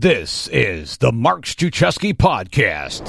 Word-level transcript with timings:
This 0.00 0.46
is 0.52 0.98
the 0.98 1.10
Mark 1.10 1.44
Struczewski 1.44 2.14
Podcast. 2.14 3.02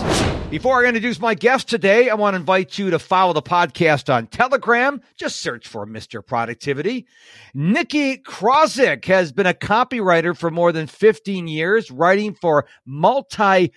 Before 0.50 0.84
I 0.84 0.88
introduce 0.88 1.20
my 1.20 1.36
guest 1.36 1.70
today, 1.70 2.10
I 2.10 2.16
want 2.16 2.34
to 2.34 2.40
invite 2.40 2.80
you 2.80 2.90
to 2.90 2.98
follow 2.98 3.32
the 3.32 3.44
podcast 3.44 4.12
on 4.12 4.26
Telegram. 4.26 5.00
Just 5.16 5.40
search 5.40 5.68
for 5.68 5.86
Mr. 5.86 6.26
Productivity. 6.26 7.06
Nicki 7.54 8.18
Krawczyk 8.18 9.06
has 9.06 9.32
been 9.32 9.46
a 9.46 9.54
copywriter 9.54 10.36
for 10.36 10.50
more 10.50 10.72
than 10.72 10.88
15 10.88 11.48
years, 11.48 11.92
writing 11.92 12.34
for 12.34 12.66
multi 12.88 13.72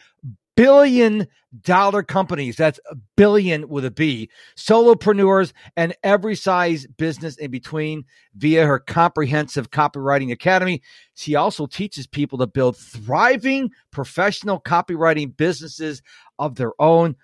billion 0.56 1.26
dollar 1.60 2.02
companies. 2.02 2.56
That's 2.56 2.80
a 2.90 2.96
billion 3.16 3.68
with 3.68 3.84
a 3.84 3.90
B, 3.90 4.30
solopreneurs, 4.56 5.52
and 5.76 5.94
every 6.02 6.34
size 6.34 6.86
business 6.96 7.36
in 7.36 7.50
between 7.50 8.04
via 8.34 8.66
her 8.66 8.78
comprehensive 8.78 9.70
copywriting 9.70 10.32
academy. 10.32 10.82
She 11.14 11.34
also 11.34 11.66
teaches 11.66 12.06
people 12.06 12.38
to 12.38 12.46
build 12.46 12.76
thriving 12.76 13.70
professional 13.90 14.60
copywriting 14.60 15.36
businesses 15.36 16.02
of 16.38 16.54
their 16.54 16.72
own. 16.80 17.16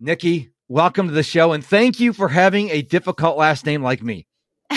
Nicki, 0.00 0.50
welcome 0.68 1.08
to 1.08 1.14
the 1.14 1.22
show 1.22 1.52
and 1.52 1.64
thank 1.64 2.00
you 2.00 2.12
for 2.12 2.28
having 2.28 2.70
a 2.70 2.82
difficult 2.82 3.38
last 3.38 3.64
name 3.64 3.82
like 3.82 4.02
me. 4.02 4.26
uh, 4.70 4.76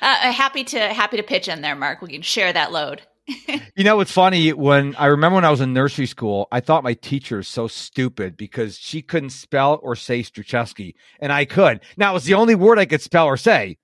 happy 0.00 0.64
to 0.64 0.78
happy 0.78 1.16
to 1.16 1.22
pitch 1.22 1.48
in 1.48 1.62
there, 1.62 1.76
Mark. 1.76 2.02
We 2.02 2.10
can 2.10 2.22
share 2.22 2.52
that 2.52 2.72
load 2.72 3.02
you 3.76 3.84
know, 3.84 4.00
it's 4.00 4.12
funny 4.12 4.52
when 4.52 4.94
I 4.96 5.06
remember 5.06 5.36
when 5.36 5.44
I 5.44 5.50
was 5.50 5.60
in 5.60 5.72
nursery 5.72 6.06
school, 6.06 6.46
I 6.52 6.60
thought 6.60 6.84
my 6.84 6.94
teacher 6.94 7.38
was 7.38 7.48
so 7.48 7.66
stupid 7.66 8.36
because 8.36 8.78
she 8.78 9.02
couldn't 9.02 9.30
spell 9.30 9.80
or 9.82 9.96
say 9.96 10.22
Struczewski, 10.22 10.94
and 11.20 11.32
I 11.32 11.44
could. 11.44 11.80
Now 11.96 12.12
it 12.12 12.14
was 12.14 12.24
the 12.24 12.34
only 12.34 12.54
word 12.54 12.78
I 12.78 12.86
could 12.86 13.02
spell 13.02 13.26
or 13.26 13.36
say. 13.36 13.78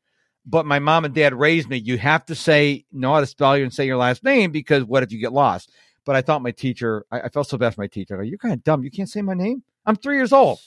But 0.44 0.66
my 0.66 0.80
mom 0.80 1.04
and 1.04 1.14
dad 1.14 1.34
raised 1.34 1.68
me. 1.68 1.76
You 1.76 1.98
have 1.98 2.24
to 2.26 2.34
say, 2.34 2.84
know 2.92 3.14
how 3.14 3.20
to 3.20 3.26
spell 3.26 3.56
you 3.56 3.62
and 3.62 3.72
say 3.72 3.86
your 3.86 3.96
last 3.96 4.24
name 4.24 4.50
because 4.50 4.84
what 4.84 5.04
if 5.04 5.12
you 5.12 5.20
get 5.20 5.32
lost? 5.32 5.70
But 6.04 6.16
I 6.16 6.22
thought 6.22 6.42
my 6.42 6.50
teacher, 6.50 7.06
I, 7.12 7.22
I 7.22 7.28
felt 7.28 7.48
so 7.48 7.58
bad 7.58 7.74
for 7.74 7.80
my 7.80 7.86
teacher. 7.86 8.16
Go, 8.16 8.22
You're 8.22 8.38
kind 8.38 8.54
of 8.54 8.64
dumb. 8.64 8.82
You 8.82 8.90
can't 8.90 9.08
say 9.08 9.22
my 9.22 9.34
name. 9.34 9.62
I'm 9.86 9.94
three 9.94 10.16
years 10.16 10.32
old. 10.32 10.58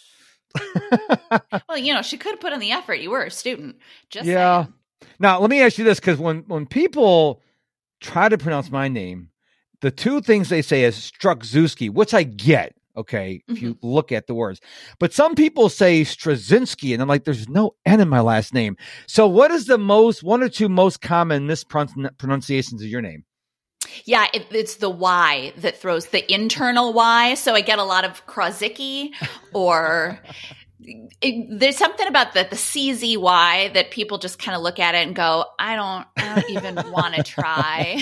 well, 1.67 1.77
you 1.77 1.93
know, 1.93 2.01
she 2.01 2.17
could 2.17 2.31
have 2.31 2.39
put 2.39 2.53
in 2.53 2.59
the 2.59 2.71
effort. 2.71 2.95
You 2.95 3.11
were 3.11 3.23
a 3.23 3.31
student. 3.31 3.77
Just 4.09 4.25
yeah. 4.25 4.63
Saying. 4.63 4.73
Now 5.19 5.39
let 5.39 5.49
me 5.49 5.61
ask 5.61 5.77
you 5.77 5.83
this, 5.83 5.99
because 5.99 6.17
when 6.17 6.43
when 6.47 6.65
people 6.65 7.41
try 8.01 8.29
to 8.29 8.37
pronounce 8.37 8.71
my 8.71 8.87
name, 8.87 9.29
the 9.81 9.91
two 9.91 10.21
things 10.21 10.49
they 10.49 10.61
say 10.61 10.83
is 10.83 10.95
Struczewski, 10.95 11.89
which 11.89 12.13
I 12.13 12.23
get. 12.23 12.75
Okay, 12.97 13.43
if 13.49 13.57
mm-hmm. 13.57 13.65
you 13.65 13.77
look 13.81 14.13
at 14.13 14.25
the 14.27 14.33
words, 14.33 14.61
but 14.99 15.11
some 15.11 15.35
people 15.35 15.67
say 15.67 16.03
Straczynski, 16.03 16.93
and 16.93 17.01
I'm 17.01 17.09
like, 17.09 17.25
there's 17.25 17.49
no 17.49 17.75
N 17.85 17.99
in 17.99 18.07
my 18.07 18.21
last 18.21 18.53
name. 18.53 18.77
So, 19.05 19.27
what 19.27 19.51
is 19.51 19.65
the 19.65 19.77
most 19.77 20.23
one 20.23 20.41
or 20.41 20.47
two 20.47 20.69
most 20.69 21.01
common 21.01 21.45
mispronunciations 21.45 22.81
of 22.81 22.87
your 22.87 23.01
name? 23.01 23.25
Yeah, 24.03 24.27
it, 24.33 24.47
it's 24.51 24.75
the 24.75 24.89
Y 24.89 25.53
that 25.57 25.77
throws 25.77 26.07
the 26.07 26.31
internal 26.33 26.93
Y. 26.93 27.33
So 27.35 27.53
I 27.53 27.61
get 27.61 27.79
a 27.79 27.83
lot 27.83 28.05
of 28.05 28.25
Krozicki 28.25 29.11
or 29.53 30.19
it, 31.21 31.59
there's 31.59 31.77
something 31.77 32.07
about 32.07 32.33
the 32.33 32.47
the 32.49 32.55
CZY 32.55 33.73
that 33.73 33.91
people 33.91 34.17
just 34.17 34.39
kind 34.39 34.55
of 34.55 34.61
look 34.61 34.79
at 34.79 34.95
it 34.95 35.05
and 35.05 35.15
go, 35.15 35.45
I 35.59 35.75
don't, 35.75 36.07
I 36.17 36.35
don't 36.35 36.49
even 36.51 36.91
want 36.91 37.15
to 37.15 37.23
try. 37.23 38.01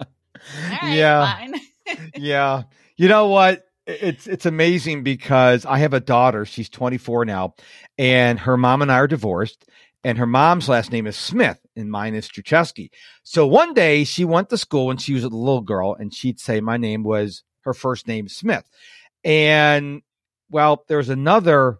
yeah, 0.84 1.46
yeah. 2.16 2.62
You 2.96 3.08
know 3.08 3.28
what? 3.28 3.64
It's 3.86 4.26
it's 4.26 4.46
amazing 4.46 5.02
because 5.02 5.64
I 5.64 5.78
have 5.78 5.94
a 5.94 6.00
daughter. 6.00 6.44
She's 6.44 6.68
24 6.68 7.24
now, 7.24 7.54
and 7.96 8.38
her 8.40 8.56
mom 8.56 8.82
and 8.82 8.92
I 8.92 8.96
are 8.96 9.06
divorced. 9.06 9.64
And 10.04 10.18
her 10.18 10.26
mom's 10.26 10.68
last 10.68 10.92
name 10.92 11.06
is 11.08 11.16
Smith, 11.16 11.58
and 11.74 11.90
mine 11.90 12.14
is 12.14 12.28
Struczewski. 12.28 12.90
So 13.24 13.46
one 13.46 13.74
day 13.74 14.04
she 14.04 14.24
went 14.24 14.48
to 14.50 14.56
school 14.56 14.86
when 14.86 14.96
she 14.96 15.14
was 15.14 15.24
a 15.24 15.28
little 15.28 15.60
girl, 15.60 15.94
and 15.94 16.14
she'd 16.14 16.38
say 16.38 16.60
my 16.60 16.76
name 16.76 17.02
was 17.02 17.42
her 17.62 17.74
first 17.74 18.06
name 18.06 18.28
Smith. 18.28 18.64
And 19.24 20.02
well, 20.50 20.84
there's 20.88 21.08
another 21.08 21.78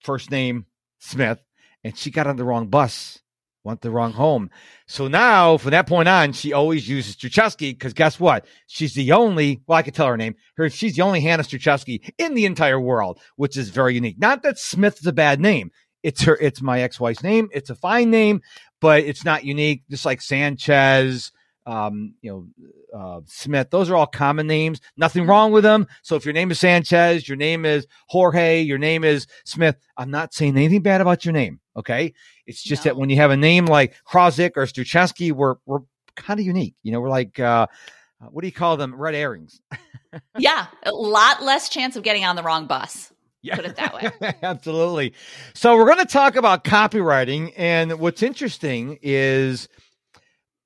first 0.00 0.30
name 0.30 0.66
Smith, 0.98 1.40
and 1.84 1.96
she 1.96 2.10
got 2.10 2.26
on 2.26 2.36
the 2.36 2.44
wrong 2.44 2.68
bus, 2.68 3.20
went 3.64 3.80
the 3.80 3.90
wrong 3.90 4.12
home. 4.12 4.50
So 4.86 5.08
now, 5.08 5.58
from 5.58 5.72
that 5.72 5.86
point 5.86 6.08
on, 6.08 6.32
she 6.32 6.52
always 6.52 6.88
uses 6.88 7.16
Struczewski 7.16 7.72
because 7.72 7.92
guess 7.92 8.18
what? 8.18 8.46
She's 8.66 8.94
the 8.94 9.12
only, 9.12 9.62
well, 9.66 9.78
I 9.78 9.82
could 9.82 9.94
tell 9.94 10.06
her 10.06 10.16
name. 10.16 10.36
Her, 10.56 10.70
she's 10.70 10.96
the 10.96 11.02
only 11.02 11.20
Hannah 11.20 11.42
Struczewski 11.42 12.10
in 12.18 12.34
the 12.34 12.46
entire 12.46 12.80
world, 12.80 13.20
which 13.36 13.56
is 13.56 13.70
very 13.70 13.94
unique. 13.94 14.18
Not 14.18 14.42
that 14.42 14.58
Smith 14.58 14.98
is 15.00 15.06
a 15.06 15.12
bad 15.12 15.40
name. 15.40 15.70
It's 16.02 16.22
her, 16.22 16.36
it's 16.36 16.62
my 16.62 16.80
ex-wife's 16.80 17.22
name. 17.22 17.48
It's 17.52 17.70
a 17.70 17.74
fine 17.74 18.10
name, 18.10 18.40
but 18.80 19.02
it's 19.02 19.24
not 19.24 19.44
unique. 19.44 19.82
Just 19.90 20.04
like 20.04 20.22
Sanchez, 20.22 21.32
um, 21.68 22.14
you 22.22 22.30
know, 22.30 22.98
uh, 22.98 23.20
Smith. 23.26 23.68
Those 23.70 23.90
are 23.90 23.96
all 23.96 24.06
common 24.06 24.46
names. 24.46 24.80
Nothing 24.96 25.26
wrong 25.26 25.52
with 25.52 25.64
them. 25.64 25.86
So 26.00 26.16
if 26.16 26.24
your 26.24 26.32
name 26.32 26.50
is 26.50 26.58
Sanchez, 26.58 27.28
your 27.28 27.36
name 27.36 27.66
is 27.66 27.86
Jorge, 28.08 28.62
your 28.62 28.78
name 28.78 29.04
is 29.04 29.26
Smith, 29.44 29.76
I'm 29.98 30.10
not 30.10 30.32
saying 30.32 30.56
anything 30.56 30.80
bad 30.80 31.02
about 31.02 31.26
your 31.26 31.34
name. 31.34 31.60
Okay. 31.76 32.14
It's 32.46 32.62
just 32.62 32.86
no. 32.86 32.90
that 32.90 32.96
when 32.96 33.10
you 33.10 33.16
have 33.16 33.30
a 33.30 33.36
name 33.36 33.66
like 33.66 33.94
Krawczyk 34.08 34.52
or 34.56 34.64
Struczewski, 34.64 35.30
we're, 35.30 35.56
we're 35.66 35.80
kind 36.16 36.40
of 36.40 36.46
unique. 36.46 36.74
You 36.82 36.92
know, 36.92 37.02
we're 37.02 37.10
like, 37.10 37.38
uh, 37.38 37.66
uh, 38.20 38.26
what 38.30 38.40
do 38.40 38.48
you 38.48 38.52
call 38.52 38.78
them? 38.78 38.94
Red 38.94 39.14
herrings. 39.14 39.60
yeah. 40.38 40.68
A 40.84 40.92
lot 40.92 41.42
less 41.42 41.68
chance 41.68 41.96
of 41.96 42.02
getting 42.02 42.24
on 42.24 42.34
the 42.34 42.42
wrong 42.42 42.66
bus. 42.66 43.12
Yeah. 43.42 43.56
Put 43.56 43.66
it 43.66 43.76
that 43.76 43.94
way. 43.94 44.34
Absolutely. 44.42 45.12
So 45.52 45.76
we're 45.76 45.84
going 45.84 45.98
to 45.98 46.06
talk 46.06 46.34
about 46.34 46.64
copywriting. 46.64 47.52
And 47.58 48.00
what's 48.00 48.22
interesting 48.22 48.98
is, 49.02 49.68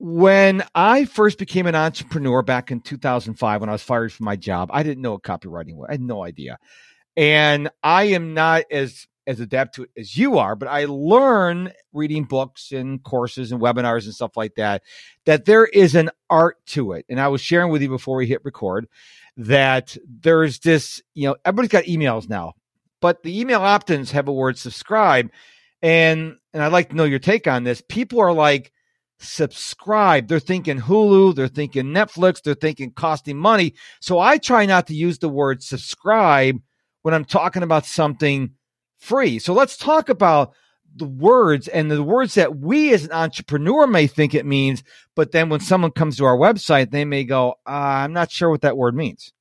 when 0.03 0.65
I 0.75 1.05
first 1.05 1.37
became 1.37 1.65
an 1.65 1.75
entrepreneur 1.75 2.41
back 2.41 2.71
in 2.71 2.81
2005, 2.81 3.61
when 3.61 3.69
I 3.69 3.71
was 3.71 3.81
fired 3.81 4.11
from 4.11 4.25
my 4.25 4.35
job, 4.35 4.69
I 4.73 4.83
didn't 4.83 5.01
know 5.01 5.13
what 5.13 5.23
copywriting 5.23 5.75
was. 5.75 5.87
I 5.87 5.93
had 5.93 6.01
no 6.01 6.25
idea. 6.25 6.59
And 7.15 7.69
I 7.81 8.03
am 8.07 8.33
not 8.33 8.65
as 8.69 9.07
as 9.25 9.39
adept 9.39 9.75
to 9.75 9.83
it 9.83 9.91
as 9.97 10.17
you 10.17 10.37
are, 10.39 10.57
but 10.57 10.67
I 10.67 10.83
learn 10.83 11.71
reading 11.93 12.25
books 12.25 12.73
and 12.73 13.01
courses 13.01 13.53
and 13.53 13.61
webinars 13.61 14.03
and 14.03 14.13
stuff 14.13 14.35
like 14.35 14.55
that, 14.55 14.83
that 15.25 15.45
there 15.45 15.63
is 15.63 15.95
an 15.95 16.09
art 16.29 16.57
to 16.65 16.91
it. 16.91 17.05
And 17.07 17.17
I 17.17 17.29
was 17.29 17.39
sharing 17.39 17.71
with 17.71 17.81
you 17.81 17.87
before 17.87 18.17
we 18.17 18.27
hit 18.27 18.43
record 18.43 18.89
that 19.37 19.95
there's 20.05 20.59
this, 20.59 21.01
you 21.13 21.29
know, 21.29 21.37
everybody's 21.45 21.71
got 21.71 21.85
emails 21.85 22.27
now, 22.27 22.55
but 22.99 23.23
the 23.23 23.39
email 23.39 23.61
opt-ins 23.61 24.11
have 24.11 24.27
a 24.27 24.33
word 24.33 24.57
subscribe. 24.57 25.31
And 25.81 26.35
and 26.53 26.61
I'd 26.61 26.73
like 26.73 26.89
to 26.89 26.95
know 26.97 27.05
your 27.05 27.19
take 27.19 27.47
on 27.47 27.63
this. 27.63 27.81
People 27.87 28.19
are 28.19 28.33
like, 28.33 28.73
subscribe. 29.19 30.27
They're 30.27 30.39
thinking 30.39 30.79
Hulu, 30.79 31.35
they're 31.35 31.47
thinking 31.47 31.85
Netflix, 31.85 32.41
they're 32.41 32.53
thinking 32.53 32.91
costing 32.91 33.37
money. 33.37 33.73
So 34.01 34.19
I 34.19 34.37
try 34.37 34.65
not 34.65 34.87
to 34.87 34.95
use 34.95 35.19
the 35.19 35.29
word 35.29 35.63
subscribe 35.63 36.59
when 37.03 37.13
I'm 37.13 37.25
talking 37.25 37.63
about 37.63 37.85
something 37.85 38.51
free. 38.99 39.39
So 39.39 39.53
let's 39.53 39.77
talk 39.77 40.09
about 40.09 40.53
the 40.95 41.05
words 41.05 41.67
and 41.67 41.89
the 41.89 42.03
words 42.03 42.35
that 42.35 42.57
we 42.57 42.93
as 42.93 43.05
an 43.05 43.11
entrepreneur 43.11 43.87
may 43.87 44.07
think 44.07 44.33
it 44.33 44.45
means, 44.45 44.83
but 45.15 45.31
then 45.31 45.49
when 45.49 45.59
someone 45.59 45.91
comes 45.91 46.17
to 46.17 46.25
our 46.25 46.37
website, 46.37 46.91
they 46.91 47.05
may 47.05 47.23
go, 47.23 47.51
uh, 47.67 47.71
I'm 47.71 48.13
not 48.13 48.31
sure 48.31 48.49
what 48.49 48.61
that 48.61 48.77
word 48.77 48.95
means. 48.95 49.33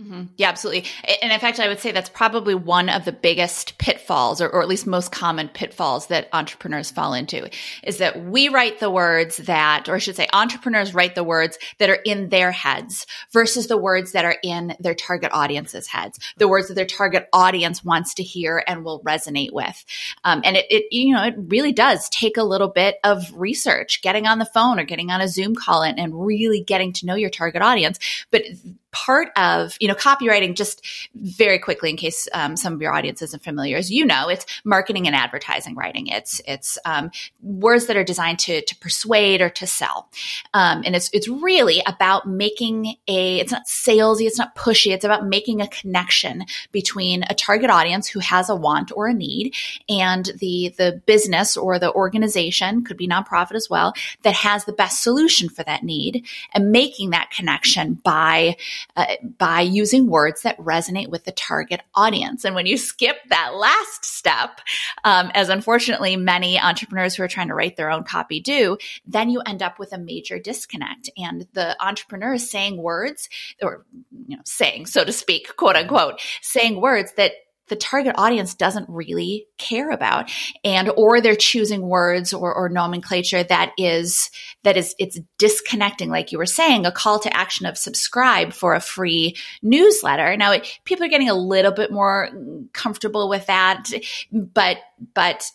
Mm-hmm. 0.00 0.24
Yeah, 0.36 0.48
absolutely. 0.48 0.88
And 1.20 1.32
in 1.32 1.40
fact, 1.40 1.58
I 1.58 1.66
would 1.66 1.80
say 1.80 1.90
that's 1.90 2.08
probably 2.08 2.54
one 2.54 2.88
of 2.88 3.04
the 3.04 3.10
biggest 3.10 3.78
pitfalls, 3.78 4.40
or, 4.40 4.48
or, 4.48 4.62
at 4.62 4.68
least 4.68 4.86
most 4.86 5.10
common 5.10 5.48
pitfalls 5.48 6.06
that 6.06 6.28
entrepreneurs 6.32 6.92
fall 6.92 7.14
into, 7.14 7.50
is 7.82 7.98
that 7.98 8.24
we 8.24 8.48
write 8.48 8.78
the 8.78 8.92
words 8.92 9.38
that, 9.38 9.88
or 9.88 9.96
I 9.96 9.98
should 9.98 10.14
say, 10.14 10.28
entrepreneurs 10.32 10.94
write 10.94 11.16
the 11.16 11.24
words 11.24 11.58
that 11.78 11.90
are 11.90 11.98
in 12.04 12.28
their 12.28 12.52
heads 12.52 13.08
versus 13.32 13.66
the 13.66 13.76
words 13.76 14.12
that 14.12 14.24
are 14.24 14.36
in 14.44 14.76
their 14.78 14.94
target 14.94 15.32
audience's 15.32 15.88
heads, 15.88 16.20
the 16.36 16.46
words 16.46 16.68
that 16.68 16.74
their 16.74 16.86
target 16.86 17.28
audience 17.32 17.84
wants 17.84 18.14
to 18.14 18.22
hear 18.22 18.62
and 18.68 18.84
will 18.84 19.00
resonate 19.00 19.52
with. 19.52 19.84
Um, 20.22 20.42
and 20.44 20.56
it, 20.56 20.66
it, 20.70 20.92
you 20.92 21.12
know, 21.12 21.24
it 21.24 21.34
really 21.36 21.72
does 21.72 22.08
take 22.10 22.36
a 22.36 22.44
little 22.44 22.68
bit 22.68 22.98
of 23.02 23.24
research, 23.34 24.00
getting 24.00 24.28
on 24.28 24.38
the 24.38 24.44
phone 24.44 24.78
or 24.78 24.84
getting 24.84 25.10
on 25.10 25.20
a 25.20 25.26
Zoom 25.26 25.56
call 25.56 25.82
and, 25.82 25.98
and 25.98 26.24
really 26.24 26.62
getting 26.62 26.92
to 26.92 27.06
know 27.06 27.16
your 27.16 27.30
target 27.30 27.62
audience. 27.62 27.98
But 28.30 28.44
part 28.92 29.28
of 29.36 29.76
you 29.80 29.88
know 29.88 29.94
copywriting 29.94 30.54
just 30.54 30.84
very 31.14 31.58
quickly 31.58 31.90
in 31.90 31.96
case 31.96 32.28
um, 32.32 32.56
some 32.56 32.72
of 32.72 32.80
your 32.80 32.92
audience 32.92 33.22
isn't 33.22 33.42
familiar 33.42 33.76
as 33.76 33.90
you 33.90 34.04
know 34.04 34.28
it's 34.28 34.46
marketing 34.64 35.06
and 35.06 35.14
advertising 35.16 35.74
writing. 35.74 36.06
It's 36.06 36.40
it's 36.46 36.78
um, 36.84 37.10
words 37.42 37.86
that 37.86 37.96
are 37.96 38.04
designed 38.04 38.38
to 38.40 38.62
to 38.62 38.76
persuade 38.76 39.40
or 39.40 39.50
to 39.50 39.66
sell. 39.66 40.08
Um, 40.54 40.82
and 40.84 40.94
it's 40.96 41.10
it's 41.12 41.28
really 41.28 41.82
about 41.86 42.26
making 42.28 42.96
a 43.06 43.40
it's 43.40 43.52
not 43.52 43.66
salesy 43.66 44.26
it's 44.26 44.38
not 44.38 44.54
pushy 44.54 44.92
it's 44.92 45.04
about 45.04 45.26
making 45.26 45.60
a 45.60 45.68
connection 45.68 46.44
between 46.72 47.24
a 47.28 47.34
target 47.34 47.70
audience 47.70 48.08
who 48.08 48.20
has 48.20 48.48
a 48.48 48.56
want 48.56 48.92
or 48.94 49.08
a 49.08 49.14
need 49.14 49.54
and 49.88 50.30
the 50.38 50.74
the 50.76 51.00
business 51.06 51.56
or 51.56 51.78
the 51.78 51.92
organization 51.92 52.84
could 52.84 52.96
be 52.96 53.08
nonprofit 53.08 53.54
as 53.54 53.68
well 53.70 53.92
that 54.22 54.34
has 54.34 54.64
the 54.64 54.72
best 54.72 55.02
solution 55.02 55.48
for 55.48 55.62
that 55.64 55.82
need 55.82 56.26
and 56.52 56.70
making 56.72 57.10
that 57.10 57.30
connection 57.30 57.94
by 57.94 58.56
uh, 58.96 59.06
by 59.38 59.60
using 59.60 60.06
words 60.06 60.42
that 60.42 60.58
resonate 60.58 61.08
with 61.08 61.24
the 61.24 61.32
target 61.32 61.80
audience. 61.94 62.44
And 62.44 62.54
when 62.54 62.66
you 62.66 62.76
skip 62.76 63.16
that 63.30 63.54
last 63.54 64.04
step, 64.04 64.60
um, 65.04 65.30
as 65.34 65.48
unfortunately 65.48 66.16
many 66.16 66.58
entrepreneurs 66.58 67.14
who 67.14 67.22
are 67.22 67.28
trying 67.28 67.48
to 67.48 67.54
write 67.54 67.76
their 67.76 67.90
own 67.90 68.04
copy 68.04 68.40
do, 68.40 68.78
then 69.06 69.30
you 69.30 69.40
end 69.40 69.62
up 69.62 69.78
with 69.78 69.92
a 69.92 69.98
major 69.98 70.38
disconnect. 70.38 71.10
And 71.16 71.46
the 71.52 71.76
entrepreneur 71.84 72.34
is 72.34 72.50
saying 72.50 72.76
words, 72.76 73.28
or 73.62 73.84
you 74.26 74.36
know, 74.36 74.42
saying 74.44 74.86
so 74.86 75.04
to 75.04 75.12
speak, 75.12 75.56
quote 75.56 75.76
unquote, 75.76 76.20
saying 76.40 76.80
words 76.80 77.12
that 77.16 77.32
the 77.68 77.76
target 77.76 78.14
audience 78.16 78.54
doesn't 78.54 78.88
really 78.88 79.46
care 79.58 79.90
about 79.90 80.30
and 80.64 80.90
or 80.96 81.20
they're 81.20 81.36
choosing 81.36 81.82
words 81.82 82.32
or, 82.32 82.54
or, 82.54 82.68
nomenclature 82.68 83.42
that 83.42 83.72
is 83.78 84.30
that 84.62 84.76
is 84.76 84.94
it's 84.98 85.18
disconnecting 85.38 86.10
like 86.10 86.32
you 86.32 86.38
were 86.38 86.46
saying 86.46 86.84
a 86.84 86.92
call 86.92 87.18
to 87.18 87.34
action 87.34 87.66
of 87.66 87.78
subscribe 87.78 88.52
for 88.52 88.74
a 88.74 88.80
free 88.80 89.34
newsletter. 89.62 90.36
Now 90.36 90.52
it, 90.52 90.78
people 90.84 91.04
are 91.04 91.08
getting 91.08 91.30
a 91.30 91.34
little 91.34 91.72
bit 91.72 91.90
more 91.90 92.30
comfortable 92.72 93.28
with 93.28 93.46
that 93.46 93.90
but 94.32 94.78
but 95.14 95.50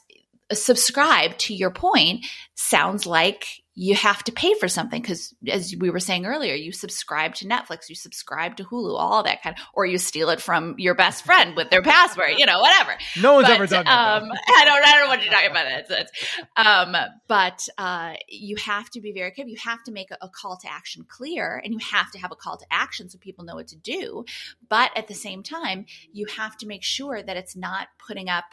subscribe 0.52 1.38
to 1.38 1.54
your 1.54 1.72
point 1.72 2.26
sounds 2.56 3.06
like 3.06 3.63
you 3.76 3.96
have 3.96 4.24
to 4.24 4.32
pay 4.32 4.54
for 4.56 4.68
something 4.68 5.02
because 5.02 5.34
as 5.50 5.76
we 5.80 5.90
were 5.90 6.00
saying 6.00 6.26
earlier 6.26 6.54
you 6.54 6.72
subscribe 6.72 7.34
to 7.36 7.46
netflix 7.46 7.90
you 7.90 7.96
subscribe 7.96 8.56
to 8.56 8.64
hulu 8.64 8.98
all 8.98 9.24
that 9.24 9.42
kind 9.42 9.56
of, 9.58 9.64
or 9.74 9.86
you 9.86 9.98
steal 9.98 10.30
it 10.30 10.40
from 10.40 10.76
your 10.78 10.96
best 10.96 11.26
friend 11.26 11.56
with 11.56 11.70
their 11.70 11.82
password 11.82 12.32
you 12.38 12.46
know 12.46 12.60
whatever. 12.60 12.96
No 13.20 13.34
one's 13.34 13.48
but, 13.48 13.56
ever 13.56 13.68
done 13.68 13.86
that 13.86 14.22
um, 14.22 14.32
i 14.48 14.66
don't 14.66 14.86
i 14.86 14.92
don't 14.94 15.04
know 15.04 15.08
what 15.08 15.24
you're 15.24 15.34
talking 15.34 15.52
about. 15.52 15.66
It's, 15.68 15.90
it's, 15.90 16.12
um, 16.56 16.96
but 17.28 17.68
uh, 17.78 18.14
you 18.28 18.56
have 18.58 18.90
to 18.92 19.02
be 19.02 19.12
very 19.12 19.32
careful. 19.32 19.52
You 19.52 19.58
have 19.64 19.84
to 19.84 19.92
make 19.92 20.12
a, 20.12 20.18
a 20.22 20.30
call 20.30 20.58
to 20.58 20.72
action 20.72 21.06
clear 21.08 21.62
and 21.64 21.74
you 21.74 21.80
have 21.80 22.12
to 22.12 22.20
have 22.20 22.32
a 22.32 22.36
call 22.36 22.58
to 22.58 22.66
action 22.72 23.10
so 23.10 23.18
people 23.18 23.46
know 23.46 23.56
what 23.56 23.68
to 23.68 23.76
do. 23.76 24.26
But 24.70 24.92
at 24.96 25.08
the 25.08 25.14
same 25.14 25.44
time 25.44 25.86
you 26.12 26.26
have 26.38 26.58
to 26.58 26.68
make 26.68 26.84
sure 26.84 27.22
that 27.22 27.38
it's 27.38 27.56
not 27.56 27.88
putting 28.06 28.30
up 28.30 28.46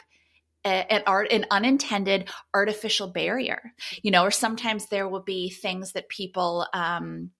an 0.63 1.03
art 1.07 1.31
an 1.31 1.45
unintended 1.49 2.29
artificial 2.53 3.07
barrier 3.07 3.73
you 4.01 4.11
know 4.11 4.23
or 4.23 4.31
sometimes 4.31 4.87
there 4.87 5.07
will 5.07 5.23
be 5.23 5.49
things 5.49 5.93
that 5.93 6.07
people 6.09 6.67
um, 6.73 7.31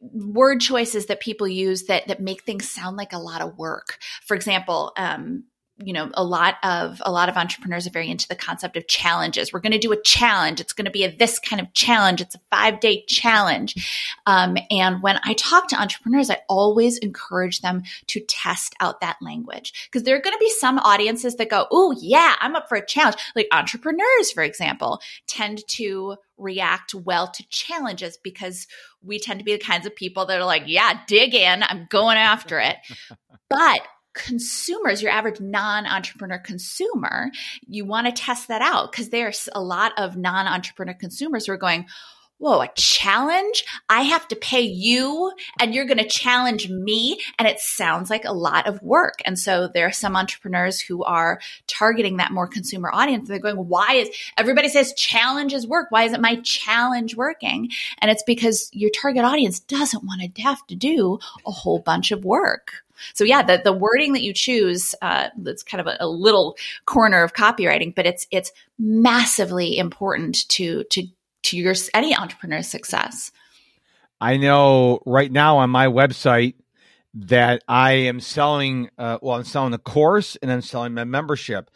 word 0.00 0.60
choices 0.60 1.06
that 1.06 1.20
people 1.20 1.48
use 1.48 1.84
that 1.84 2.06
that 2.08 2.20
make 2.20 2.42
things 2.42 2.68
sound 2.68 2.96
like 2.96 3.12
a 3.12 3.18
lot 3.18 3.40
of 3.40 3.56
work. 3.56 3.98
For 4.24 4.34
example 4.34 4.92
um, 4.96 5.44
you 5.84 5.92
know 5.92 6.10
a 6.14 6.24
lot 6.24 6.56
of 6.62 7.00
a 7.04 7.12
lot 7.12 7.28
of 7.28 7.36
entrepreneurs 7.36 7.86
are 7.86 7.90
very 7.90 8.10
into 8.10 8.28
the 8.28 8.36
concept 8.36 8.76
of 8.76 8.86
challenges. 8.86 9.52
We're 9.52 9.60
going 9.60 9.72
to 9.72 9.78
do 9.78 9.92
a 9.92 10.02
challenge. 10.02 10.60
It's 10.60 10.72
going 10.72 10.84
to 10.84 10.90
be 10.90 11.04
a 11.04 11.14
this 11.14 11.38
kind 11.38 11.60
of 11.60 11.72
challenge. 11.74 12.20
It's 12.20 12.34
a 12.34 12.40
five 12.50 12.80
day 12.80 13.04
challenge. 13.06 14.16
Um, 14.26 14.56
and 14.70 15.02
when 15.02 15.18
i 15.24 15.34
talk 15.34 15.68
to 15.68 15.80
entrepreneurs 15.80 16.30
i 16.30 16.38
always 16.48 16.98
encourage 16.98 17.60
them 17.60 17.82
to 18.08 18.20
test 18.20 18.74
out 18.80 19.00
that 19.00 19.16
language. 19.20 19.88
Because 19.90 20.04
there 20.04 20.16
are 20.16 20.20
going 20.20 20.34
to 20.34 20.40
be 20.40 20.50
some 20.50 20.78
audiences 20.78 21.36
that 21.36 21.50
go 21.50 21.66
oh 21.70 21.94
yeah 22.00 22.36
i'm 22.40 22.56
up 22.56 22.68
for 22.68 22.76
a 22.76 22.86
challenge. 22.86 23.16
Like 23.34 23.48
entrepreneurs 23.52 24.30
for 24.32 24.42
example 24.42 25.00
tend 25.26 25.66
to 25.68 26.16
react 26.38 26.94
well 26.94 27.28
to 27.28 27.48
challenges 27.48 28.18
because 28.22 28.66
we 29.02 29.18
tend 29.18 29.38
to 29.38 29.44
be 29.44 29.52
the 29.52 29.58
kinds 29.58 29.86
of 29.86 29.94
people 29.94 30.26
that 30.26 30.40
are 30.40 30.46
like 30.46 30.64
yeah 30.66 31.00
dig 31.06 31.34
in. 31.34 31.62
I'm 31.62 31.86
going 31.90 32.16
after 32.16 32.58
it. 32.58 32.76
But 33.48 33.82
consumers, 34.14 35.02
your 35.02 35.10
average 35.10 35.40
non 35.40 35.86
entrepreneur 35.86 36.38
consumer, 36.38 37.30
you 37.66 37.84
want 37.84 38.06
to 38.06 38.12
test 38.12 38.48
that 38.48 38.62
out 38.62 38.92
because 38.92 39.08
there's 39.08 39.48
a 39.54 39.62
lot 39.62 39.92
of 39.98 40.16
non 40.16 40.46
entrepreneur 40.46 40.94
consumers 40.94 41.46
who 41.46 41.52
are 41.52 41.58
going, 41.58 41.86
Whoa, 42.42 42.60
a 42.60 42.68
challenge? 42.74 43.64
I 43.88 44.02
have 44.02 44.26
to 44.26 44.34
pay 44.34 44.62
you 44.62 45.30
and 45.60 45.72
you're 45.72 45.84
going 45.84 45.98
to 45.98 46.08
challenge 46.08 46.68
me. 46.68 47.20
And 47.38 47.46
it 47.46 47.60
sounds 47.60 48.10
like 48.10 48.24
a 48.24 48.32
lot 48.32 48.66
of 48.66 48.82
work. 48.82 49.20
And 49.24 49.38
so 49.38 49.68
there 49.68 49.86
are 49.86 49.92
some 49.92 50.16
entrepreneurs 50.16 50.80
who 50.80 51.04
are 51.04 51.40
targeting 51.68 52.16
that 52.16 52.32
more 52.32 52.48
consumer 52.48 52.90
audience. 52.92 53.28
They're 53.28 53.38
going, 53.38 53.68
why 53.68 53.94
is 53.94 54.10
everybody 54.36 54.68
says 54.70 54.92
challenges 54.94 55.68
work? 55.68 55.92
Why 55.92 56.02
isn't 56.02 56.20
my 56.20 56.40
challenge 56.42 57.14
working? 57.14 57.70
And 58.00 58.10
it's 58.10 58.24
because 58.24 58.68
your 58.72 58.90
target 58.90 59.22
audience 59.22 59.60
doesn't 59.60 60.02
want 60.02 60.34
to 60.34 60.42
have 60.42 60.66
to 60.66 60.74
do 60.74 61.20
a 61.46 61.52
whole 61.52 61.78
bunch 61.78 62.10
of 62.10 62.24
work. 62.24 62.82
So 63.14 63.22
yeah, 63.22 63.44
the, 63.44 63.60
the 63.62 63.72
wording 63.72 64.14
that 64.14 64.22
you 64.22 64.32
choose, 64.32 64.96
uh, 65.00 65.28
that's 65.36 65.62
kind 65.62 65.80
of 65.80 65.86
a, 65.86 65.96
a 66.00 66.08
little 66.08 66.56
corner 66.86 67.22
of 67.22 67.34
copywriting, 67.34 67.94
but 67.94 68.04
it's, 68.04 68.26
it's 68.32 68.50
massively 68.80 69.78
important 69.78 70.48
to, 70.48 70.82
to, 70.90 71.06
to 71.44 71.56
your, 71.56 71.74
any 71.94 72.14
entrepreneur's 72.14 72.68
success. 72.68 73.32
I 74.20 74.36
know 74.36 75.00
right 75.04 75.30
now 75.30 75.58
on 75.58 75.70
my 75.70 75.86
website 75.86 76.54
that 77.14 77.62
I 77.68 77.92
am 77.92 78.20
selling, 78.20 78.88
uh, 78.96 79.18
well, 79.20 79.36
I'm 79.36 79.44
selling 79.44 79.74
a 79.74 79.78
course 79.78 80.36
and 80.36 80.50
I'm 80.50 80.62
selling 80.62 80.94
my 80.94 81.04
membership. 81.04 81.70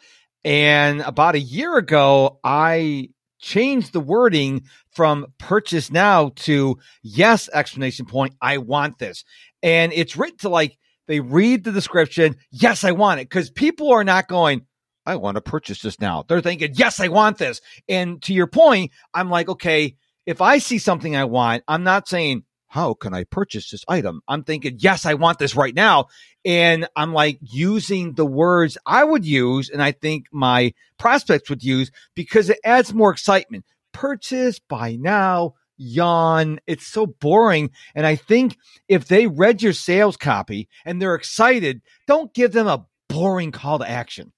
And 0.45 1.01
about 1.01 1.35
a 1.35 1.39
year 1.39 1.77
ago, 1.77 2.39
I 2.43 3.09
changed 3.39 3.93
the 3.93 3.99
wording 3.99 4.63
from 4.91 5.27
purchase 5.37 5.91
now 5.91 6.31
to 6.35 6.77
yes, 7.03 7.49
explanation 7.53 8.05
point. 8.05 8.33
I 8.41 8.59
want 8.59 8.97
this. 8.97 9.25
And 9.61 9.91
it's 9.93 10.15
written 10.15 10.37
to 10.39 10.49
like 10.49 10.77
they 11.07 11.19
read 11.19 11.63
the 11.63 11.71
description. 11.71 12.35
Yes, 12.51 12.83
I 12.83 12.91
want 12.91 13.19
it. 13.19 13.29
Because 13.29 13.49
people 13.49 13.91
are 13.91 14.03
not 14.03 14.27
going, 14.27 14.65
I 15.07 15.15
want 15.15 15.35
to 15.35 15.41
purchase 15.41 15.81
this 15.81 16.01
now. 16.01 16.25
They're 16.27 16.41
thinking, 16.41 16.71
yes, 16.73 16.99
I 16.99 17.07
want 17.07 17.37
this. 17.37 17.61
And 17.87 18.21
to 18.23 18.33
your 18.33 18.45
point, 18.45 18.91
I'm 19.13 19.29
like, 19.29 19.47
okay, 19.47 19.95
if 20.25 20.41
I 20.41 20.57
see 20.57 20.79
something 20.79 21.15
I 21.15 21.23
want, 21.23 21.63
I'm 21.65 21.83
not 21.83 22.09
saying, 22.09 22.43
how 22.67 22.93
can 22.93 23.13
I 23.13 23.23
purchase 23.23 23.71
this 23.71 23.85
item? 23.87 24.19
I'm 24.27 24.43
thinking, 24.43 24.75
yes, 24.79 25.05
I 25.05 25.13
want 25.13 25.39
this 25.39 25.55
right 25.55 25.73
now. 25.73 26.07
And 26.43 26.89
I'm 26.97 27.13
like 27.13 27.39
using 27.41 28.15
the 28.15 28.25
words 28.25 28.77
I 28.85 29.05
would 29.05 29.25
use 29.25 29.69
and 29.69 29.81
I 29.81 29.93
think 29.93 30.25
my 30.33 30.73
prospects 30.99 31.49
would 31.49 31.63
use 31.63 31.89
because 32.13 32.49
it 32.49 32.59
adds 32.65 32.93
more 32.93 33.11
excitement. 33.11 33.63
Purchase 33.93 34.59
by 34.59 34.97
now, 34.97 35.53
yawn. 35.77 36.59
It's 36.67 36.85
so 36.85 37.05
boring. 37.05 37.71
And 37.95 38.05
I 38.05 38.15
think 38.15 38.57
if 38.89 39.07
they 39.07 39.27
read 39.27 39.63
your 39.63 39.71
sales 39.71 40.17
copy 40.17 40.67
and 40.83 41.01
they're 41.01 41.15
excited, 41.15 41.81
don't 42.07 42.33
give 42.33 42.51
them 42.51 42.67
a 42.67 42.85
boring 43.07 43.53
call 43.53 43.79
to 43.79 43.89
action. 43.89 44.33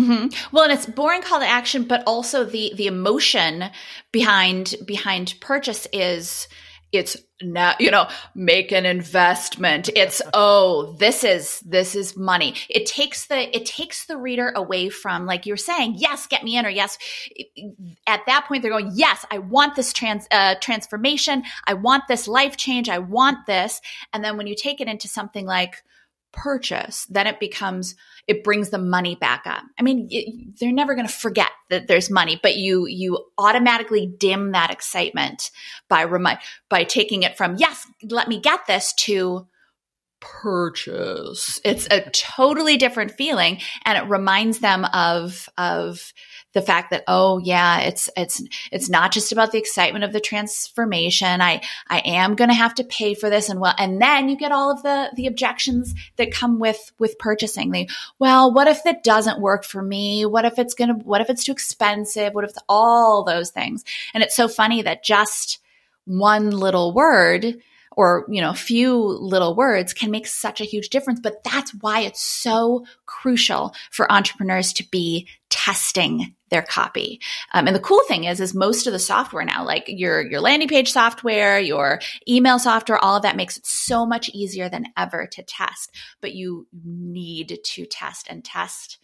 Mm-hmm. 0.00 0.54
Well, 0.54 0.64
and 0.64 0.72
it's 0.72 0.86
boring 0.86 1.22
call 1.22 1.40
to 1.40 1.46
action, 1.46 1.84
but 1.84 2.02
also 2.06 2.44
the 2.44 2.72
the 2.74 2.86
emotion 2.86 3.64
behind 4.12 4.74
behind 4.86 5.34
purchase 5.40 5.86
is 5.92 6.48
it's 6.92 7.16
now 7.42 7.74
you 7.78 7.90
know 7.90 8.08
make 8.34 8.72
an 8.72 8.86
investment. 8.86 9.90
It's 9.94 10.22
oh 10.34 10.94
this 10.98 11.22
is 11.22 11.60
this 11.60 11.94
is 11.94 12.16
money. 12.16 12.54
It 12.68 12.86
takes 12.86 13.26
the 13.26 13.54
it 13.54 13.66
takes 13.66 14.06
the 14.06 14.16
reader 14.16 14.52
away 14.56 14.88
from 14.88 15.26
like 15.26 15.46
you're 15.46 15.56
saying 15.56 15.96
yes 15.98 16.26
get 16.26 16.44
me 16.44 16.56
in 16.56 16.66
or 16.66 16.70
yes 16.70 16.98
at 18.06 18.20
that 18.26 18.46
point 18.46 18.62
they're 18.62 18.70
going 18.70 18.92
yes 18.94 19.24
i 19.30 19.38
want 19.38 19.76
this 19.76 19.92
trans 19.92 20.26
uh, 20.30 20.54
transformation. 20.60 21.44
I 21.66 21.74
want 21.74 22.04
this 22.08 22.26
life 22.26 22.56
change. 22.56 22.88
I 22.88 22.98
want 22.98 23.46
this. 23.46 23.80
And 24.12 24.24
then 24.24 24.36
when 24.36 24.46
you 24.46 24.54
take 24.54 24.80
it 24.80 24.88
into 24.88 25.08
something 25.08 25.46
like 25.46 25.82
purchase, 26.32 27.06
then 27.06 27.26
it 27.26 27.40
becomes 27.40 27.94
it 28.26 28.44
brings 28.44 28.70
the 28.70 28.78
money 28.78 29.16
back 29.16 29.42
up. 29.46 29.62
I 29.78 29.82
mean, 29.82 30.06
it, 30.10 30.58
they're 30.60 30.72
never 30.72 30.94
going 30.94 31.06
to 31.06 31.12
forget 31.12 31.50
that 31.68 31.88
there's 31.88 32.10
money, 32.10 32.38
but 32.42 32.56
you 32.56 32.86
you 32.86 33.26
automatically 33.38 34.06
dim 34.06 34.52
that 34.52 34.70
excitement 34.70 35.50
by 35.88 36.02
remind 36.02 36.38
by 36.68 36.84
taking 36.84 37.22
it 37.22 37.36
from 37.36 37.56
yes, 37.56 37.86
let 38.02 38.28
me 38.28 38.40
get 38.40 38.66
this 38.66 38.92
to 38.94 39.46
purchase. 40.20 41.60
It's 41.64 41.88
a 41.90 42.08
totally 42.10 42.76
different 42.76 43.12
feeling 43.12 43.58
and 43.84 43.98
it 43.98 44.08
reminds 44.08 44.58
them 44.58 44.84
of 44.92 45.48
of 45.58 46.12
the 46.52 46.62
fact 46.62 46.90
that 46.90 47.04
oh 47.06 47.38
yeah 47.38 47.80
it's 47.80 48.08
it's 48.16 48.42
it's 48.72 48.88
not 48.88 49.12
just 49.12 49.32
about 49.32 49.52
the 49.52 49.58
excitement 49.58 50.04
of 50.04 50.12
the 50.12 50.20
transformation. 50.20 51.40
I 51.40 51.62
i 51.88 51.98
am 52.00 52.34
going 52.34 52.50
to 52.50 52.54
have 52.54 52.74
to 52.76 52.84
pay 52.84 53.14
for 53.14 53.30
this. 53.30 53.48
And 53.48 53.60
well 53.60 53.74
and 53.78 54.00
then 54.00 54.28
you 54.28 54.36
get 54.36 54.52
all 54.52 54.70
of 54.70 54.82
the 54.82 55.10
the 55.14 55.26
objections 55.26 55.94
that 56.16 56.32
come 56.32 56.58
with 56.58 56.92
with 56.98 57.18
purchasing. 57.18 57.70
The 57.70 57.88
well 58.18 58.52
what 58.52 58.68
if 58.68 58.84
it 58.86 59.02
doesn't 59.02 59.40
work 59.40 59.64
for 59.64 59.82
me? 59.82 60.26
What 60.26 60.44
if 60.44 60.58
it's 60.58 60.74
going 60.74 60.88
to 60.88 60.94
what 60.94 61.20
if 61.20 61.30
it's 61.30 61.44
too 61.44 61.52
expensive? 61.52 62.34
What 62.34 62.44
if 62.44 62.52
all 62.68 63.24
those 63.24 63.50
things? 63.50 63.84
And 64.14 64.22
it's 64.22 64.36
so 64.36 64.48
funny 64.48 64.82
that 64.82 65.04
just 65.04 65.60
one 66.04 66.50
little 66.50 66.92
word 66.92 67.56
or 68.00 68.24
you 68.30 68.40
know 68.40 68.54
few 68.54 68.96
little 68.96 69.54
words 69.54 69.92
can 69.92 70.10
make 70.10 70.26
such 70.26 70.62
a 70.62 70.64
huge 70.64 70.88
difference 70.88 71.20
but 71.20 71.44
that's 71.44 71.72
why 71.82 72.00
it's 72.00 72.22
so 72.22 72.86
crucial 73.04 73.74
for 73.90 74.10
entrepreneurs 74.10 74.72
to 74.72 74.88
be 74.90 75.28
testing 75.50 76.34
their 76.48 76.62
copy. 76.62 77.20
Um, 77.52 77.66
and 77.66 77.76
the 77.76 77.80
cool 77.80 78.00
thing 78.08 78.24
is, 78.24 78.40
is 78.40 78.54
most 78.54 78.86
of 78.86 78.92
the 78.92 78.98
software 78.98 79.44
now, 79.44 79.64
like 79.64 79.84
your 79.88 80.20
your 80.20 80.40
landing 80.40 80.68
page 80.68 80.90
software, 80.90 81.60
your 81.60 82.00
email 82.28 82.58
software, 82.58 82.98
all 82.98 83.16
of 83.16 83.22
that 83.22 83.36
makes 83.36 83.56
it 83.56 83.66
so 83.66 84.06
much 84.06 84.30
easier 84.30 84.68
than 84.68 84.86
ever 84.96 85.26
to 85.26 85.42
test. 85.42 85.94
But 86.20 86.34
you 86.34 86.66
need 86.84 87.60
to 87.62 87.86
test 87.86 88.26
and 88.28 88.44
test. 88.44 88.98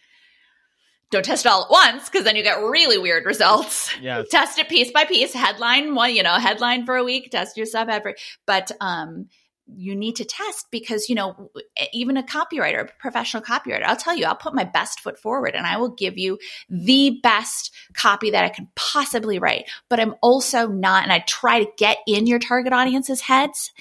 Don't 1.09 1.23
test 1.23 1.45
it 1.45 1.49
all 1.49 1.63
at 1.63 1.71
once 1.71 2.09
because 2.09 2.25
then 2.25 2.35
you 2.35 2.43
get 2.43 2.61
really 2.61 2.97
weird 2.97 3.25
results. 3.25 3.93
Test 4.29 4.59
it 4.59 4.67
piece 4.67 4.91
by 4.91 5.05
piece, 5.05 5.33
headline 5.33 5.95
one, 5.95 6.13
you 6.13 6.21
know, 6.21 6.33
headline 6.35 6.85
for 6.85 6.95
a 6.97 7.03
week, 7.03 7.31
test 7.31 7.55
your 7.55 7.65
sub 7.65 7.89
every. 7.89 8.15
But 8.45 8.71
um, 8.81 9.27
you 9.75 9.95
need 9.95 10.15
to 10.15 10.25
test 10.25 10.67
because 10.71 11.09
you 11.09 11.15
know 11.15 11.51
even 11.91 12.15
a 12.15 12.23
copywriter 12.23 12.81
a 12.81 12.91
professional 12.99 13.43
copywriter 13.43 13.83
i'll 13.83 13.97
tell 13.97 14.15
you 14.15 14.25
i'll 14.25 14.35
put 14.35 14.55
my 14.55 14.63
best 14.63 15.01
foot 15.01 15.19
forward 15.19 15.55
and 15.55 15.65
i 15.67 15.77
will 15.77 15.89
give 15.89 16.17
you 16.17 16.37
the 16.69 17.19
best 17.21 17.73
copy 17.93 18.31
that 18.31 18.45
i 18.45 18.49
can 18.49 18.67
possibly 18.75 19.39
write 19.39 19.69
but 19.89 19.99
i'm 19.99 20.15
also 20.21 20.67
not 20.67 21.03
and 21.03 21.11
i 21.11 21.19
try 21.27 21.63
to 21.63 21.71
get 21.77 21.97
in 22.07 22.27
your 22.27 22.39
target 22.39 22.71
audience's 22.71 23.21
heads 23.21 23.73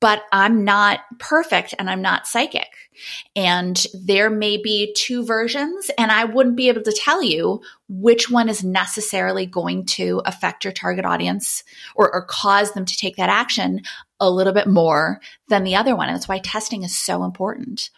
but 0.00 0.22
I'm 0.32 0.64
not 0.64 1.00
perfect 1.18 1.74
and 1.78 1.90
I'm 1.90 2.02
not 2.02 2.26
psychic. 2.26 2.68
And 3.34 3.84
there 3.94 4.30
may 4.30 4.56
be 4.56 4.92
two 4.96 5.24
versions, 5.24 5.90
and 5.98 6.10
I 6.10 6.24
wouldn't 6.24 6.56
be 6.56 6.68
able 6.68 6.82
to 6.82 6.92
tell 6.92 7.22
you 7.22 7.60
which 7.88 8.30
one 8.30 8.48
is 8.48 8.64
necessarily 8.64 9.46
going 9.46 9.86
to 9.86 10.20
affect 10.24 10.64
your 10.64 10.72
target 10.72 11.04
audience 11.04 11.64
or, 11.94 12.12
or 12.12 12.24
cause 12.24 12.72
them 12.72 12.84
to 12.84 12.96
take 12.96 13.16
that 13.16 13.30
action 13.30 13.82
a 14.20 14.30
little 14.30 14.52
bit 14.52 14.66
more 14.66 15.20
than 15.48 15.64
the 15.64 15.76
other 15.76 15.94
one. 15.94 16.08
And 16.08 16.16
that's 16.16 16.28
why 16.28 16.38
testing 16.38 16.82
is 16.82 16.96
so 16.96 17.24
important. 17.24 17.90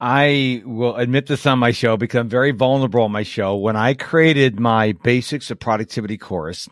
I 0.00 0.62
will 0.66 0.96
admit 0.96 1.26
this 1.26 1.46
on 1.46 1.60
my 1.60 1.70
show 1.70 1.96
because 1.96 2.18
I'm 2.18 2.28
very 2.28 2.50
vulnerable 2.50 3.02
on 3.02 3.12
my 3.12 3.22
show. 3.22 3.56
When 3.56 3.76
I 3.76 3.94
created 3.94 4.58
my 4.58 4.92
basics 5.04 5.50
of 5.50 5.60
productivity 5.60 6.18
course, 6.18 6.68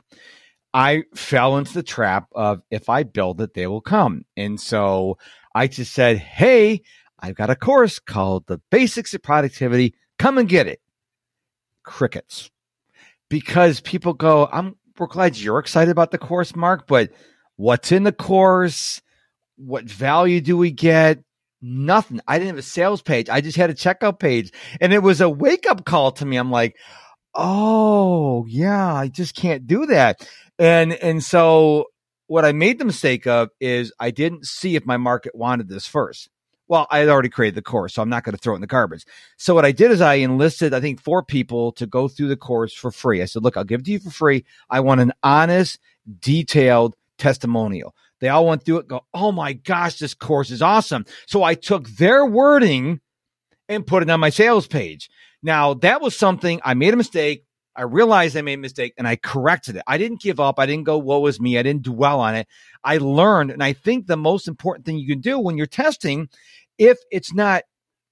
I 0.72 1.04
fell 1.14 1.56
into 1.58 1.74
the 1.74 1.82
trap 1.82 2.28
of 2.32 2.62
if 2.70 2.88
I 2.88 3.02
build 3.02 3.40
it, 3.40 3.54
they 3.54 3.66
will 3.66 3.80
come. 3.80 4.24
And 4.36 4.60
so 4.60 5.18
I 5.54 5.66
just 5.66 5.92
said, 5.92 6.18
Hey, 6.18 6.82
I've 7.18 7.34
got 7.34 7.50
a 7.50 7.56
course 7.56 7.98
called 7.98 8.46
the 8.46 8.60
basics 8.70 9.14
of 9.14 9.22
productivity. 9.22 9.94
Come 10.18 10.38
and 10.38 10.48
get 10.48 10.66
it. 10.66 10.80
Crickets. 11.84 12.50
Because 13.28 13.80
people 13.80 14.12
go, 14.12 14.48
I'm, 14.50 14.76
we're 14.98 15.06
glad 15.06 15.36
you're 15.36 15.58
excited 15.58 15.90
about 15.90 16.10
the 16.10 16.18
course, 16.18 16.54
Mark, 16.56 16.86
but 16.86 17.10
what's 17.56 17.92
in 17.92 18.04
the 18.04 18.12
course? 18.12 19.00
What 19.56 19.84
value 19.84 20.40
do 20.40 20.56
we 20.56 20.70
get? 20.70 21.22
Nothing. 21.62 22.20
I 22.26 22.38
didn't 22.38 22.50
have 22.50 22.58
a 22.58 22.62
sales 22.62 23.02
page. 23.02 23.28
I 23.28 23.40
just 23.40 23.56
had 23.56 23.70
a 23.70 23.74
checkout 23.74 24.18
page 24.18 24.52
and 24.80 24.92
it 24.92 25.02
was 25.02 25.20
a 25.20 25.28
wake 25.28 25.66
up 25.68 25.84
call 25.84 26.12
to 26.12 26.26
me. 26.26 26.36
I'm 26.36 26.50
like, 26.50 26.76
Oh 27.34 28.44
yeah, 28.48 28.94
I 28.94 29.08
just 29.08 29.34
can't 29.34 29.66
do 29.66 29.86
that. 29.86 30.26
And 30.60 30.92
and 30.92 31.24
so 31.24 31.86
what 32.26 32.44
I 32.44 32.52
made 32.52 32.78
the 32.78 32.84
mistake 32.84 33.26
of 33.26 33.48
is 33.60 33.92
I 33.98 34.12
didn't 34.12 34.46
see 34.46 34.76
if 34.76 34.86
my 34.86 34.98
market 34.98 35.34
wanted 35.34 35.68
this 35.68 35.86
first. 35.86 36.28
Well, 36.68 36.86
I 36.88 36.98
had 36.98 37.08
already 37.08 37.30
created 37.30 37.56
the 37.56 37.62
course, 37.62 37.94
so 37.94 38.02
I'm 38.02 38.08
not 38.08 38.22
going 38.22 38.36
to 38.36 38.38
throw 38.38 38.52
it 38.52 38.58
in 38.58 38.60
the 38.60 38.68
garbage. 38.68 39.04
So 39.36 39.56
what 39.56 39.64
I 39.64 39.72
did 39.72 39.90
is 39.90 40.00
I 40.00 40.14
enlisted, 40.14 40.72
I 40.72 40.80
think, 40.80 41.00
four 41.00 41.24
people 41.24 41.72
to 41.72 41.86
go 41.86 42.06
through 42.06 42.28
the 42.28 42.36
course 42.36 42.72
for 42.72 42.92
free. 42.92 43.20
I 43.20 43.24
said, 43.24 43.42
look, 43.42 43.56
I'll 43.56 43.64
give 43.64 43.80
it 43.80 43.86
to 43.86 43.90
you 43.90 43.98
for 43.98 44.10
free. 44.10 44.44
I 44.68 44.78
want 44.78 45.00
an 45.00 45.12
honest, 45.24 45.80
detailed 46.20 46.94
testimonial. 47.18 47.92
They 48.20 48.28
all 48.28 48.46
went 48.46 48.64
through 48.64 48.78
it, 48.78 48.88
go, 48.88 49.04
oh 49.12 49.32
my 49.32 49.54
gosh, 49.54 49.98
this 49.98 50.14
course 50.14 50.52
is 50.52 50.62
awesome. 50.62 51.06
So 51.26 51.42
I 51.42 51.54
took 51.54 51.88
their 51.88 52.24
wording 52.24 53.00
and 53.68 53.84
put 53.84 54.04
it 54.04 54.10
on 54.10 54.20
my 54.20 54.30
sales 54.30 54.68
page. 54.68 55.10
Now 55.42 55.74
that 55.74 56.00
was 56.00 56.16
something 56.16 56.60
I 56.64 56.74
made 56.74 56.94
a 56.94 56.98
mistake. 56.98 57.46
I 57.76 57.82
realized 57.82 58.36
I 58.36 58.42
made 58.42 58.54
a 58.54 58.58
mistake 58.58 58.94
and 58.98 59.06
I 59.06 59.16
corrected 59.16 59.76
it. 59.76 59.82
I 59.86 59.96
didn't 59.96 60.20
give 60.20 60.40
up. 60.40 60.58
I 60.58 60.66
didn't 60.66 60.84
go, 60.84 60.98
woe 60.98 61.24
is 61.26 61.40
me. 61.40 61.58
I 61.58 61.62
didn't 61.62 61.84
dwell 61.84 62.20
on 62.20 62.34
it. 62.34 62.48
I 62.82 62.98
learned. 62.98 63.50
And 63.50 63.62
I 63.62 63.72
think 63.72 64.06
the 64.06 64.16
most 64.16 64.48
important 64.48 64.84
thing 64.84 64.98
you 64.98 65.06
can 65.06 65.20
do 65.20 65.38
when 65.38 65.56
you're 65.56 65.66
testing, 65.66 66.28
if 66.78 66.98
it's 67.10 67.32
not 67.32 67.62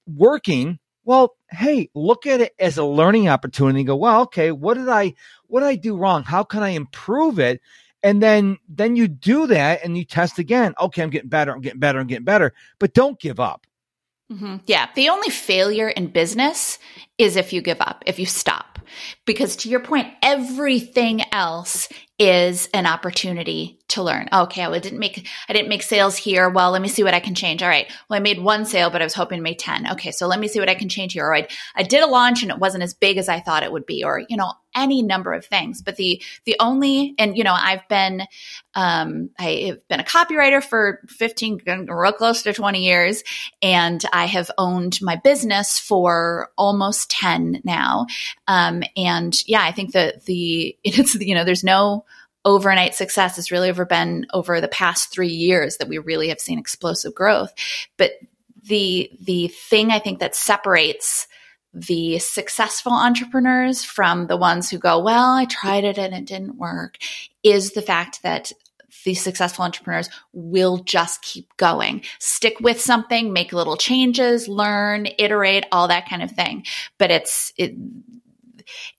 working, 0.07 0.79
well, 1.03 1.35
hey, 1.51 1.89
look 1.93 2.25
at 2.25 2.41
it 2.41 2.53
as 2.59 2.77
a 2.77 2.85
learning 2.85 3.27
opportunity. 3.27 3.83
Go, 3.83 3.95
well, 3.95 4.21
okay, 4.21 4.51
what 4.51 4.75
did 4.75 4.89
I, 4.89 5.13
what 5.47 5.59
did 5.61 5.67
I 5.67 5.75
do 5.75 5.97
wrong? 5.97 6.23
How 6.23 6.43
can 6.43 6.63
I 6.63 6.69
improve 6.69 7.39
it? 7.39 7.61
And 8.01 8.23
then, 8.23 8.57
then 8.69 8.95
you 8.95 9.09
do 9.09 9.47
that 9.47 9.83
and 9.83 9.97
you 9.97 10.05
test 10.05 10.39
again. 10.39 10.73
Okay, 10.79 11.03
I'm 11.03 11.09
getting 11.09 11.29
better. 11.29 11.51
I'm 11.51 11.61
getting 11.61 11.79
better. 11.79 11.99
I'm 11.99 12.07
getting 12.07 12.23
better. 12.23 12.53
But 12.79 12.93
don't 12.93 13.19
give 13.19 13.39
up. 13.39 13.67
Mm-hmm. 14.31 14.57
Yeah. 14.67 14.87
The 14.95 15.09
only 15.09 15.29
failure 15.29 15.89
in 15.89 16.07
business 16.07 16.79
is 17.17 17.35
if 17.35 17.51
you 17.51 17.61
give 17.61 17.81
up, 17.81 18.03
if 18.05 18.19
you 18.19 18.25
stop. 18.25 18.78
Because 19.25 19.55
to 19.57 19.69
your 19.69 19.79
point, 19.79 20.07
everything 20.21 21.21
else 21.31 21.89
is 22.19 22.69
an 22.73 22.85
opportunity 22.85 23.79
to 23.87 24.03
learn. 24.03 24.27
Okay, 24.31 24.63
I 24.63 24.79
didn't 24.79 24.99
make 24.99 25.27
I 25.47 25.53
didn't 25.53 25.69
make 25.69 25.81
sales 25.81 26.15
here. 26.15 26.49
Well, 26.49 26.71
let 26.71 26.81
me 26.81 26.89
see 26.89 27.03
what 27.03 27.13
I 27.13 27.19
can 27.19 27.33
change. 27.33 27.63
All 27.63 27.69
right. 27.69 27.91
Well, 28.07 28.17
I 28.17 28.19
made 28.19 28.39
one 28.39 28.65
sale, 28.65 28.89
but 28.89 29.01
I 29.01 29.05
was 29.05 29.13
hoping 29.13 29.39
to 29.39 29.43
make 29.43 29.57
10. 29.57 29.91
Okay, 29.93 30.11
so 30.11 30.27
let 30.27 30.39
me 30.39 30.47
see 30.47 30.59
what 30.59 30.69
I 30.69 30.75
can 30.75 30.89
change 30.89 31.13
here. 31.13 31.25
Or 31.25 31.35
I, 31.35 31.47
I 31.75 31.83
did 31.83 32.03
a 32.03 32.07
launch 32.07 32.43
and 32.43 32.51
it 32.51 32.59
wasn't 32.59 32.83
as 32.83 32.93
big 32.93 33.17
as 33.17 33.29
I 33.29 33.39
thought 33.39 33.63
it 33.63 33.71
would 33.71 33.85
be, 33.85 34.03
or 34.03 34.21
you 34.29 34.37
know, 34.37 34.51
any 34.75 35.01
number 35.01 35.33
of 35.33 35.45
things. 35.45 35.81
But 35.81 35.95
the 35.95 36.21
the 36.45 36.55
only 36.59 37.15
and 37.17 37.37
you 37.37 37.43
know, 37.43 37.55
I've 37.55 37.87
been 37.87 38.23
um 38.75 39.31
I've 39.39 39.87
been 39.87 39.99
a 39.99 40.03
copywriter 40.03 40.63
for 40.63 41.01
15 41.07 41.61
real 41.87 42.11
close 42.11 42.43
to 42.43 42.53
20 42.53 42.83
years, 42.83 43.23
and 43.61 44.03
I 44.13 44.25
have 44.25 44.51
owned 44.57 44.99
my 45.01 45.15
business 45.15 45.79
for 45.79 46.49
almost 46.57 47.09
10 47.09 47.61
now. 47.63 48.05
Um, 48.47 48.83
and 48.95 49.35
yeah, 49.47 49.63
I 49.63 49.71
think 49.71 49.93
that 49.93 50.25
the 50.25 50.77
it's 50.83 51.15
you 51.15 51.33
know, 51.33 51.43
there's 51.43 51.63
no 51.63 52.05
overnight 52.45 52.95
success. 52.95 53.37
It's 53.37 53.51
really 53.51 53.69
over 53.69 53.85
been 53.85 54.25
over 54.33 54.61
the 54.61 54.67
past 54.67 55.11
three 55.11 55.27
years 55.27 55.77
that 55.77 55.87
we 55.87 55.97
really 55.97 56.29
have 56.29 56.39
seen 56.39 56.59
explosive 56.59 57.13
growth. 57.13 57.53
But 57.97 58.11
the 58.63 59.11
the 59.21 59.47
thing 59.47 59.91
I 59.91 59.99
think 59.99 60.19
that 60.19 60.35
separates 60.35 61.27
the 61.73 62.17
successful 62.19 62.93
entrepreneurs 62.93 63.83
from 63.83 64.27
the 64.27 64.37
ones 64.37 64.69
who 64.69 64.79
go, 64.79 64.99
well, 64.99 65.33
I 65.33 65.45
tried 65.45 65.83
it 65.83 65.97
and 65.99 66.15
it 66.15 66.25
didn't 66.25 66.57
work, 66.57 66.97
is 67.43 67.71
the 67.73 67.81
fact 67.81 68.23
that 68.23 68.51
the 69.05 69.13
successful 69.13 69.63
entrepreneurs 69.63 70.09
will 70.33 70.77
just 70.79 71.21
keep 71.21 71.55
going. 71.57 72.03
Stick 72.17 72.59
with 72.59 72.81
something, 72.81 73.31
make 73.31 73.53
little 73.53 73.77
changes, 73.77 74.47
learn, 74.47 75.07
iterate, 75.19 75.65
all 75.71 75.87
that 75.87 76.09
kind 76.09 76.23
of 76.23 76.31
thing. 76.31 76.65
But 76.97 77.11
it's 77.11 77.53
it, 77.57 77.75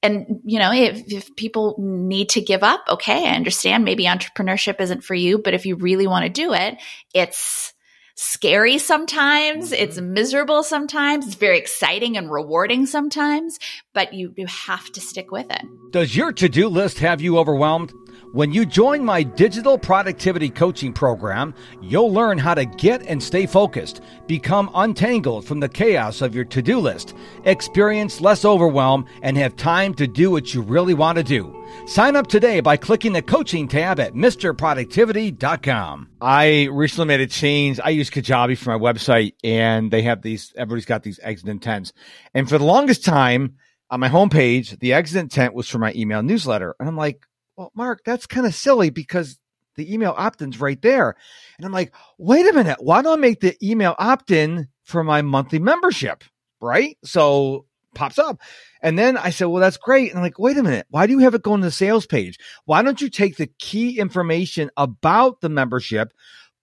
and 0.03 0.41
you 0.45 0.59
know 0.59 0.73
if, 0.73 1.13
if 1.13 1.37
people 1.37 1.77
need 1.79 2.29
to 2.29 2.41
give 2.41 2.63
up 2.63 2.83
okay 2.89 3.29
i 3.29 3.35
understand 3.35 3.85
maybe 3.85 4.05
entrepreneurship 4.05 4.81
isn't 4.81 5.05
for 5.05 5.15
you 5.15 5.39
but 5.39 5.55
if 5.55 5.67
you 5.67 5.77
really 5.77 6.07
want 6.07 6.25
to 6.25 6.31
do 6.31 6.53
it 6.53 6.77
it's 7.15 7.73
scary 8.17 8.77
sometimes 8.77 9.67
mm-hmm. 9.73 9.83
it's 9.83 9.99
miserable 9.99 10.63
sometimes 10.63 11.27
it's 11.27 11.37
very 11.37 11.59
exciting 11.59 12.19
and 12.19 12.31
rewarding 12.31 12.85
sometimes 12.85 13.59
but 13.95 14.13
you, 14.13 14.35
you 14.37 14.47
have 14.47 14.93
to 14.93 15.01
stick 15.01 15.31
with 15.31 15.51
it 15.51 15.63
does 15.91 16.15
your 16.15 16.31
to-do 16.31 16.69
list 16.69 16.99
have 16.99 17.23
you 17.23 17.39
overwhelmed 17.39 17.93
when 18.33 18.53
you 18.53 18.65
join 18.65 19.05
my 19.05 19.23
digital 19.23 19.77
productivity 19.77 20.49
coaching 20.51 20.93
program, 20.93 21.53
you'll 21.83 22.13
learn 22.13 22.39
how 22.39 22.55
to 22.55 22.65
get 22.65 23.03
and 23.07 23.23
stay 23.23 23.45
focused, 23.47 24.01
become 24.27 24.71
untangled 24.75 25.45
from 25.45 25.61
the 25.61 25.69
chaos 25.69 26.21
of 26.23 26.35
your 26.35 26.45
to 26.45 26.63
do 26.63 26.79
list, 26.79 27.15
experience 27.45 28.21
less 28.21 28.45
overwhelm, 28.45 29.05
and 29.23 29.37
have 29.37 29.57
time 29.57 29.95
to 29.95 30.07
do 30.07 30.31
what 30.31 30.55
you 30.55 30.63
really 30.63 30.95
want 30.95 31.19
to 31.19 31.25
do. 31.25 31.57
Sign 31.87 32.15
up 32.15 32.29
today 32.29 32.61
by 32.61 32.77
clicking 32.77 33.13
the 33.13 33.23
coaching 33.23 33.67
tab 33.67 33.99
at 33.99 34.15
MisterProductivity.com. 34.15 36.09
I 36.21 36.69
recently 36.71 37.07
made 37.07 37.21
a 37.21 37.27
change. 37.27 37.81
I 37.83 37.91
use 37.91 38.11
Kajabi 38.11 38.57
for 38.57 38.79
my 38.79 38.93
website, 38.93 39.35
and 39.43 39.91
they 39.91 40.03
have 40.03 40.23
these, 40.23 40.53
everybody's 40.57 40.85
got 40.85 41.03
these 41.03 41.19
exit 41.23 41.49
intents. 41.49 41.93
And 42.33 42.49
for 42.49 42.59
the 42.59 42.65
longest 42.65 43.05
time, 43.05 43.57
on 43.91 43.99
my 43.99 44.09
homepage, 44.09 44.79
the 44.79 44.93
exit 44.93 45.21
intent 45.21 45.53
was 45.53 45.69
for 45.69 45.79
my 45.79 45.93
email 45.95 46.23
newsletter. 46.23 46.77
And 46.79 46.89
I'm 46.89 46.97
like, 46.97 47.27
well, 47.61 47.73
Mark, 47.75 48.01
that's 48.07 48.27
kind 48.27 48.47
of 48.47 48.55
silly 48.55 48.89
because 48.89 49.39
the 49.77 49.93
email 49.93 50.15
opt-in's 50.17 50.59
right 50.59 50.81
there. 50.81 51.15
And 51.59 51.67
I'm 51.67 51.73
like, 51.73 51.93
wait 52.17 52.47
a 52.47 52.55
minute, 52.55 52.79
why 52.81 53.03
don't 53.03 53.19
I 53.19 53.21
make 53.21 53.41
the 53.41 53.55
email 53.63 53.95
opt-in 53.99 54.69
for 54.85 55.05
my 55.05 55.21
monthly 55.21 55.59
membership? 55.59 56.25
Right? 56.63 56.97
So 57.05 57.67
pops 57.95 58.19
up. 58.19 58.41
And 58.81 58.99
then 58.99 59.19
I 59.19 59.29
said, 59.29 59.49
well, 59.49 59.61
that's 59.61 59.77
great. 59.77 60.09
And 60.09 60.19
I'm 60.19 60.25
like, 60.25 60.39
wait 60.39 60.57
a 60.57 60.63
minute. 60.63 60.87
Why 60.89 61.07
do 61.07 61.13
you 61.13 61.19
have 61.19 61.35
it 61.35 61.43
go 61.43 61.53
on 61.53 61.61
the 61.61 61.71
sales 61.71 62.07
page? 62.07 62.39
Why 62.65 62.81
don't 62.81 62.99
you 63.03 63.11
take 63.11 63.37
the 63.37 63.51
key 63.59 63.99
information 63.99 64.71
about 64.79 65.43
the 65.43 65.51
membership, 65.51 66.15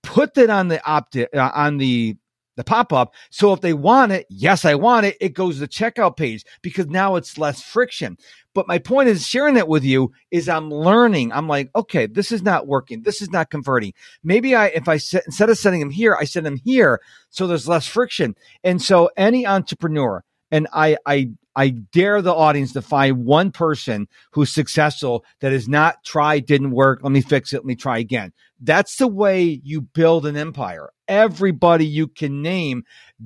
put 0.02 0.34
that 0.34 0.50
on 0.50 0.68
the 0.68 0.84
opt 0.84 1.16
uh, 1.16 1.28
on 1.54 1.78
the 1.78 2.18
the 2.58 2.66
pop 2.66 2.92
up. 2.92 3.14
So 3.30 3.54
if 3.54 3.62
they 3.62 3.74
want 3.74 4.12
it, 4.12 4.26
yes, 4.30 4.66
I 4.66 4.76
want 4.76 5.06
it. 5.06 5.16
It 5.22 5.34
goes 5.34 5.56
to 5.56 5.62
the 5.62 5.68
checkout 5.70 6.18
page 6.18 6.44
because 6.62 6.88
now 6.88 7.16
it's 7.16 7.38
less 7.38 7.62
friction. 7.62 8.18
But 8.54 8.68
my 8.68 8.80
point 8.80 9.08
is 9.08 9.26
sharing 9.26 9.54
that 9.54 9.68
with 9.68 9.84
you 9.84 10.12
is 10.32 10.50
I'm 10.50 10.72
learning. 10.72 11.32
I'm 11.32 11.48
like, 11.48 11.70
okay, 11.76 12.08
this 12.08 12.32
is 12.32 12.42
not 12.42 12.68
working. 12.68 13.04
This 13.04 13.22
is 13.22 13.30
not 13.30 13.52
converting. 13.52 13.94
Maybe 14.24 14.56
I, 14.56 14.68
if 14.68 14.90
I 14.90 14.98
set, 14.98 15.24
instead 15.28 15.50
of 15.50 15.58
sending 15.58 15.80
them 15.80 15.92
here, 15.92 16.18
I 16.20 16.26
send 16.26 16.46
them 16.46 16.58
here. 16.58 17.00
So 17.30 17.46
there's 17.46 17.68
less 17.68 17.88
friction. 17.88 18.36
And 18.64 18.82
so 18.82 19.12
any 19.16 19.46
entrepreneur, 19.46 20.24
and 20.50 20.68
I, 20.74 20.98
I, 21.06 21.30
I 21.58 21.70
dare 21.70 22.22
the 22.22 22.36
audience 22.36 22.72
to 22.74 22.84
find 22.84 23.26
one 23.26 23.52
person 23.52 24.08
who's 24.32 24.52
successful 24.54 25.26
that 25.42 25.52
has 25.52 25.68
not 25.68 26.04
tried, 26.06 26.46
didn't 26.46 26.70
work. 26.70 27.00
Let 27.02 27.12
me 27.12 27.22
fix 27.22 27.52
it. 27.52 27.58
Let 27.58 27.66
me 27.66 27.76
try 27.76 27.98
again. 27.98 28.32
That's 28.62 28.98
the 28.98 29.08
way 29.08 29.60
you 29.64 29.82
build 29.82 30.28
an 30.28 30.38
empire. 30.38 30.92
Everybody 31.08 31.88
you 31.88 32.08
can 32.08 32.44
name 32.44 32.84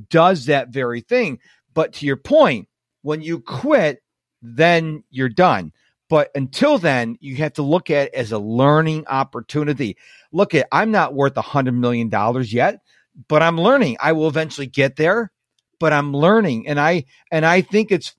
does 0.09 0.45
that 0.45 0.69
very 0.69 1.01
thing. 1.01 1.39
But 1.73 1.91
to 1.95 2.05
your 2.05 2.15
point, 2.15 2.69
when 3.01 3.21
you 3.21 3.41
quit, 3.41 4.01
then 4.41 5.03
you're 5.09 5.27
done. 5.27 5.73
But 6.07 6.31
until 6.33 6.77
then, 6.77 7.17
you 7.19 7.35
have 7.35 7.53
to 7.53 7.63
look 7.63 7.89
at 7.89 8.07
it 8.07 8.13
as 8.13 8.31
a 8.31 8.39
learning 8.39 9.07
opportunity. 9.07 9.97
Look 10.31 10.55
at, 10.55 10.67
I'm 10.71 10.91
not 10.91 11.13
worth 11.13 11.35
a 11.35 11.41
hundred 11.41 11.73
million 11.73 12.07
dollars 12.07 12.53
yet, 12.53 12.79
but 13.27 13.41
I'm 13.41 13.59
learning. 13.59 13.97
I 14.01 14.13
will 14.13 14.29
eventually 14.29 14.67
get 14.67 14.95
there, 14.95 15.31
but 15.79 15.91
I'm 15.91 16.13
learning. 16.13 16.67
And 16.67 16.79
I, 16.79 17.05
and 17.29 17.45
I 17.45 17.59
think 17.59 17.91
it's, 17.91 18.15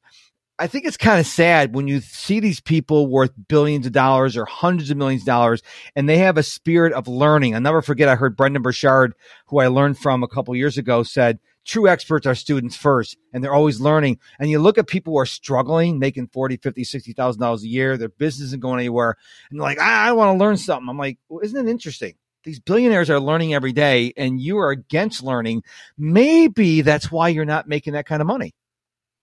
I 0.59 0.67
think 0.67 0.85
it's 0.85 0.97
kind 0.97 1.19
of 1.19 1.27
sad 1.27 1.75
when 1.75 1.89
you 1.89 2.01
see 2.01 2.39
these 2.39 2.61
people 2.61 3.07
worth 3.07 3.33
billions 3.49 3.87
of 3.87 3.93
dollars 3.93 4.37
or 4.37 4.45
hundreds 4.45 4.91
of 4.91 4.97
millions 4.97 5.23
of 5.23 5.27
dollars 5.27 5.63
and 5.97 6.09
they 6.09 6.19
have 6.19 6.37
a 6.37 6.43
spirit 6.43 6.93
of 6.93 7.09
learning. 7.09 7.55
I'll 7.55 7.61
never 7.61 7.83
forget, 7.83 8.09
I 8.09 8.15
heard 8.17 8.37
Brendon 8.37 8.63
Burchard, 8.63 9.15
who 9.47 9.59
I 9.61 9.69
learned 9.69 9.99
from 9.99 10.23
a 10.23 10.29
couple 10.29 10.55
years 10.55 10.79
ago, 10.79 11.03
said, 11.03 11.39
true 11.65 11.89
experts 11.89 12.27
are 12.27 12.35
students 12.35 12.77
first 12.77 13.17
and 13.33 13.43
they're 13.43 13.55
always 13.55 13.81
learning. 13.81 14.19
And 14.39 14.51
you 14.51 14.59
look 14.59 14.79
at 14.79 14.87
people 14.87 15.15
who 15.15 15.19
are 15.19 15.27
struggling, 15.27 15.99
making 15.99 16.29
40, 16.29 16.59
50, 16.59 16.85
60,000 16.85 17.41
dollars 17.41 17.63
a 17.63 17.69
year, 17.69 17.97
their 17.97 18.11
business 18.11 18.49
isn't 18.49 18.63
going 18.63 18.79
anywhere. 18.79 19.17
And 19.51 19.59
they're 19.59 19.65
like, 19.65 19.79
ah, 19.81 20.05
I, 20.05 20.09
I 20.09 20.13
want 20.13 20.37
to 20.37 20.45
learn 20.45 20.59
something. 20.59 20.89
I'm 20.89 20.99
like, 20.99 21.19
well, 21.29 21.41
isn't 21.41 21.67
it 21.67 21.71
interesting? 21.71 22.15
These 22.45 22.61
billionaires 22.61 23.09
are 23.09 23.21
learning 23.21 23.55
every 23.55 23.73
day 23.73 24.13
and 24.17 24.41
you 24.41 24.59
are 24.59 24.71
against 24.71 25.23
learning. 25.23 25.63
Maybe 25.97 26.83
that's 26.83 27.11
why 27.11 27.29
you're 27.29 27.45
not 27.45 27.69
making 27.69 27.95
that 27.95 28.07
kind 28.07 28.21
of 28.21 28.27
money. 28.27 28.55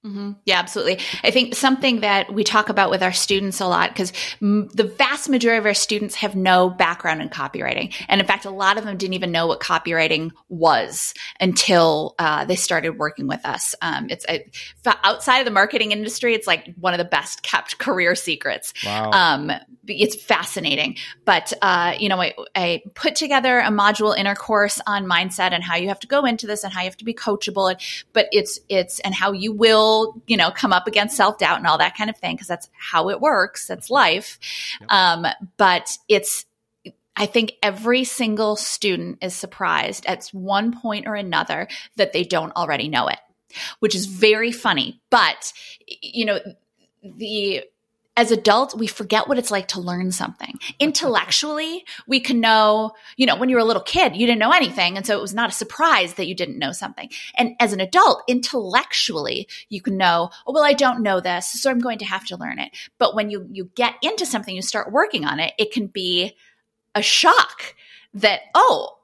Mm-hmm. 0.05 0.31
Yeah, 0.45 0.59
absolutely. 0.59 0.99
I 1.25 1.31
think 1.31 1.55
something 1.55 1.99
that 2.01 2.33
we 2.33 2.45
talk 2.45 2.69
about 2.69 2.89
with 2.89 3.03
our 3.03 3.11
students 3.11 3.59
a 3.59 3.67
lot 3.67 3.89
because 3.89 4.13
m- 4.41 4.69
the 4.73 4.85
vast 4.85 5.27
majority 5.27 5.59
of 5.59 5.65
our 5.65 5.73
students 5.73 6.15
have 6.15 6.37
no 6.37 6.69
background 6.69 7.21
in 7.21 7.27
copywriting, 7.27 7.93
and 8.07 8.21
in 8.21 8.25
fact, 8.25 8.45
a 8.45 8.49
lot 8.49 8.77
of 8.77 8.85
them 8.85 8.95
didn't 8.95 9.15
even 9.15 9.33
know 9.33 9.47
what 9.47 9.59
copywriting 9.59 10.31
was 10.47 11.13
until 11.41 12.15
uh, 12.17 12.45
they 12.45 12.55
started 12.55 12.97
working 12.97 13.27
with 13.27 13.45
us. 13.45 13.75
Um, 13.81 14.07
it's 14.09 14.25
outside 15.03 15.39
of 15.39 15.45
the 15.45 15.51
marketing 15.51 15.91
industry, 15.91 16.33
it's 16.33 16.47
like 16.47 16.73
one 16.79 16.93
of 16.93 16.97
the 16.97 17.03
best 17.03 17.43
kept 17.43 17.77
career 17.77 18.15
secrets. 18.15 18.73
Wow. 18.85 19.11
Um, 19.11 19.51
it's 19.85 20.15
fascinating. 20.15 20.95
But 21.25 21.51
uh, 21.61 21.95
you 21.99 22.09
know, 22.09 22.21
I, 22.21 22.35
I, 22.55 22.83
put 22.93 23.15
together 23.15 23.59
a 23.59 23.69
module 23.69 24.15
in 24.15 24.27
our 24.27 24.35
course 24.35 24.79
on 24.85 25.05
mindset 25.05 25.51
and 25.51 25.63
how 25.63 25.75
you 25.75 25.87
have 25.87 25.99
to 26.01 26.07
go 26.07 26.25
into 26.25 26.47
this 26.47 26.63
and 26.63 26.71
how 26.71 26.81
you 26.81 26.85
have 26.85 26.97
to 26.97 27.05
be 27.05 27.13
coachable. 27.13 27.71
And, 27.71 27.81
but 28.13 28.27
it's 28.31 28.59
it's 28.69 28.99
and 28.99 29.13
how 29.13 29.31
you 29.31 29.51
will 29.51 29.88
you 30.27 30.37
know 30.37 30.51
come 30.51 30.73
up 30.73 30.87
against 30.87 31.15
self 31.17 31.37
doubt 31.37 31.57
and 31.57 31.67
all 31.67 31.77
that 31.77 31.95
kind 31.97 32.09
of 32.09 32.17
thing 32.17 32.35
because 32.35 32.47
that's 32.47 32.69
how 32.73 33.09
it 33.09 33.19
works. 33.21 33.67
That's 33.67 33.89
life. 33.89 34.39
Yep. 34.81 34.91
Um, 34.91 35.27
but 35.57 35.97
it's 36.07 36.45
I 37.19 37.25
think 37.25 37.53
every 37.61 38.05
single 38.05 38.55
student 38.55 39.17
is 39.21 39.35
surprised 39.35 40.05
at 40.05 40.27
one 40.31 40.79
point 40.79 41.05
or 41.05 41.15
another 41.15 41.67
that 41.97 42.13
they 42.13 42.23
don't 42.23 42.55
already 42.55 42.87
know 42.87 43.09
it, 43.09 43.19
which 43.79 43.93
is 43.93 44.05
very 44.05 44.53
funny. 44.53 45.01
But, 45.09 45.51
you 46.01 46.25
know, 46.25 46.39
the 47.03 47.63
as 48.17 48.31
adults, 48.31 48.75
we 48.75 48.87
forget 48.87 49.29
what 49.29 49.37
it's 49.37 49.51
like 49.51 49.69
to 49.69 49.79
learn 49.79 50.11
something. 50.11 50.53
Intellectually, 50.77 51.85
we 52.05 52.19
can 52.19 52.41
know, 52.41 52.91
you 53.15 53.25
know, 53.25 53.37
when 53.37 53.47
you 53.47 53.55
were 53.55 53.61
a 53.61 53.65
little 53.65 53.81
kid, 53.81 54.15
you 54.15 54.25
didn't 54.25 54.39
know 54.39 54.51
anything. 54.51 54.97
And 54.97 55.05
so 55.05 55.17
it 55.17 55.21
was 55.21 55.33
not 55.33 55.49
a 55.49 55.53
surprise 55.53 56.15
that 56.15 56.27
you 56.27 56.35
didn't 56.35 56.59
know 56.59 56.73
something. 56.73 57.09
And 57.35 57.55
as 57.61 57.71
an 57.71 57.79
adult, 57.79 58.23
intellectually, 58.27 59.47
you 59.69 59.81
can 59.81 59.95
know, 59.95 60.31
oh, 60.45 60.51
well, 60.51 60.65
I 60.65 60.73
don't 60.73 61.01
know 61.01 61.21
this, 61.21 61.49
so 61.49 61.71
I'm 61.71 61.79
going 61.79 61.99
to 61.99 62.05
have 62.05 62.25
to 62.25 62.35
learn 62.35 62.59
it. 62.59 62.71
But 62.97 63.15
when 63.15 63.29
you, 63.29 63.47
you 63.51 63.69
get 63.75 63.95
into 64.01 64.25
something, 64.25 64.53
you 64.53 64.61
start 64.61 64.91
working 64.91 65.23
on 65.23 65.39
it, 65.39 65.53
it 65.57 65.71
can 65.71 65.87
be 65.87 66.35
a 66.95 67.01
shock 67.01 67.73
that, 68.15 68.41
oh, 68.53 68.97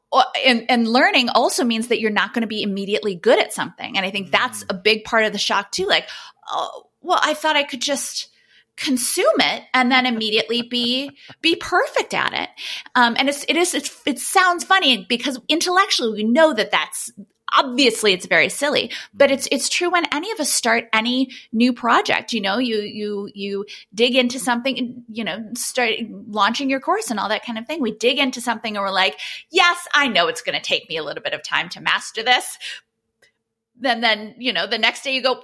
and, 0.45 0.65
and 0.69 0.87
learning 0.87 1.29
also 1.29 1.63
means 1.63 1.87
that 1.87 2.01
you're 2.01 2.11
not 2.11 2.33
going 2.33 2.41
to 2.41 2.47
be 2.47 2.63
immediately 2.63 3.15
good 3.15 3.39
at 3.39 3.53
something. 3.53 3.95
And 3.95 4.05
I 4.05 4.11
think 4.11 4.31
that's 4.31 4.63
mm. 4.63 4.67
a 4.71 4.73
big 4.73 5.05
part 5.05 5.23
of 5.23 5.31
the 5.31 5.37
shock 5.37 5.71
too. 5.71 5.85
Like, 5.85 6.09
oh, 6.49 6.87
well, 7.01 7.19
I 7.21 7.33
thought 7.33 7.55
I 7.55 7.63
could 7.63 7.81
just, 7.81 8.29
consume 8.77 9.39
it 9.39 9.63
and 9.73 9.91
then 9.91 10.05
immediately 10.05 10.61
be 10.61 11.11
be 11.41 11.55
perfect 11.55 12.13
at 12.13 12.33
it. 12.33 12.49
Um, 12.95 13.15
and 13.17 13.29
it's 13.29 13.45
it 13.47 13.55
is 13.55 13.73
it's, 13.73 14.01
it 14.05 14.19
sounds 14.19 14.63
funny 14.63 15.05
because 15.07 15.39
intellectually 15.47 16.11
we 16.11 16.23
know 16.23 16.53
that 16.53 16.71
that's 16.71 17.11
obviously 17.53 18.11
it's 18.11 18.25
very 18.25 18.49
silly 18.49 18.91
but 19.13 19.29
it's 19.31 19.47
it's 19.51 19.69
true 19.69 19.89
when 19.89 20.03
any 20.11 20.31
of 20.31 20.39
us 20.39 20.51
start 20.51 20.85
any 20.91 21.29
new 21.53 21.71
project 21.71 22.33
you 22.33 22.41
know 22.41 22.57
you 22.57 22.81
you 22.81 23.29
you 23.33 23.65
dig 23.93 24.15
into 24.15 24.39
something 24.39 25.03
you 25.07 25.23
know 25.23 25.37
start 25.55 25.91
launching 26.27 26.69
your 26.69 26.79
course 26.79 27.11
and 27.11 27.19
all 27.19 27.29
that 27.29 27.45
kind 27.45 27.57
of 27.57 27.65
thing. 27.67 27.81
We 27.81 27.91
dig 27.91 28.17
into 28.17 28.41
something 28.41 28.75
and 28.75 28.83
we're 28.83 28.91
like 28.91 29.19
yes 29.51 29.87
i 29.93 30.07
know 30.07 30.27
it's 30.27 30.41
going 30.41 30.55
to 30.55 30.61
take 30.61 30.89
me 30.89 30.97
a 30.97 31.03
little 31.03 31.23
bit 31.23 31.33
of 31.33 31.43
time 31.43 31.69
to 31.69 31.81
master 31.81 32.23
this. 32.23 32.57
Then 33.79 34.01
then 34.01 34.35
you 34.37 34.51
know 34.51 34.67
the 34.67 34.77
next 34.77 35.03
day 35.03 35.13
you 35.13 35.21
go 35.21 35.41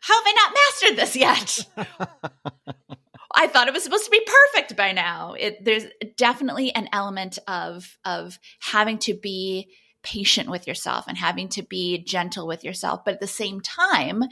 how 0.00 0.14
have 0.14 0.24
I 0.26 0.32
not 0.32 0.54
mastered 0.54 0.98
this 0.98 1.16
yet? 1.16 1.58
I 3.34 3.46
thought 3.46 3.68
it 3.68 3.74
was 3.74 3.84
supposed 3.84 4.04
to 4.04 4.10
be 4.10 4.26
perfect 4.26 4.76
by 4.76 4.92
now. 4.92 5.34
It, 5.34 5.64
there's 5.64 5.84
definitely 6.16 6.74
an 6.74 6.88
element 6.92 7.38
of 7.46 7.98
of 8.04 8.38
having 8.60 8.98
to 8.98 9.14
be 9.14 9.68
patient 10.02 10.48
with 10.48 10.66
yourself 10.66 11.06
and 11.06 11.16
having 11.16 11.48
to 11.50 11.62
be 11.62 11.98
gentle 11.98 12.46
with 12.46 12.64
yourself, 12.64 13.04
but 13.04 13.14
at 13.14 13.20
the 13.20 13.26
same 13.26 13.60
time, 13.60 14.24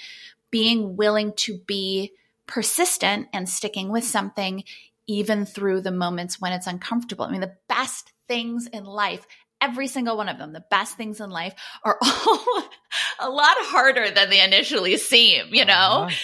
being 0.51 0.97
willing 0.97 1.33
to 1.35 1.59
be 1.67 2.13
persistent 2.47 3.29
and 3.33 3.49
sticking 3.49 3.91
with 3.91 4.05
something 4.05 4.65
even 5.07 5.45
through 5.45 5.81
the 5.81 5.93
moments 5.93 6.41
when 6.41 6.53
it's 6.53 6.67
uncomfortable. 6.67 7.25
I 7.25 7.31
mean, 7.31 7.41
the 7.41 7.57
best 7.69 8.13
things 8.29 8.67
in 8.67 8.85
life 8.85 9.27
every 9.61 9.87
single 9.87 10.16
one 10.16 10.29
of 10.29 10.38
them, 10.38 10.53
the 10.53 10.64
best 10.71 10.97
things 10.97 11.21
in 11.21 11.31
life 11.31 11.55
are 11.85 11.99
all 12.03 12.64
a 13.21 13.31
lot 13.31 13.57
harder 13.59 14.11
than 14.11 14.31
they 14.31 14.42
initially 14.42 14.97
seem, 14.97 15.53
you 15.53 15.64
know? 15.64 15.73
Uh-huh. 15.73 16.14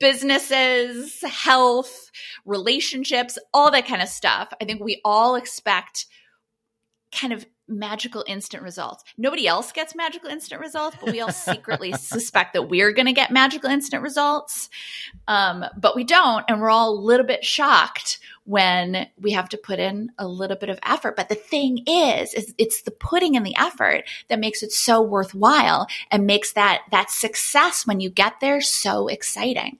Businesses, 0.00 1.20
health, 1.22 2.10
relationships, 2.44 3.36
all 3.52 3.70
that 3.72 3.86
kind 3.86 4.00
of 4.00 4.08
stuff. 4.08 4.48
I 4.60 4.64
think 4.64 4.80
we 4.80 5.00
all 5.04 5.34
expect 5.34 6.06
kind 7.12 7.32
of 7.32 7.44
magical 7.68 8.24
instant 8.26 8.62
results. 8.62 9.04
Nobody 9.16 9.46
else 9.46 9.72
gets 9.72 9.94
magical 9.94 10.30
instant 10.30 10.60
results, 10.60 10.96
but 11.00 11.12
we 11.12 11.20
all 11.20 11.32
secretly 11.32 11.92
suspect 11.98 12.54
that 12.54 12.68
we're 12.68 12.92
going 12.92 13.06
to 13.06 13.12
get 13.12 13.30
magical 13.30 13.70
instant 13.70 14.02
results. 14.02 14.70
Um, 15.26 15.64
but 15.76 15.94
we 15.94 16.04
don't. 16.04 16.44
And 16.48 16.60
we're 16.60 16.70
all 16.70 16.90
a 16.90 17.00
little 17.00 17.26
bit 17.26 17.44
shocked 17.44 18.18
when 18.44 19.06
we 19.20 19.32
have 19.32 19.48
to 19.50 19.58
put 19.58 19.78
in 19.78 20.10
a 20.18 20.26
little 20.26 20.56
bit 20.56 20.70
of 20.70 20.78
effort. 20.82 21.16
But 21.16 21.28
the 21.28 21.34
thing 21.34 21.84
is, 21.86 22.32
is 22.32 22.54
it's 22.56 22.82
the 22.82 22.90
putting 22.90 23.34
in 23.34 23.42
the 23.42 23.56
effort 23.58 24.04
that 24.28 24.40
makes 24.40 24.62
it 24.62 24.72
so 24.72 25.02
worthwhile 25.02 25.86
and 26.10 26.26
makes 26.26 26.52
that, 26.52 26.82
that 26.90 27.10
success 27.10 27.86
when 27.86 28.00
you 28.00 28.08
get 28.08 28.40
there 28.40 28.60
so 28.60 29.08
exciting. 29.08 29.78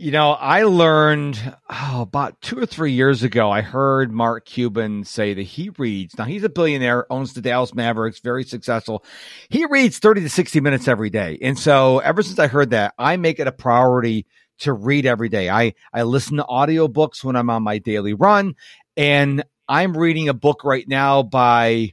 You 0.00 0.12
know, 0.12 0.30
I 0.30 0.62
learned 0.62 1.38
oh, 1.68 2.00
about 2.00 2.40
two 2.40 2.58
or 2.58 2.64
three 2.64 2.92
years 2.92 3.22
ago. 3.22 3.50
I 3.50 3.60
heard 3.60 4.10
Mark 4.10 4.46
Cuban 4.46 5.04
say 5.04 5.34
that 5.34 5.42
he 5.42 5.68
reads. 5.76 6.16
Now 6.16 6.24
he's 6.24 6.42
a 6.42 6.48
billionaire, 6.48 7.04
owns 7.12 7.34
the 7.34 7.42
Dallas 7.42 7.74
Mavericks, 7.74 8.20
very 8.20 8.44
successful. 8.44 9.04
He 9.50 9.66
reads 9.66 9.98
thirty 9.98 10.22
to 10.22 10.30
sixty 10.30 10.58
minutes 10.58 10.88
every 10.88 11.10
day, 11.10 11.38
and 11.42 11.58
so 11.58 11.98
ever 11.98 12.22
since 12.22 12.38
I 12.38 12.46
heard 12.46 12.70
that, 12.70 12.94
I 12.98 13.18
make 13.18 13.40
it 13.40 13.46
a 13.46 13.52
priority 13.52 14.24
to 14.60 14.72
read 14.72 15.04
every 15.04 15.28
day. 15.28 15.50
I 15.50 15.74
I 15.92 16.04
listen 16.04 16.38
to 16.38 16.44
audiobooks 16.44 17.22
when 17.22 17.36
I'm 17.36 17.50
on 17.50 17.62
my 17.62 17.76
daily 17.76 18.14
run, 18.14 18.54
and 18.96 19.44
I'm 19.68 19.94
reading 19.94 20.30
a 20.30 20.34
book 20.34 20.64
right 20.64 20.88
now 20.88 21.22
by 21.22 21.92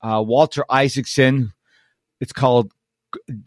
uh, 0.00 0.24
Walter 0.26 0.64
Isaacson. 0.70 1.52
It's 2.18 2.32
called 2.32 2.72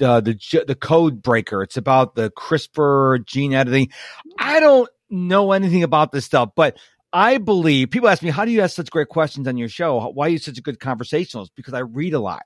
Uh, 0.01 0.21
the 0.21 0.33
the 0.33 0.65
the 0.67 0.75
code 0.75 1.21
breaker. 1.21 1.63
It's 1.63 1.77
about 1.77 2.15
the 2.15 2.31
CRISPR 2.31 3.25
gene 3.25 3.53
editing. 3.53 3.89
I 4.37 4.59
don't 4.59 4.89
know 5.09 5.51
anything 5.51 5.83
about 5.83 6.11
this 6.11 6.25
stuff, 6.25 6.49
but 6.55 6.77
I 7.13 7.37
believe 7.37 7.91
people 7.91 8.09
ask 8.09 8.21
me, 8.23 8.29
"How 8.29 8.45
do 8.45 8.51
you 8.51 8.61
ask 8.61 8.75
such 8.75 8.89
great 8.89 9.09
questions 9.09 9.47
on 9.47 9.57
your 9.57 9.69
show? 9.69 9.99
Why 10.09 10.27
are 10.27 10.29
you 10.29 10.37
such 10.37 10.57
a 10.57 10.61
good 10.61 10.79
conversationalist?" 10.79 11.55
Because 11.55 11.73
I 11.73 11.79
read 11.79 12.13
a 12.13 12.19
lot. 12.19 12.43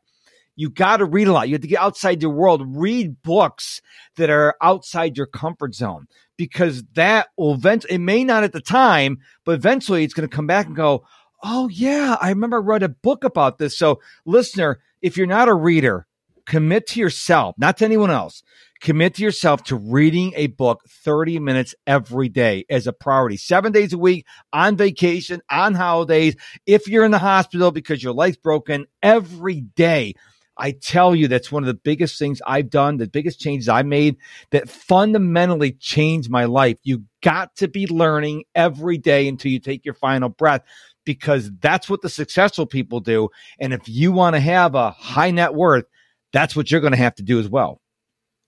You 0.56 0.70
got 0.70 0.98
to 0.98 1.06
read 1.06 1.28
a 1.28 1.32
lot. 1.32 1.48
You 1.48 1.56
have 1.56 1.62
to 1.62 1.68
get 1.68 1.80
outside 1.80 2.22
your 2.22 2.32
world. 2.32 2.62
Read 2.66 3.22
books 3.22 3.82
that 4.18 4.30
are 4.30 4.56
outside 4.62 5.16
your 5.16 5.26
comfort 5.26 5.74
zone 5.74 6.08
because 6.36 6.84
that 6.96 7.28
will 7.38 7.54
eventually, 7.54 7.96
it 7.96 8.00
may 8.00 8.26
not 8.26 8.44
at 8.44 8.52
the 8.52 8.60
time, 8.60 9.20
but 9.46 9.54
eventually 9.54 10.04
it's 10.04 10.14
going 10.14 10.28
to 10.28 10.36
come 10.36 10.48
back 10.48 10.68
and 10.68 10.76
go, 10.76 11.06
Oh 11.42 11.70
yeah, 11.70 12.18
I 12.20 12.30
remember 12.30 12.58
I 12.58 12.60
read 12.62 12.84
a 12.84 12.90
book 12.90 13.24
about 13.24 13.58
this. 13.58 13.78
So 13.78 14.02
listener, 14.26 14.82
if 15.02 15.16
you're 15.16 15.28
not 15.28 15.48
a 15.48 15.54
reader, 15.54 16.06
commit 16.50 16.88
to 16.88 17.00
yourself, 17.00 17.56
not 17.60 17.78
to 17.78 17.86
anyone 17.86 18.10
else. 18.10 18.42
Commit 18.82 19.14
to 19.16 19.24
yourself 19.24 19.64
to 19.66 19.76
reading 19.76 20.34
a 20.36 20.48
book 20.48 20.82
30 20.88 21.40
minutes 21.40 21.76
every 21.86 22.28
day 22.28 22.66
as 22.70 22.88
a 22.88 22.94
priority, 22.94 23.38
seven 23.38 23.72
days 23.72 23.94
a 23.94 23.98
week, 23.98 24.26
on 24.52 24.76
vacation, 24.76 25.42
on 25.52 25.76
holidays. 25.76 26.36
If 26.66 26.88
you're 26.88 27.06
in 27.06 27.12
the 27.12 27.20
hospital 27.20 27.72
because 27.72 28.02
your 28.02 28.14
life's 28.14 28.38
broken, 28.38 28.88
every 29.04 29.62
day. 29.62 30.16
I 30.58 30.72
tell 30.72 31.16
you, 31.16 31.28
that's 31.28 31.52
one 31.52 31.64
of 31.64 31.68
the 31.68 31.74
biggest 31.74 32.20
things 32.20 32.42
I've 32.46 32.70
done, 32.70 32.98
the 32.98 33.08
biggest 33.08 33.40
changes 33.40 33.70
I 33.70 33.84
made 33.84 34.18
that 34.52 34.70
fundamentally 34.70 35.72
changed 35.74 36.30
my 36.30 36.46
life. 36.46 36.78
You 36.84 37.04
got 37.22 37.56
to 37.58 37.70
be 37.70 37.88
learning 37.88 38.44
every 38.56 38.98
day 38.98 39.28
until 39.28 39.52
you 39.52 39.60
take 39.60 39.86
your 39.86 39.94
final 39.94 40.28
breath 40.28 40.64
because 41.06 41.52
that's 41.62 41.90
what 41.90 42.02
the 42.02 42.10
successful 42.10 42.66
people 42.66 43.00
do. 43.00 43.30
And 43.60 43.72
if 43.72 43.88
you 43.88 44.12
want 44.12 44.36
to 44.36 44.42
have 44.42 44.76
a 44.76 44.92
high 44.92 45.32
net 45.32 45.54
worth, 45.54 45.86
that's 46.34 46.56
what 46.56 46.70
you're 46.70 46.82
going 46.82 46.94
to 46.94 46.98
have 46.98 47.16
to 47.16 47.24
do 47.24 47.40
as 47.40 47.48
well. 47.48 47.82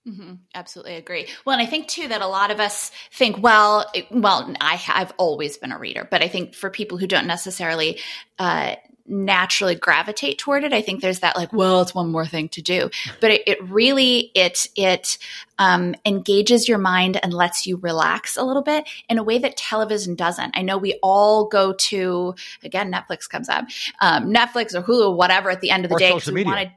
Mm-hmm. 0.06 0.34
Absolutely 0.54 0.96
agree. 0.96 1.28
Well, 1.44 1.56
and 1.56 1.62
I 1.64 1.70
think 1.70 1.86
too 1.86 2.08
that 2.08 2.22
a 2.22 2.26
lot 2.26 2.50
of 2.50 2.58
us 2.58 2.90
think, 3.12 3.40
well, 3.40 3.88
it, 3.94 4.06
well, 4.10 4.52
I 4.60 4.74
have 4.74 5.12
always 5.16 5.56
been 5.56 5.70
a 5.70 5.78
reader, 5.78 6.08
but 6.10 6.22
I 6.22 6.28
think 6.28 6.54
for 6.54 6.70
people 6.70 6.98
who 6.98 7.06
don't 7.06 7.28
necessarily 7.28 8.00
uh, 8.36 8.74
naturally 9.06 9.76
gravitate 9.76 10.38
toward 10.38 10.64
it, 10.64 10.72
I 10.72 10.82
think 10.82 11.02
there's 11.02 11.20
that 11.20 11.36
like, 11.36 11.52
well, 11.52 11.82
it's 11.82 11.94
one 11.94 12.10
more 12.10 12.26
thing 12.26 12.48
to 12.50 12.62
do. 12.62 12.90
But 13.20 13.30
it, 13.30 13.42
it 13.46 13.62
really 13.62 14.32
it 14.34 14.66
it 14.74 15.18
um, 15.58 15.94
engages 16.04 16.68
your 16.68 16.78
mind 16.78 17.20
and 17.22 17.32
lets 17.32 17.64
you 17.64 17.76
relax 17.76 18.36
a 18.36 18.42
little 18.42 18.62
bit 18.62 18.88
in 19.08 19.18
a 19.18 19.22
way 19.22 19.38
that 19.38 19.56
television 19.56 20.16
doesn't. 20.16 20.56
I 20.56 20.62
know 20.62 20.78
we 20.78 20.98
all 21.00 21.46
go 21.46 21.74
to 21.74 22.34
again, 22.64 22.92
Netflix 22.92 23.28
comes 23.28 23.48
up, 23.48 23.66
um, 24.00 24.32
Netflix 24.32 24.74
or 24.74 24.82
Hulu, 24.82 25.16
whatever. 25.16 25.50
At 25.50 25.60
the 25.60 25.70
end 25.70 25.84
of 25.84 25.90
the 25.90 25.96
or 25.96 25.98
day, 26.00 26.10
social 26.10 26.34
we 26.34 26.44
media. 26.44 26.72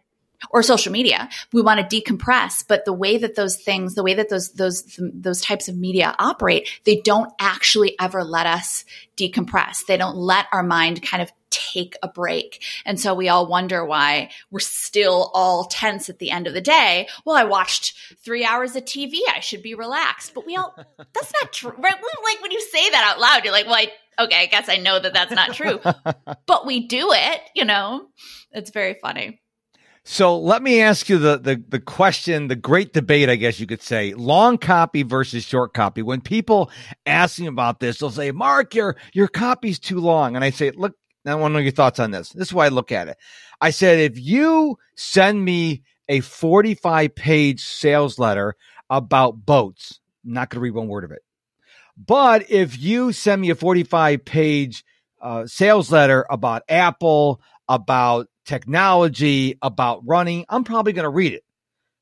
Or 0.50 0.64
social 0.64 0.92
media. 0.92 1.30
We 1.54 1.62
want 1.62 1.90
to 1.90 2.02
decompress, 2.02 2.64
but 2.68 2.86
the 2.86 2.94
way 2.94 3.18
that 3.18 3.36
those 3.36 3.58
things, 3.58 3.96
the 3.96 4.04
way 4.04 4.14
that 4.14 4.30
those 4.30 4.52
those 4.54 5.00
those 5.00 5.42
types 5.42 5.68
of 5.68 5.78
media 5.78 6.16
operate, 6.20 6.70
they 6.86 7.02
don't 7.02 7.32
actually 7.40 7.96
ever 8.00 8.24
let 8.24 8.46
us 8.46 8.86
decompress. 9.18 9.86
They 9.86 9.98
don't 9.98 10.16
let 10.16 10.48
our 10.52 10.64
mind 10.64 11.02
kind 11.02 11.22
of 11.22 11.32
take 11.50 11.96
a 12.04 12.08
break. 12.08 12.62
And 12.86 13.00
so 13.00 13.14
we 13.14 13.30
all 13.30 13.48
wonder 13.48 13.86
why 13.86 14.30
we're 14.52 14.60
still 14.60 15.32
all 15.34 15.66
tense 15.66 16.10
at 16.10 16.20
the 16.20 16.32
end 16.32 16.48
of 16.48 16.54
the 16.54 16.62
day. 16.62 17.08
Well, 17.26 17.36
I 17.36 17.46
watched 17.46 17.96
3 18.24 18.44
hours 18.44 18.76
of 18.76 18.84
TV. 18.84 19.20
I 19.34 19.40
should 19.40 19.62
be 19.62 19.74
relaxed. 19.74 20.34
But 20.34 20.46
we 20.46 20.56
all 20.56 20.76
that's 20.98 21.34
not 21.42 21.54
true. 21.54 21.72
Right? 21.78 21.94
Like 21.94 22.42
when 22.42 22.52
you 22.52 22.62
say 22.62 22.90
that 22.90 23.12
out 23.14 23.20
loud, 23.20 23.44
you're 23.44 23.54
like, 23.54 23.66
"Well, 23.68 23.76
I, 23.76 24.24
okay, 24.24 24.44
I 24.44 24.46
guess 24.48 24.70
I 24.70 24.78
know 24.78 25.00
that 25.00 25.14
that's 25.14 25.32
not 25.32 25.54
true." 25.54 25.80
but 26.46 26.66
we 26.66 26.88
do 26.88 27.12
it, 27.14 27.42
you 27.56 27.66
know. 27.66 28.08
It's 28.52 28.72
very 28.72 28.96
funny. 29.02 29.42
So 30.08 30.38
let 30.38 30.62
me 30.62 30.82
ask 30.82 31.10
you 31.10 31.18
the, 31.18 31.38
the 31.40 31.64
the 31.68 31.80
question, 31.80 32.48
the 32.48 32.56
great 32.56 32.94
debate, 32.94 33.28
I 33.28 33.36
guess 33.36 33.60
you 33.60 33.66
could 33.66 33.82
say, 33.82 34.14
long 34.14 34.60
copy 34.60 35.02
versus 35.02 35.44
short 35.44 35.74
copy. 35.74 36.04
When 36.04 36.22
people 36.22 36.70
ask 37.08 37.40
me 37.40 37.48
about 37.48 37.80
this, 37.80 37.98
they'll 37.98 38.12
say, 38.12 38.32
"Mark, 38.32 38.76
your 38.76 38.98
your 39.14 39.28
copy's 39.28 39.80
too 39.80 40.00
long," 40.00 40.36
and 40.36 40.46
I 40.46 40.52
say, 40.52 40.70
"Look, 40.70 40.94
I 41.26 41.36
want 41.36 41.52
to 41.52 41.54
know 41.54 41.64
your 41.64 41.72
thoughts 41.72 42.00
on 42.00 42.12
this. 42.12 42.30
This 42.30 42.50
is 42.50 42.54
why 42.54 42.66
I 42.66 42.70
look 42.70 42.92
at 42.92 43.08
it. 43.08 43.18
I 43.60 43.72
said, 43.72 44.00
if 44.00 44.20
you 44.20 44.78
send 44.96 45.44
me 45.44 45.84
a 46.08 46.20
45 46.20 47.16
page 47.16 47.64
sales 47.64 48.20
letter 48.20 48.56
about 48.90 49.46
boats, 49.46 50.00
I'm 50.26 50.34
not 50.34 50.50
going 50.50 50.60
to 50.60 50.62
read 50.62 50.76
one 50.76 50.88
word 50.88 51.04
of 51.04 51.12
it. 51.12 51.24
But 51.98 52.50
if 52.52 52.80
you 52.80 53.12
send 53.12 53.42
me 53.42 53.50
a 53.50 53.56
45 53.56 54.24
page 54.24 54.84
uh, 55.22 55.48
sales 55.48 55.92
letter 55.92 56.26
about 56.30 56.64
Apple, 56.70 57.42
about 57.68 58.28
technology, 58.46 59.58
about 59.62 60.02
running, 60.06 60.46
I'm 60.50 60.64
probably 60.64 60.94
going 60.94 61.04
to 61.04 61.10
read 61.10 61.34
it. 61.34 61.44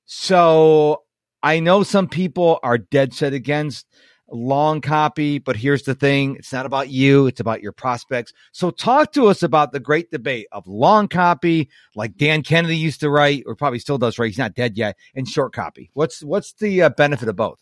So 0.06 1.04
I 1.42 1.60
know 1.60 1.84
some 1.84 2.08
people 2.08 2.60
are 2.64 2.78
dead 2.78 3.14
set 3.14 3.34
against 3.34 3.86
long 4.32 4.82
copy, 4.82 5.40
but 5.40 5.56
here's 5.56 5.84
the 5.84 5.96
thing 5.96 6.36
it's 6.38 6.52
not 6.52 6.66
about 6.66 6.90
you, 6.90 7.28
it's 7.28 7.40
about 7.40 7.62
your 7.62 7.72
prospects. 7.72 8.34
So 8.52 8.72
talk 8.72 9.14
to 9.14 9.28
us 9.28 9.44
about 9.44 9.72
the 9.72 9.80
great 9.80 10.12
debate 10.12 10.48
of 10.52 10.68
long 10.68 11.08
copy, 11.08 11.70
like 11.96 12.18
Dan 12.18 12.42
Kennedy 12.42 12.78
used 12.78 13.00
to 13.02 13.10
write, 13.10 13.44
or 13.46 13.56
probably 13.56 13.80
still 13.80 13.98
does 13.98 14.18
write, 14.18 14.28
he's 14.28 14.38
not 14.38 14.56
dead 14.56 14.78
yet, 14.78 14.98
and 15.16 15.28
short 15.28 15.54
copy. 15.54 15.90
What's 15.94 16.24
what's 16.24 16.54
the 16.54 16.84
uh, 16.84 16.90
benefit 16.90 17.30
of 17.30 17.36
both? 17.36 17.60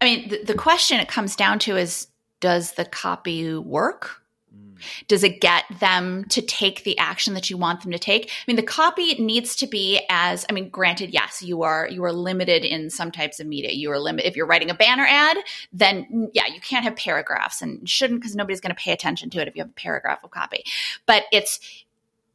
I 0.00 0.04
mean, 0.04 0.28
the, 0.28 0.42
the 0.44 0.54
question 0.54 1.00
it 1.00 1.08
comes 1.08 1.36
down 1.36 1.58
to 1.60 1.76
is 1.76 2.08
does 2.40 2.72
the 2.72 2.84
copy 2.84 3.54
work? 3.54 4.20
Mm. 4.54 5.06
Does 5.08 5.24
it 5.24 5.40
get 5.40 5.64
them 5.80 6.24
to 6.26 6.42
take 6.42 6.84
the 6.84 6.96
action 6.98 7.34
that 7.34 7.50
you 7.50 7.56
want 7.56 7.82
them 7.82 7.92
to 7.92 7.98
take? 7.98 8.26
I 8.26 8.44
mean, 8.46 8.56
the 8.56 8.62
copy 8.62 9.14
needs 9.14 9.56
to 9.56 9.66
be 9.66 10.04
as 10.08 10.46
I 10.48 10.52
mean, 10.52 10.68
granted, 10.68 11.12
yes, 11.12 11.42
you 11.42 11.62
are 11.62 11.88
you 11.88 12.04
are 12.04 12.12
limited 12.12 12.64
in 12.64 12.90
some 12.90 13.10
types 13.10 13.40
of 13.40 13.46
media. 13.46 13.72
You 13.72 13.90
are 13.92 13.98
limited 13.98 14.28
if 14.28 14.36
you're 14.36 14.46
writing 14.46 14.70
a 14.70 14.74
banner 14.74 15.06
ad, 15.08 15.36
then 15.72 16.06
mm, 16.12 16.30
yeah, 16.32 16.46
you 16.46 16.60
can't 16.60 16.84
have 16.84 16.96
paragraphs 16.96 17.62
and 17.62 17.88
shouldn't 17.88 18.20
because 18.20 18.36
nobody's 18.36 18.60
going 18.60 18.74
to 18.74 18.80
pay 18.80 18.92
attention 18.92 19.30
to 19.30 19.40
it 19.40 19.48
if 19.48 19.56
you 19.56 19.62
have 19.62 19.70
a 19.70 19.74
paragraph 19.74 20.22
of 20.24 20.30
copy. 20.30 20.64
But 21.06 21.24
it's 21.32 21.60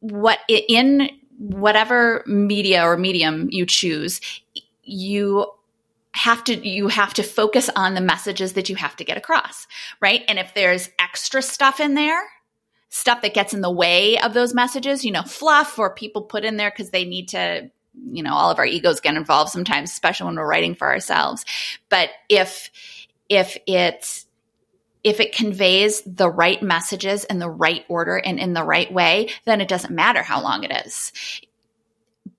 what 0.00 0.40
in 0.48 1.10
whatever 1.38 2.22
media 2.26 2.84
or 2.84 2.96
medium 2.96 3.48
you 3.50 3.64
choose, 3.64 4.20
you 4.82 5.46
have 6.14 6.42
to 6.44 6.68
you 6.68 6.88
have 6.88 7.14
to 7.14 7.22
focus 7.22 7.70
on 7.76 7.94
the 7.94 8.00
messages 8.00 8.54
that 8.54 8.68
you 8.68 8.76
have 8.76 8.96
to 8.96 9.04
get 9.04 9.16
across 9.16 9.66
right? 10.00 10.22
And 10.28 10.38
if 10.38 10.54
there's 10.54 10.90
extra 10.98 11.42
stuff 11.42 11.80
in 11.80 11.94
there 11.94 12.22
stuff 12.88 13.22
that 13.22 13.34
gets 13.34 13.54
in 13.54 13.60
the 13.60 13.70
way 13.70 14.18
of 14.18 14.34
those 14.34 14.52
messages 14.52 15.04
you 15.04 15.12
know 15.12 15.22
fluff 15.22 15.78
or 15.78 15.94
people 15.94 16.22
put 16.22 16.44
in 16.44 16.56
there 16.56 16.70
because 16.70 16.90
they 16.90 17.04
need 17.04 17.28
to 17.28 17.70
you 17.94 18.22
know 18.22 18.34
all 18.34 18.50
of 18.50 18.58
our 18.58 18.66
egos 18.66 19.00
get 19.00 19.14
involved 19.14 19.50
sometimes 19.50 19.90
especially 19.90 20.26
when 20.26 20.36
we're 20.36 20.46
writing 20.46 20.74
for 20.74 20.88
ourselves. 20.88 21.44
But 21.88 22.10
if 22.28 22.70
if 23.28 23.56
it's 23.66 24.26
if 25.02 25.20
it 25.20 25.32
conveys 25.34 26.02
the 26.02 26.28
right 26.28 26.62
messages 26.62 27.24
in 27.24 27.38
the 27.38 27.48
right 27.48 27.84
order 27.88 28.16
and 28.16 28.38
in 28.38 28.52
the 28.52 28.64
right 28.64 28.92
way 28.92 29.30
then 29.44 29.60
it 29.60 29.68
doesn't 29.68 29.94
matter 29.94 30.22
how 30.22 30.42
long 30.42 30.64
it 30.64 30.86
is 30.86 31.12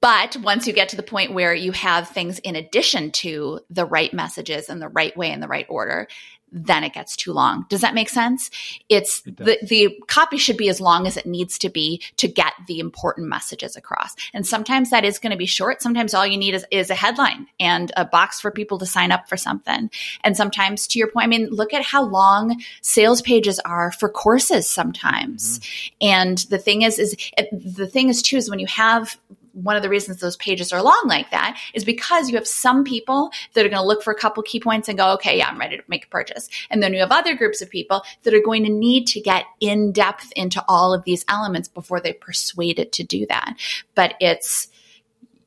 but 0.02 0.36
once 0.38 0.68
you 0.68 0.74
get 0.74 0.90
to 0.90 0.96
the 0.96 1.04
point 1.04 1.34
where 1.34 1.54
you 1.54 1.72
have 1.72 2.10
things 2.10 2.40
in 2.40 2.56
addition 2.56 3.12
to 3.12 3.60
the 3.70 3.86
right 3.86 4.14
messages 4.14 4.68
and 4.68 4.82
the 4.82 4.90
right 4.90 5.16
way 5.16 5.32
in 5.32 5.40
the 5.40 5.48
right 5.48 5.68
order, 5.70 6.08
then 6.52 6.84
it 6.84 6.94
gets 6.94 7.16
too 7.16 7.32
long. 7.32 7.66
Does 7.70 7.82
that 7.82 7.94
make 7.94 8.10
sense? 8.10 8.52
It's 8.90 9.24
It 9.26 9.38
the, 9.38 9.58
the 9.66 10.00
copy 10.08 10.38
should 10.38 10.58
be 10.58 10.68
as 10.68 10.82
long 10.82 11.08
as 11.08 11.16
it 11.16 11.26
needs 11.26 11.58
to 11.60 11.70
be 11.70 12.02
to 12.18 12.28
get 12.28 12.54
the 12.68 12.80
important 12.80 13.30
messages 13.30 13.78
across. 13.78 14.16
And 14.34 14.46
sometimes 14.46 14.90
that 14.90 15.06
is 15.06 15.18
going 15.18 15.32
to 15.32 15.38
be 15.38 15.46
short. 15.46 15.82
Sometimes 15.82 16.14
all 16.14 16.28
you 16.28 16.38
need 16.38 16.54
is, 16.54 16.66
is 16.70 16.90
a 16.90 16.96
headline 16.96 17.48
and 17.60 17.92
a 17.96 18.04
box 18.04 18.42
for 18.42 18.52
people 18.52 18.80
to 18.80 18.86
sign 18.86 19.12
up 19.14 19.30
for 19.30 19.38
something. 19.38 19.90
And 20.26 20.36
sometimes 20.36 20.88
to 20.88 21.00
your 21.00 21.10
point, 21.10 21.24
I 21.24 21.28
mean, 21.28 21.48
look 21.48 21.74
at 21.74 21.84
how 21.84 22.04
long 22.04 22.62
sales 22.82 23.22
pages 23.22 23.60
are 23.60 23.92
for 23.94 24.10
courses 24.10 24.70
sometimes. 24.70 25.60
Mm-hmm. 25.60 25.96
And 26.02 26.38
the 26.50 26.58
thing 26.58 26.82
is, 26.82 27.00
is 27.00 27.16
the 27.54 27.88
thing 27.88 28.10
is 28.10 28.22
too, 28.22 28.36
is 28.36 28.50
when 28.50 28.60
you 28.60 28.68
have 28.68 29.18
one 29.54 29.76
of 29.76 29.84
the 29.84 29.90
reasons 29.90 30.20
those 30.20 30.38
pages 30.38 30.72
are 30.72 30.82
long 30.82 31.04
like 31.08 31.30
that 31.32 31.60
is 31.74 31.84
because 31.84 32.30
you 32.30 32.36
have 32.36 32.48
some 32.48 32.84
people 32.84 33.32
that 33.54 33.66
are 33.66 33.70
going 33.70 33.82
to 33.82 33.88
look 33.88 34.04
for 34.04 34.12
a 34.12 34.18
couple 34.18 34.42
key 34.44 34.60
points 34.60 34.88
and 34.88 34.98
go, 34.98 35.14
okay, 35.14 35.38
yeah, 35.38 35.48
I'm 35.48 35.60
ready 35.60 35.78
to 35.78 35.84
make 35.88 36.06
a 36.06 36.10
purchase. 36.10 36.50
And 36.70 36.82
then 36.82 36.94
you 36.94 37.00
have 37.00 37.12
other 37.12 37.36
groups 37.36 37.62
of 37.62 37.70
people 37.70 38.04
that 38.24 38.34
are 38.34 38.42
going 38.42 38.64
to 38.64 38.70
need 38.70 39.08
to 39.08 39.22
get 39.22 39.46
in 39.60 39.92
depth 39.92 40.32
into 40.36 40.64
all 40.68 40.94
of 40.94 41.04
these 41.04 41.26
elements 41.28 41.68
before 41.68 42.00
they 42.00 42.14
persuade 42.14 42.80
it 42.80 42.92
to 42.94 43.04
do 43.04 43.26
that. 43.28 43.56
But 43.96 44.16
it's, 44.20 44.70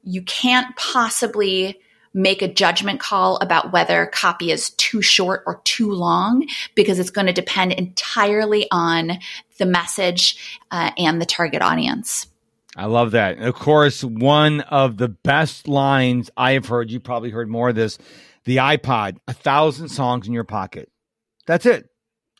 you 0.02 0.22
can't 0.22 0.74
possibly 0.76 1.80
make 2.16 2.42
a 2.42 2.52
judgment 2.52 3.00
call 3.00 3.36
about 3.38 3.72
whether 3.72 4.06
copy 4.06 4.52
is 4.52 4.70
too 4.70 5.02
short 5.02 5.42
or 5.46 5.60
too 5.64 5.90
long 5.90 6.46
because 6.76 7.00
it's 7.00 7.10
going 7.10 7.26
to 7.26 7.32
depend 7.32 7.72
entirely 7.72 8.68
on 8.70 9.18
the 9.58 9.66
message 9.66 10.62
uh, 10.70 10.92
and 10.96 11.20
the 11.20 11.26
target 11.26 11.60
audience. 11.60 12.28
I 12.76 12.86
love 12.86 13.12
that. 13.12 13.36
And 13.36 13.46
of 13.46 13.54
course, 13.54 14.02
one 14.02 14.60
of 14.62 14.96
the 14.96 15.08
best 15.08 15.68
lines 15.68 16.30
I 16.36 16.52
have 16.52 16.66
heard, 16.66 16.90
you 16.90 17.00
probably 17.00 17.30
heard 17.30 17.48
more 17.48 17.68
of 17.68 17.74
this 17.74 17.98
the 18.44 18.56
iPod, 18.56 19.16
a 19.26 19.32
thousand 19.32 19.88
songs 19.88 20.26
in 20.26 20.34
your 20.34 20.44
pocket. 20.44 20.90
That's 21.46 21.64
it. 21.64 21.88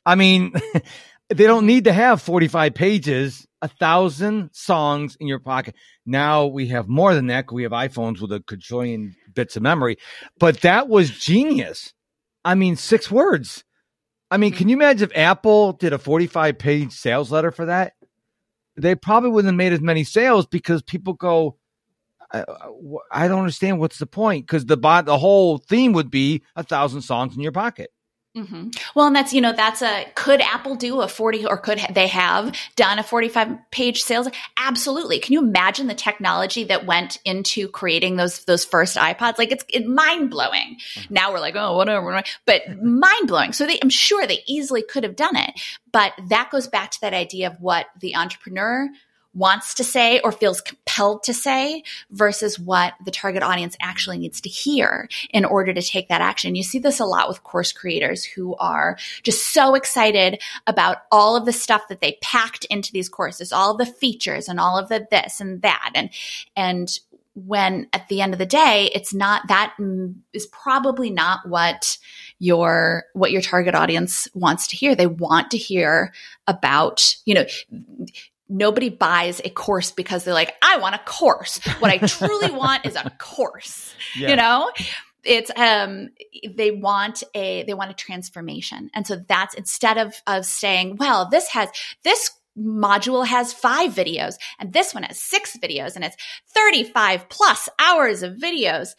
I 0.05 0.17
mean, 0.17 0.53
they 1.29 1.47
don't 1.47 1.67
need 1.67 1.85
to 1.85 1.93
have 1.93 2.21
45 2.21 2.75
pages, 2.75 3.47
a 3.63 3.69
thousand 3.69 4.51
songs 4.53 5.17
in 5.19 5.27
your 5.27 5.39
pocket. 5.39 5.75
Now 6.05 6.47
we 6.47 6.69
have 6.69 6.89
more 6.89 7.15
than 7.15 7.29
that. 7.29 7.51
We 7.51 7.63
have 7.63 7.73
iPhones 7.73 8.21
with 8.21 8.33
a 8.33 8.41
quadrillion 8.41 9.17
bits 9.33 9.57
of 9.57 9.63
memory, 9.63 9.97
but 10.39 10.61
that 10.61 10.89
was 10.89 11.11
genius. 11.11 11.95
I 12.45 12.55
mean, 12.55 12.77
six 12.77 13.11
words. 13.11 13.65
I 14.31 14.37
mean, 14.37 14.53
can 14.53 14.69
you 14.69 14.77
imagine 14.77 15.09
if 15.11 15.17
Apple 15.17 15.73
did 15.73 15.93
a 15.93 15.99
45 15.99 16.59
page 16.59 16.93
sales 16.93 17.31
letter 17.31 17.51
for 17.51 17.67
that? 17.67 17.95
They 18.77 18.95
probably 18.95 19.31
wouldn't 19.31 19.53
have 19.53 19.57
made 19.57 19.73
as 19.73 19.81
many 19.81 20.05
sales 20.05 20.47
because 20.47 20.83
people 20.83 21.15
go, 21.15 21.57
I, 22.33 22.45
I 23.11 23.29
don't 23.29 23.41
understand 23.41 23.79
what's 23.79 23.99
the 23.99 24.07
point 24.07 24.47
because 24.47 24.67
the 24.67 24.77
the 24.77 25.19
whole 25.19 25.59
theme 25.59 25.93
would 25.93 26.11
be 26.11 26.43
a 26.57 26.63
thousand 26.65 27.03
songs 27.03 27.37
in 27.37 27.43
your 27.43 27.53
pocket. 27.53 27.91
Mm-hmm. 28.37 28.71
Well, 28.97 29.07
and 29.07 29.15
that's 29.15 29.33
you 29.33 29.41
know 29.41 29.53
that's 29.53 29.81
a 29.81 30.07
could 30.17 30.41
Apple 30.41 30.75
do 30.75 31.01
a 31.03 31.07
forty 31.09 31.47
or 31.47 31.57
could 31.57 31.79
they 31.93 32.09
have 32.09 32.57
done 32.75 32.99
a 32.99 33.05
forty-five 33.05 33.71
page 33.71 34.03
sales? 34.03 34.29
Absolutely. 34.57 35.21
Can 35.21 35.35
you 35.35 35.39
imagine 35.39 35.87
the 35.87 35.95
technology 35.95 36.65
that 36.65 36.85
went 36.85 37.19
into 37.25 37.69
creating 37.69 38.17
those 38.17 38.45
those 38.45 38.65
first 38.65 38.97
iPods? 38.97 39.39
Like 39.39 39.53
it's, 39.53 39.65
it's 39.69 39.87
mind 39.87 40.31
blowing. 40.31 40.79
Mm-hmm. 40.97 41.15
Now 41.15 41.33
we're 41.33 41.39
like, 41.39 41.55
oh, 41.55 41.77
whatever, 41.77 42.23
but 42.45 42.83
mind 42.83 43.29
blowing. 43.29 43.53
So 43.53 43.67
they, 43.67 43.79
I'm 43.81 43.89
sure 43.89 44.27
they 44.27 44.41
easily 44.49 44.83
could 44.83 45.05
have 45.05 45.15
done 45.15 45.37
it, 45.37 45.53
but 45.93 46.13
that 46.29 46.51
goes 46.51 46.67
back 46.67 46.91
to 46.91 47.01
that 47.03 47.15
idea 47.15 47.47
of 47.47 47.61
what 47.61 47.87
the 48.01 48.17
entrepreneur 48.17 48.89
wants 49.35 49.75
to 49.75 49.85
say 49.85 50.21
or 50.21 50.33
feels 50.33 50.61
compelled 50.61 51.23
to 51.25 51.35
say 51.35 51.83
versus 52.11 52.59
what 52.59 52.95
the 53.05 53.11
target 53.11 53.43
audience 53.43 53.77
actually 53.81 54.19
needs 54.19 54.41
to 54.41 54.49
hear 54.49 55.09
in 55.31 55.45
order 55.45 55.75
to 55.75 55.83
take 55.83 56.09
that 56.09 56.21
action. 56.21 56.55
You 56.55 56.63
see 56.63 56.79
this 56.79 57.01
a 57.01 57.05
lot 57.05 57.29
with 57.29 57.43
course 57.43 57.73
creators 57.73 58.25
who 58.25 58.55
are 58.57 58.97
just 59.23 59.53
so 59.53 59.75
excited 59.75 60.41
about 60.67 60.99
all 61.11 61.37
of 61.37 61.45
the 61.45 61.53
stuff 61.53 61.89
that 61.89 62.01
they 62.01 62.19
packed 62.23 62.65
into 62.67 62.93
these 62.93 63.09
courses, 63.09 63.53
all 63.53 63.73
of 63.73 63.79
the 63.79 63.87
features 63.87 64.49
and 64.49 64.61
all 64.61 64.79
of 64.79 64.89
the 64.89 65.07
this 65.11 65.41
and 65.41 65.63
that. 65.63 65.91
And, 65.95 66.11
and 66.57 66.99
when 67.35 67.89
at 67.93 68.09
the 68.09 68.21
end 68.21 68.33
of 68.33 68.39
the 68.39 68.47
day, 68.47 68.91
it's 68.95 69.13
not 69.13 69.49
that 69.49 69.75
is 70.33 70.47
probably 70.47 71.11
not 71.11 71.41
what 71.49 71.99
your 72.39 73.05
what 73.13 73.33
your 73.33 73.43
target 73.43 73.75
audience 73.75 74.29
wants 74.35 74.69
to 74.69 74.77
hear. 74.77 74.95
They 74.95 75.07
want 75.07 75.51
to 75.51 75.59
hear 75.59 76.13
about, 76.47 77.17
you 77.25 77.35
know, 77.35 77.45
nobody 78.49 78.89
buys 78.89 79.41
a 79.45 79.51
course 79.51 79.91
because 79.91 80.25
they're 80.25 80.35
like, 80.35 80.55
I 80.63 80.79
want 80.79 80.95
a 80.95 80.99
course. 80.99 81.59
What 81.79 81.91
I 81.91 81.99
truly 81.99 82.51
want 82.57 82.87
is 82.87 82.97
a 82.97 83.11
course. 83.19 83.95
Yeah. 84.17 84.31
You 84.31 84.37
know? 84.37 84.71
It's 85.25 85.51
um 85.57 86.11
they 86.55 86.71
want 86.71 87.23
a 87.35 87.65
they 87.65 87.73
want 87.73 87.91
a 87.91 87.95
transformation. 87.95 88.91
And 88.95 89.07
so 89.07 89.17
that's 89.27 89.55
instead 89.55 89.97
of 89.97 90.15
of 90.27 90.45
saying, 90.45 90.97
well, 90.97 91.29
this 91.31 91.49
has 91.49 91.71
this 92.03 92.31
module 92.59 93.27
has 93.27 93.53
five 93.53 93.93
videos 93.93 94.37
and 94.59 94.73
this 94.73 94.95
one 94.95 95.03
has 95.03 95.19
six 95.19 95.57
videos 95.57 95.97
and 95.97 96.05
it's 96.05 96.17
35 96.55 97.29
plus 97.29 97.69
hours 97.79 98.23
of 98.23 98.35
videos. 98.35 98.95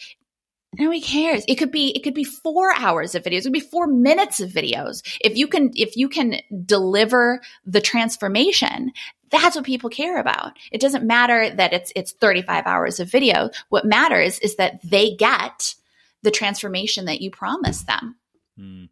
Nobody 0.80 1.02
cares. 1.02 1.44
It 1.48 1.56
could 1.56 1.72
be, 1.72 1.90
it 1.96 2.04
could 2.04 2.14
be 2.14 2.24
four 2.24 2.74
hours 2.76 3.16
of 3.16 3.24
videos. 3.24 3.40
It 3.40 3.44
could 3.44 3.54
be 3.54 3.60
four 3.60 3.88
minutes 3.88 4.40
of 4.40 4.52
videos. 4.52 5.02
If 5.22 5.38
you 5.38 5.48
can, 5.48 5.72
if 5.76 5.96
you 5.96 6.10
can 6.10 6.42
deliver 6.66 7.42
the 7.66 7.82
transformation, 7.82 8.92
that's 9.32 9.56
what 9.56 9.66
people 9.66 9.90
care 9.90 10.20
about. 10.20 10.54
It 10.72 10.82
doesn't 10.82 11.06
matter 11.06 11.50
that 11.50 11.74
it's, 11.74 11.92
it's 11.96 12.12
35 12.14 12.66
hours 12.66 13.00
of 13.00 13.10
video. 13.10 13.50
What 13.70 13.86
matters 13.86 14.40
is 14.40 14.56
that 14.58 14.80
they 14.84 15.16
get 15.16 15.76
the 16.24 16.32
transformation 16.32 17.06
that 17.06 17.22
you 17.22 17.32
promise 17.32 17.84
them. 17.84 18.16
Hmm. 18.58 18.86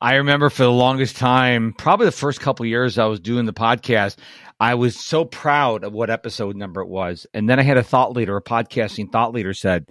I 0.00 0.16
remember 0.16 0.50
for 0.50 0.64
the 0.64 0.70
longest 0.70 1.16
time, 1.16 1.72
probably 1.72 2.06
the 2.06 2.12
first 2.12 2.40
couple 2.40 2.66
years 2.66 2.98
I 2.98 3.06
was 3.06 3.18
doing 3.18 3.46
the 3.46 3.52
podcast, 3.52 4.16
I 4.60 4.74
was 4.74 4.98
so 4.98 5.24
proud 5.24 5.84
of 5.84 5.92
what 5.92 6.10
episode 6.10 6.56
number 6.56 6.82
it 6.82 6.88
was. 6.88 7.26
And 7.32 7.48
then 7.48 7.58
I 7.58 7.62
had 7.62 7.78
a 7.78 7.82
thought 7.82 8.12
leader, 8.12 8.36
a 8.36 8.42
podcasting 8.42 9.10
thought 9.10 9.32
leader 9.32 9.54
said, 9.54 9.90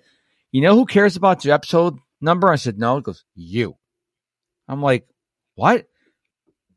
You 0.56 0.62
know 0.62 0.76
who 0.76 0.86
cares 0.86 1.18
about 1.18 1.44
your 1.44 1.54
episode 1.54 1.98
number? 2.22 2.50
I 2.50 2.56
said, 2.56 2.80
No. 2.80 2.96
It 2.96 3.04
goes, 3.04 3.26
You. 3.36 3.76
I'm 4.70 4.82
like, 4.82 5.06
What? 5.56 5.86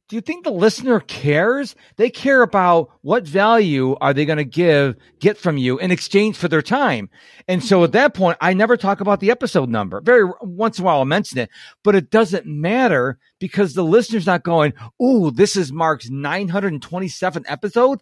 do 0.09 0.17
you 0.17 0.23
think 0.23 0.43
the 0.43 0.51
listener 0.51 1.01
cares? 1.01 1.77
They 1.97 2.09
care 2.11 2.43
about 2.43 2.89
what 3.03 3.25
value 3.25 3.95
are 4.01 4.15
they 4.15 4.25
going 4.25 4.39
to 4.39 4.45
give, 4.45 4.97
get 5.21 5.37
from 5.37 5.59
you 5.59 5.79
in 5.79 5.91
exchange 5.91 6.37
for 6.37 6.49
their 6.49 6.63
time. 6.63 7.11
And 7.47 7.63
so 7.63 7.85
at 7.85 7.93
that 7.93 8.15
point, 8.15 8.39
I 8.41 8.55
never 8.55 8.77
talk 8.77 9.01
about 9.01 9.21
the 9.21 9.31
episode 9.31 9.69
number. 9.69 10.01
Very 10.01 10.29
once 10.41 10.79
in 10.79 10.83
a 10.83 10.87
while 10.87 10.99
I'll 10.99 11.05
mention 11.05 11.39
it, 11.39 11.51
but 11.85 11.95
it 11.95 12.11
doesn't 12.11 12.47
matter 12.47 13.19
because 13.39 13.75
the 13.75 13.85
listener's 13.85 14.27
not 14.27 14.43
going, 14.43 14.73
Ooh, 15.01 15.31
this 15.31 15.57
is 15.57 15.73
Mark's 15.73 16.09
927th 16.11 17.45
episode. 17.47 18.01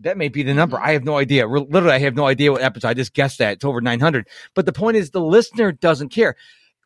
That 0.00 0.16
may 0.18 0.28
be 0.28 0.42
the 0.42 0.54
number. 0.54 0.76
Mm-hmm. 0.76 0.86
I 0.86 0.92
have 0.92 1.04
no 1.04 1.16
idea. 1.18 1.46
Literally, 1.46 1.94
I 1.94 1.98
have 2.00 2.16
no 2.16 2.26
idea 2.26 2.52
what 2.52 2.62
episode. 2.62 2.88
I 2.88 2.94
just 2.94 3.14
guessed 3.14 3.38
that 3.38 3.54
it's 3.54 3.64
over 3.64 3.80
900. 3.80 4.28
But 4.54 4.66
the 4.66 4.72
point 4.72 4.96
is 4.96 5.10
the 5.10 5.20
listener 5.20 5.72
doesn't 5.72 6.08
care. 6.10 6.36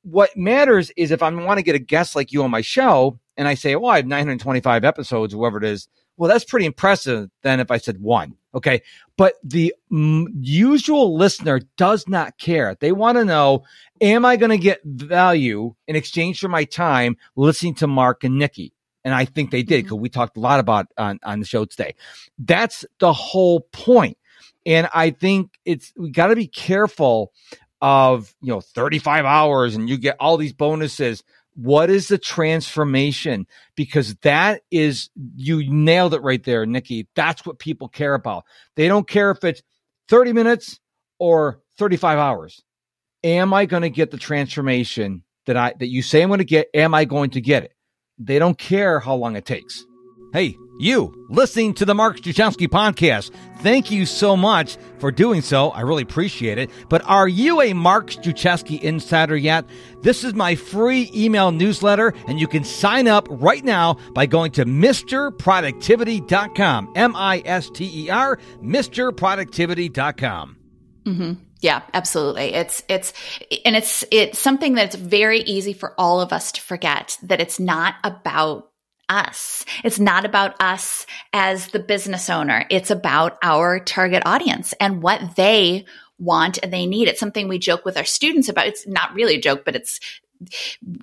What 0.03 0.37
matters 0.37 0.91
is 0.97 1.11
if 1.11 1.23
I 1.23 1.31
want 1.31 1.59
to 1.59 1.63
get 1.63 1.75
a 1.75 1.81
guest 1.81 2.15
like 2.15 2.33
you 2.33 2.43
on 2.43 2.51
my 2.51 2.61
show, 2.61 3.19
and 3.37 3.47
I 3.49 3.55
say, 3.55 3.77
well, 3.77 3.91
I 3.91 3.97
have 3.97 4.07
925 4.07 4.85
episodes, 4.85 5.33
whoever 5.33 5.59
it 5.59 5.65
is. 5.65 5.89
Well, 6.17 6.29
that's 6.29 6.45
pretty 6.45 6.67
impressive 6.67 7.31
than 7.43 7.61
if 7.61 7.71
I 7.71 7.79
said 7.79 8.01
one. 8.01 8.35
Okay. 8.53 8.83
But 9.17 9.35
the 9.45 9.73
m- 9.93 10.27
usual 10.41 11.17
listener 11.17 11.61
does 11.77 12.09
not 12.09 12.37
care. 12.39 12.77
They 12.81 12.91
want 12.91 13.19
to 13.19 13.25
know, 13.25 13.63
am 14.01 14.25
I 14.25 14.37
going 14.37 14.51
to 14.51 14.59
get 14.59 14.81
value 14.85 15.75
in 15.87 15.95
exchange 15.95 16.41
for 16.41 16.49
my 16.49 16.65
time 16.65 17.17
listening 17.37 17.77
to 17.77 17.87
Mark 17.87 18.25
and 18.25 18.37
Nicki? 18.39 18.73
And 19.09 19.15
I 19.15 19.25
think 19.25 19.51
they 19.51 19.63
did 19.63 19.85
because 19.85 19.97
mm-hmm. 19.97 20.03
we 20.03 20.09
talked 20.11 20.37
a 20.37 20.41
lot 20.41 20.61
about 20.61 20.87
on, 20.99 21.19
on 21.25 21.41
the 21.41 21.47
show 21.47 21.65
today. 21.65 21.95
That's 22.39 22.85
the 23.01 23.13
whole 23.13 23.61
point. 23.73 24.19
And 24.67 24.87
I 24.93 25.11
think 25.11 25.59
it's, 25.65 25.95
we 25.97 26.11
got 26.11 26.27
to 26.27 26.37
be 26.37 26.47
careful 26.47 27.33
of, 27.81 28.35
you 28.43 28.53
know, 28.53 28.61
35 28.61 29.25
hours 29.25 29.77
and 29.77 29.89
you 29.89 29.97
get 29.97 30.17
all 30.21 30.37
these 30.37 30.53
bonuses 30.53 31.23
what 31.59 31.91
is 31.91 32.07
the 32.07 32.19
transformation? 32.19 33.45
Because 33.75 34.15
that 34.23 34.63
is, 34.71 35.11
you 35.35 35.69
nailed 35.69 36.15
it 36.15 36.23
right 36.23 36.43
there, 36.45 36.65
Nicki. 36.65 37.09
That's 37.17 37.45
what 37.45 37.59
people 37.59 37.89
care 37.89 38.15
about. 38.15 38.45
They 38.77 38.87
don't 38.87 39.09
care 39.09 39.33
if 39.33 39.43
it's 39.43 39.61
30 40.07 40.35
minutes 40.35 40.79
or 41.19 41.61
35 41.77 42.17
hours. 42.17 42.63
Am 43.25 43.53
I 43.53 43.67
going 43.67 43.83
to 43.83 43.91
get 43.91 44.13
the 44.13 44.19
transformation 44.19 45.25
that 45.47 45.57
I, 45.57 45.75
that 45.81 45.89
you 45.89 46.01
say 46.01 46.23
I'm 46.23 46.29
going 46.29 46.39
to 46.39 46.45
get? 46.45 46.69
Am 46.75 46.95
I 46.95 47.05
going 47.05 47.31
to 47.31 47.41
get 47.41 47.65
it? 47.65 47.73
They 48.19 48.39
don't 48.39 48.59
care 48.59 49.01
how 49.01 49.15
long 49.15 49.37
it 49.37 49.47
takes. 49.47 49.87
Hey, 50.33 50.57
you 50.79 51.27
listening 51.31 51.75
to 51.75 51.85
the 51.85 51.95
Mark 51.95 52.17
Struczewski 52.19 52.69
podcast. 52.69 53.31
Thank 53.61 53.91
you 53.91 54.07
so 54.07 54.37
much 54.37 54.77
for 54.99 55.11
doing 55.11 55.41
so. 55.41 55.71
I 55.71 55.81
really 55.81 56.03
appreciate 56.03 56.59
it. 56.59 56.71
But 56.89 57.03
are 57.07 57.27
you 57.27 57.61
a 57.63 57.73
Mark 57.73 58.11
Struczewski 58.11 58.81
insider 58.81 59.37
yet? 59.37 59.65
This 60.03 60.23
is 60.25 60.35
my 60.35 60.55
free 60.55 61.11
email 61.15 61.51
newsletter, 61.51 62.13
and 62.29 62.39
you 62.39 62.47
can 62.47 62.63
sign 62.63 63.09
up 63.09 63.27
right 63.31 63.65
now 63.65 63.97
by 64.13 64.27
going 64.27 64.53
to 64.53 64.65
MisterProductivity.com. 64.67 66.93
M 66.95 67.17
I 67.17 67.43
S 67.45 67.71
T 67.71 68.05
E 68.05 68.11
R, 68.11 68.39
MisterProductivity.com. 68.63 70.57
Mm-hmm. 71.05 71.33
Yeah, 71.61 71.83
absolutely. 71.93 72.55
It's, 72.55 72.83
it's, 72.89 73.13
and 73.65 73.75
it's, 73.75 74.05
it's 74.11 74.39
something 74.39 74.75
that's 74.75 74.95
very 74.95 75.41
easy 75.41 75.73
for 75.73 75.95
all 75.99 76.21
of 76.21 76.33
us 76.33 76.53
to 76.53 76.61
forget 76.61 77.19
that 77.23 77.41
it's 77.41 77.59
not 77.59 77.97
about 78.05 78.71
us. 79.09 79.65
It's 79.83 79.99
not 79.99 80.25
about 80.25 80.61
us 80.61 81.07
as 81.33 81.69
the 81.69 81.79
business 81.79 82.31
owner. 82.31 82.65
It's 82.71 82.91
about 82.91 83.39
our 83.43 83.81
target 83.81 84.23
audience 84.27 84.75
and 84.81 85.03
what 85.03 85.37
they 85.37 85.87
want 86.19 86.59
and 86.63 86.73
they 86.73 86.87
need. 86.87 87.09
It's 87.09 87.21
something 87.21 87.49
we 87.49 87.59
joke 87.59 87.85
with 87.85 87.97
our 87.97 88.05
students 88.05 88.49
about. 88.49 88.67
It's 88.67 88.87
not 88.87 89.15
really 89.15 89.37
a 89.37 89.41
joke, 89.41 89.65
but 89.65 89.77
it's 89.77 90.01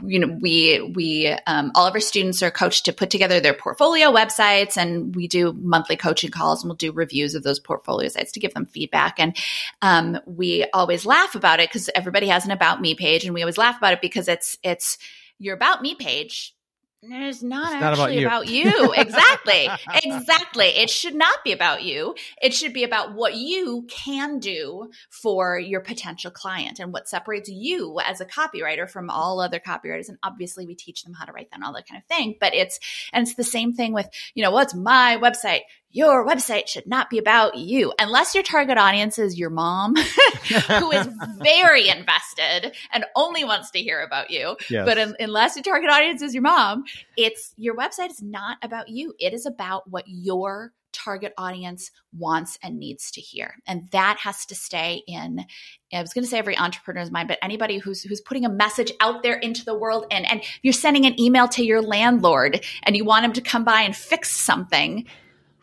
you 0.04 0.20
know 0.20 0.38
we 0.42 0.82
we 0.96 1.28
um, 1.48 1.72
all 1.76 1.86
of 1.86 1.94
our 1.94 2.00
students 2.00 2.42
are 2.42 2.52
coached 2.52 2.86
to 2.86 2.94
put 2.94 3.10
together 3.10 3.40
their 3.40 3.54
portfolio 3.54 4.12
websites 4.12 4.78
and 4.78 5.16
we 5.16 5.28
do 5.28 5.54
monthly 5.54 5.96
coaching 5.96 6.32
calls 6.32 6.64
and 6.64 6.70
we'll 6.70 6.78
do 6.78 6.92
reviews 6.92 7.36
of 7.36 7.44
those 7.44 7.60
portfolio 7.60 8.08
sites 8.08 8.32
to 8.32 8.40
give 8.40 8.54
them 8.54 8.66
feedback. 8.66 9.20
And 9.20 9.36
um, 9.82 10.20
we 10.26 10.66
always 10.74 11.06
laugh 11.06 11.36
about 11.36 11.60
it 11.60 11.70
because 11.70 11.90
everybody 11.96 12.28
has 12.28 12.46
an 12.46 12.52
about 12.52 12.82
me 12.82 12.96
page 12.96 13.26
and 13.26 13.34
we 13.34 13.42
always 13.42 13.58
laugh 13.58 13.78
about 13.78 13.94
it 13.94 14.02
because 14.02 14.28
it's 14.28 14.58
it's 14.64 14.98
your 15.38 15.56
about 15.56 15.82
me 15.82 15.96
page 15.96 16.55
it's 17.02 17.44
not 17.44 17.74
it's 17.74 17.84
actually 17.84 18.22
not 18.22 18.44
about 18.48 18.48
you. 18.48 18.68
About 18.68 18.88
you. 18.88 18.94
exactly. 18.94 19.70
exactly. 20.04 20.66
It 20.68 20.90
should 20.90 21.16
not 21.16 21.44
be 21.44 21.52
about 21.52 21.84
you. 21.84 22.16
It 22.42 22.54
should 22.54 22.74
be 22.74 22.84
about 22.84 23.14
what 23.14 23.36
you 23.36 23.86
can 23.90 24.40
do 24.40 24.90
for 25.10 25.60
your 25.60 25.82
potential 25.82 26.32
client 26.32 26.80
and 26.80 26.92
what 26.92 27.08
separates 27.08 27.50
you 27.50 28.00
as 28.04 28.22
a 28.22 28.26
copywriter 28.26 28.90
from 28.90 29.10
all 29.10 29.40
other 29.40 29.60
copywriters. 29.60 30.10
And 30.10 30.18
obviously 30.24 30.66
we 30.66 30.76
teach 30.76 31.04
them 31.04 31.14
how 31.14 31.26
to 31.26 31.32
write 31.32 31.50
that 31.52 31.58
and 31.58 31.64
all 31.64 31.74
that 31.74 31.88
kind 31.88 32.02
of 32.02 32.08
thing. 32.08 32.36
But 32.40 32.54
it's, 32.56 32.80
and 33.14 33.24
it's 33.24 33.36
the 33.36 33.44
same 33.44 33.74
thing 33.74 33.94
with, 33.94 34.10
you 34.34 34.44
know, 34.44 34.52
what's 34.52 34.74
my 34.74 35.18
website? 35.22 35.62
Your 35.96 36.28
website 36.28 36.68
should 36.68 36.86
not 36.86 37.10
be 37.10 37.18
about 37.18 37.56
you 37.56 37.94
unless 37.98 38.36
your 38.36 38.44
target 38.44 38.78
audience 38.78 39.18
is 39.18 39.40
your 39.40 39.50
mom 39.50 39.96
who 40.68 40.92
is 40.92 41.08
very 41.38 41.88
invested 41.88 42.76
and 42.92 43.06
only 43.16 43.46
wants 43.46 43.72
to 43.72 43.80
hear 43.80 44.02
about 44.02 44.30
you. 44.30 44.58
Yes. 44.70 44.86
but 44.86 44.98
in, 44.98 45.16
unless 45.20 45.56
your 45.56 45.64
target 45.64 45.90
audience 45.90 46.22
is 46.22 46.34
your 46.34 46.44
mom 46.44 46.84
it's 47.16 47.54
your 47.56 47.78
website 47.78 48.10
is 48.10 48.22
not 48.22 48.58
about 48.62 48.90
you. 48.90 49.14
It 49.20 49.34
is 49.34 49.46
about 49.46 49.90
what 49.90 50.04
your 50.06 50.74
target 50.92 51.34
audience 51.38 51.92
wants 52.18 52.58
and 52.62 52.78
needs 52.78 53.12
to 53.12 53.22
hear. 53.22 53.56
And 53.66 53.90
that 53.92 54.18
has 54.20 54.46
to 54.48 54.56
stay 54.56 55.02
in 55.08 55.46
I 55.94 56.02
was 56.02 56.14
going 56.14 56.26
to 56.26 56.30
say 56.30 56.38
every 56.38 56.58
entrepreneur's 56.58 57.12
mind, 57.12 57.30
but 57.30 57.38
anybody 57.42 57.78
who's 57.78 58.02
who's 58.02 58.20
putting 58.20 58.44
a 58.44 58.50
message 58.50 58.92
out 59.00 59.24
there 59.24 59.38
into 59.38 59.64
the 59.64 59.78
world, 59.78 60.06
and 60.12 60.30
and 60.30 60.44
you're 60.62 60.74
sending 60.74 61.06
an 61.06 61.18
email 61.20 61.48
to 61.50 61.64
your 61.64 61.82
landlord, 61.82 62.66
and 62.84 62.98
you 62.98 63.06
want 63.06 63.24
him 63.24 63.34
to 63.34 63.42
come 63.42 63.64
by 63.64 63.82
and 63.82 63.96
fix 63.96 64.32
something 64.36 65.06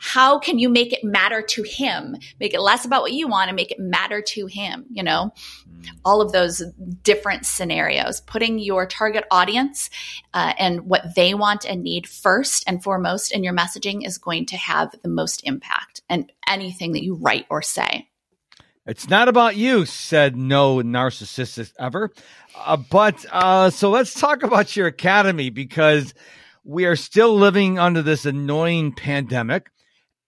how 0.04 0.36
can 0.36 0.58
you 0.58 0.68
make 0.68 0.92
it 0.92 1.04
matter 1.04 1.40
to 1.42 1.62
him? 1.62 2.16
Make 2.40 2.54
it 2.54 2.60
less 2.60 2.84
about 2.84 3.02
what 3.02 3.12
you 3.12 3.28
want 3.28 3.50
and 3.50 3.54
make 3.54 3.70
it 3.70 3.78
matter 3.78 4.20
to 4.20 4.46
him, 4.46 4.84
you 4.90 5.00
know? 5.00 5.32
Mm. 5.70 5.90
All 6.04 6.20
of 6.20 6.32
those 6.32 6.60
different 7.04 7.46
scenarios, 7.46 8.20
putting 8.20 8.58
your 8.58 8.84
target 8.84 9.24
audience 9.30 9.90
uh, 10.34 10.54
and 10.58 10.86
what 10.86 11.14
they 11.14 11.34
want 11.34 11.64
and 11.64 11.84
need 11.84 12.08
first 12.08 12.64
and 12.66 12.82
foremost 12.82 13.30
in 13.30 13.44
your 13.44 13.54
messaging 13.54 14.04
is 14.04 14.18
going 14.18 14.44
to 14.46 14.56
have 14.56 14.92
the 15.02 15.08
most 15.08 15.40
impact 15.44 16.02
and 16.08 16.32
anything 16.48 16.92
that 16.94 17.04
you 17.04 17.14
write 17.14 17.46
or 17.48 17.62
say. 17.62 18.08
It's 18.84 19.08
not 19.08 19.28
about 19.28 19.54
you, 19.54 19.86
said 19.86 20.34
no 20.34 20.78
narcissist 20.78 21.72
ever. 21.78 22.10
Uh, 22.56 22.76
but 22.76 23.24
uh, 23.30 23.70
so 23.70 23.90
let's 23.90 24.14
talk 24.14 24.42
about 24.42 24.74
your 24.74 24.88
academy 24.88 25.50
because 25.50 26.12
we 26.64 26.86
are 26.86 26.96
still 26.96 27.36
living 27.36 27.78
under 27.78 28.02
this 28.02 28.24
annoying 28.24 28.92
pandemic. 28.92 29.68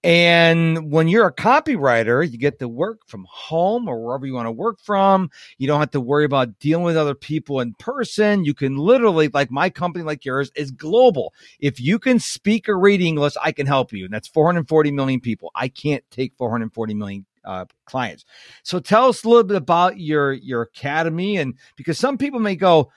And 0.05 0.93
when 0.93 1.09
you're 1.09 1.27
a 1.27 1.35
copywriter, 1.35 2.31
you 2.31 2.37
get 2.37 2.59
to 2.59 2.69
work 2.69 3.01
from 3.07 3.25
home 3.27 3.88
or 3.88 4.05
wherever 4.05 4.27
you 4.27 4.35
want 4.35 4.47
to 4.47 4.53
work 4.53 4.79
from. 4.79 5.31
You 5.57 5.67
don't 5.67 5.81
have 5.81 5.93
to 5.93 6.01
worry 6.01 6.27
about 6.27 6.59
dealing 6.59 6.85
with 6.85 6.99
other 6.99 7.14
people 7.14 7.61
in 7.61 7.73
person. 7.79 8.45
You 8.45 8.53
can 8.53 8.77
literally, 8.77 9.29
like 9.29 9.51
my 9.51 9.71
company, 9.71 10.05
like 10.05 10.27
yours, 10.27 10.51
is 10.57 10.71
global. 10.71 11.33
If 11.59 11.81
you 11.81 11.99
can 11.99 12.19
speak 12.19 12.69
or 12.69 12.79
read 12.79 13.01
English, 13.01 13.33
I 13.43 13.51
can 13.51 13.67
help 13.67 13.95
you. 13.95 14.05
And 14.05 14.12
that's 14.12 14.29
440 14.29 14.93
million 14.93 15.21
people. 15.21 15.51
I 15.55 15.69
can't 15.69 16.05
take 16.11 16.35
440 16.37 16.93
million 16.93 17.25
uh, 17.43 17.64
clients. 17.87 18.27
So 18.62 18.81
tell 18.81 19.09
us 19.09 19.25
a 19.25 19.29
little 19.29 19.43
bit 19.45 19.57
about 19.57 19.99
your 19.99 20.33
your 20.33 20.62
academy, 20.62 21.38
and 21.38 21.55
because 21.77 21.99
some 21.99 22.19
people 22.19 22.40
may 22.40 22.57
go, 22.57 22.90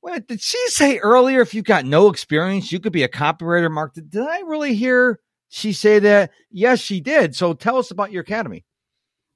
"Well, 0.00 0.20
did 0.28 0.40
she 0.40 0.58
say 0.68 0.98
earlier 0.98 1.40
if 1.40 1.54
you've 1.54 1.64
got 1.64 1.86
no 1.86 2.08
experience, 2.08 2.70
you 2.70 2.78
could 2.78 2.92
be 2.92 3.02
a 3.02 3.08
copywriter?" 3.08 3.70
Mark, 3.70 3.94
did, 3.94 4.10
did 4.10 4.22
I 4.22 4.40
really 4.40 4.74
hear 4.74 5.18
she 5.54 5.74
say 5.74 5.98
that? 5.98 6.30
Yes, 6.50 6.80
she 6.80 7.00
did. 7.00 7.36
So 7.36 7.52
tell 7.52 7.76
us 7.76 7.90
about 7.90 8.10
your 8.10 8.22
academy. 8.22 8.64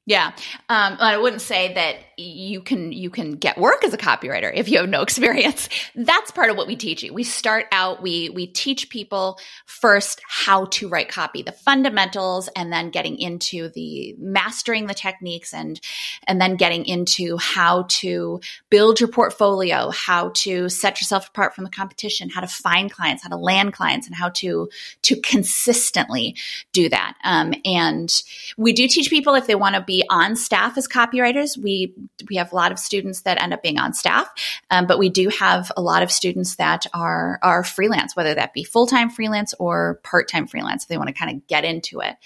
Yeah, 0.06 0.32
um, 0.70 0.96
I 0.98 1.18
wouldn't 1.18 1.42
say 1.42 1.74
that 1.74 1.96
you 2.18 2.62
can 2.62 2.92
you 2.92 3.10
can 3.10 3.32
get 3.32 3.58
work 3.58 3.84
as 3.84 3.92
a 3.92 3.98
copywriter 3.98 4.50
if 4.54 4.70
you 4.70 4.78
have 4.78 4.88
no 4.88 5.02
experience. 5.06 5.68
That's 5.94 6.30
part 6.30 6.50
of 6.50 6.56
what 6.56 6.66
we 6.66 6.76
teach 6.76 7.02
you. 7.02 7.12
We 7.12 7.24
start 7.24 7.66
out 7.72 8.02
we 8.02 8.30
we 8.30 8.46
teach 8.46 8.88
people 8.88 9.38
first 9.66 10.22
how 10.26 10.66
to 10.66 10.88
write 10.88 11.08
copy, 11.08 11.42
the 11.42 11.52
fundamentals, 11.52 12.48
and 12.56 12.72
then 12.72 12.90
getting 12.90 13.18
into 13.18 13.68
the 13.70 14.14
mastering 14.18 14.86
the 14.86 14.94
techniques 14.94 15.52
and 15.52 15.78
and 16.26 16.40
then 16.40 16.56
getting 16.56 16.86
into 16.86 17.36
how 17.36 17.84
to 17.88 18.40
build 18.70 18.98
your 18.98 19.08
portfolio, 19.08 19.90
how 19.90 20.30
to 20.30 20.70
set 20.70 21.00
yourself 21.00 21.28
apart 21.28 21.54
from 21.54 21.64
the 21.64 21.70
competition, 21.70 22.30
how 22.30 22.40
to 22.40 22.46
find 22.46 22.90
clients, 22.90 23.22
how 23.22 23.28
to 23.28 23.36
land 23.36 23.74
clients, 23.74 24.06
and 24.06 24.16
how 24.16 24.30
to 24.30 24.70
to 25.02 25.20
consistently 25.20 26.34
do 26.72 26.88
that. 26.88 27.14
Um, 27.24 27.52
and 27.66 28.22
we 28.56 28.72
do 28.72 28.88
teach 28.88 29.10
people 29.10 29.34
if 29.34 29.46
they 29.46 29.54
want 29.54 29.74
to 29.74 29.82
be 29.82 30.02
on 30.08 30.34
staff 30.34 30.78
as 30.78 30.88
copywriters. 30.88 31.58
We 31.58 31.92
we 32.28 32.36
have 32.36 32.52
a 32.52 32.56
lot 32.56 32.72
of 32.72 32.78
students 32.78 33.22
that 33.22 33.40
end 33.40 33.52
up 33.52 33.62
being 33.62 33.78
on 33.78 33.92
staff, 33.92 34.30
um, 34.70 34.86
but 34.86 34.98
we 34.98 35.08
do 35.08 35.28
have 35.28 35.70
a 35.76 35.82
lot 35.82 36.02
of 36.02 36.10
students 36.10 36.56
that 36.56 36.86
are 36.94 37.38
are 37.42 37.64
freelance, 37.64 38.16
whether 38.16 38.34
that 38.34 38.52
be 38.52 38.64
full 38.64 38.86
time 38.86 39.10
freelance 39.10 39.54
or 39.58 40.00
part 40.02 40.28
time 40.28 40.46
freelance. 40.46 40.84
If 40.84 40.88
they 40.88 40.98
want 40.98 41.08
to 41.08 41.14
kind 41.14 41.36
of 41.36 41.46
get 41.46 41.64
into 41.64 42.00
it. 42.00 42.16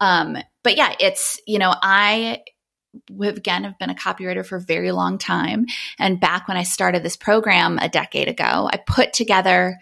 Um, 0.00 0.36
but 0.62 0.76
yeah, 0.76 0.94
it's 0.98 1.40
you 1.46 1.58
know 1.58 1.74
I 1.82 2.42
have 3.22 3.36
again 3.36 3.64
have 3.64 3.78
been 3.78 3.90
a 3.90 3.94
copywriter 3.94 4.44
for 4.44 4.56
a 4.56 4.60
very 4.60 4.92
long 4.92 5.18
time 5.18 5.66
and 5.98 6.20
back 6.20 6.48
when 6.48 6.56
i 6.56 6.62
started 6.62 7.02
this 7.02 7.16
program 7.16 7.78
a 7.78 7.88
decade 7.88 8.28
ago 8.28 8.70
i 8.72 8.78
put 8.86 9.12
together 9.12 9.78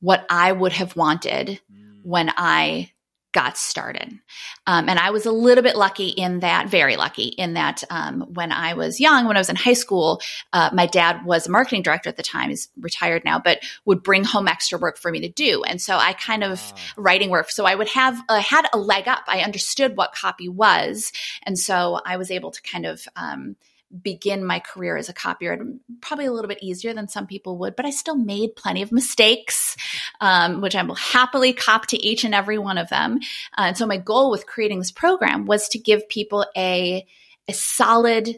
what 0.00 0.26
i 0.30 0.50
would 0.50 0.72
have 0.72 0.96
wanted 0.96 1.60
mm. 1.72 2.00
when 2.02 2.30
i 2.36 2.90
got 3.32 3.58
started. 3.58 4.18
Um, 4.66 4.88
and 4.88 4.98
I 4.98 5.10
was 5.10 5.26
a 5.26 5.30
little 5.30 5.62
bit 5.62 5.76
lucky 5.76 6.08
in 6.08 6.40
that, 6.40 6.68
very 6.68 6.96
lucky 6.96 7.26
in 7.28 7.52
that 7.52 7.84
um, 7.90 8.22
when 8.32 8.50
I 8.50 8.72
was 8.74 8.98
young, 8.98 9.26
when 9.26 9.36
I 9.36 9.40
was 9.40 9.50
in 9.50 9.56
high 9.56 9.74
school, 9.74 10.22
uh, 10.54 10.70
my 10.72 10.86
dad 10.86 11.24
was 11.24 11.46
a 11.46 11.50
marketing 11.50 11.82
director 11.82 12.08
at 12.08 12.16
the 12.16 12.22
time. 12.22 12.48
He's 12.48 12.68
retired 12.80 13.24
now, 13.24 13.38
but 13.38 13.62
would 13.84 14.02
bring 14.02 14.24
home 14.24 14.48
extra 14.48 14.78
work 14.78 14.96
for 14.96 15.10
me 15.10 15.20
to 15.20 15.28
do. 15.28 15.62
And 15.64 15.82
so 15.82 15.96
I 15.96 16.14
kind 16.14 16.44
of 16.44 16.60
wow. 16.60 16.78
writing 16.96 17.28
work. 17.28 17.50
So 17.50 17.66
I 17.66 17.74
would 17.74 17.88
have, 17.88 18.18
uh, 18.28 18.40
had 18.40 18.68
a 18.72 18.78
leg 18.78 19.06
up. 19.06 19.24
I 19.28 19.40
understood 19.40 19.96
what 19.96 20.14
copy 20.14 20.48
was. 20.48 21.12
And 21.42 21.58
so 21.58 22.00
I 22.06 22.16
was 22.16 22.30
able 22.30 22.52
to 22.52 22.62
kind 22.62 22.86
of, 22.86 23.06
um, 23.16 23.56
begin 24.02 24.44
my 24.44 24.60
career 24.60 24.96
as 24.96 25.08
a 25.08 25.14
copywriter 25.14 25.78
probably 26.00 26.26
a 26.26 26.32
little 26.32 26.48
bit 26.48 26.62
easier 26.62 26.94
than 26.94 27.08
some 27.08 27.26
people 27.26 27.58
would 27.58 27.76
but 27.76 27.86
i 27.86 27.90
still 27.90 28.16
made 28.16 28.54
plenty 28.56 28.82
of 28.82 28.92
mistakes 28.92 29.76
um, 30.20 30.60
which 30.60 30.74
i 30.74 30.82
will 30.82 30.94
happily 30.94 31.52
cop 31.52 31.86
to 31.86 31.96
each 31.96 32.24
and 32.24 32.34
every 32.34 32.58
one 32.58 32.78
of 32.78 32.88
them. 32.88 33.18
Uh, 33.56 33.68
and 33.68 33.76
so 33.76 33.86
my 33.86 33.96
goal 33.96 34.30
with 34.30 34.46
creating 34.46 34.78
this 34.78 34.92
program 34.92 35.46
was 35.46 35.68
to 35.70 35.78
give 35.78 36.08
people 36.08 36.46
a, 36.56 37.06
a 37.48 37.52
solid 37.52 38.36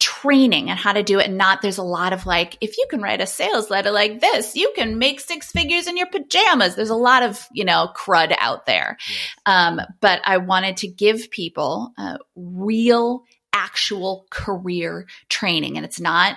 training 0.00 0.68
and 0.68 0.78
how 0.78 0.92
to 0.92 1.04
do 1.04 1.20
it 1.20 1.28
and 1.28 1.38
not 1.38 1.62
there's 1.62 1.78
a 1.78 1.82
lot 1.82 2.12
of 2.12 2.26
like 2.26 2.58
if 2.60 2.76
you 2.76 2.86
can 2.90 3.00
write 3.00 3.20
a 3.20 3.26
sales 3.26 3.70
letter 3.70 3.92
like 3.92 4.20
this 4.20 4.56
you 4.56 4.72
can 4.74 4.98
make 4.98 5.20
six 5.20 5.52
figures 5.52 5.86
in 5.86 5.96
your 5.96 6.08
pajamas. 6.08 6.74
There's 6.74 6.90
a 6.90 6.96
lot 6.96 7.22
of 7.22 7.46
you 7.52 7.64
know 7.64 7.88
crud 7.94 8.34
out 8.38 8.66
there. 8.66 8.96
Yes. 9.08 9.18
um, 9.46 9.80
but 10.00 10.20
i 10.24 10.38
wanted 10.38 10.78
to 10.78 10.88
give 10.88 11.30
people 11.30 11.92
uh, 11.96 12.18
real 12.34 13.24
actual 13.52 14.26
career 14.30 15.06
training. 15.28 15.76
And 15.76 15.84
it's 15.84 16.00
not, 16.00 16.36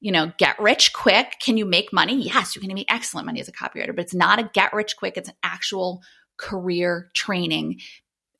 you 0.00 0.12
know, 0.12 0.32
get 0.38 0.58
rich 0.58 0.92
quick. 0.92 1.36
Can 1.40 1.56
you 1.56 1.64
make 1.64 1.92
money? 1.92 2.22
Yes, 2.22 2.54
you 2.54 2.60
can 2.60 2.72
make 2.74 2.92
excellent 2.92 3.26
money 3.26 3.40
as 3.40 3.48
a 3.48 3.52
copywriter, 3.52 3.94
but 3.94 4.00
it's 4.04 4.14
not 4.14 4.38
a 4.38 4.50
get 4.52 4.72
rich 4.72 4.96
quick. 4.96 5.16
It's 5.16 5.28
an 5.28 5.36
actual 5.42 6.02
career 6.36 7.10
training, 7.14 7.80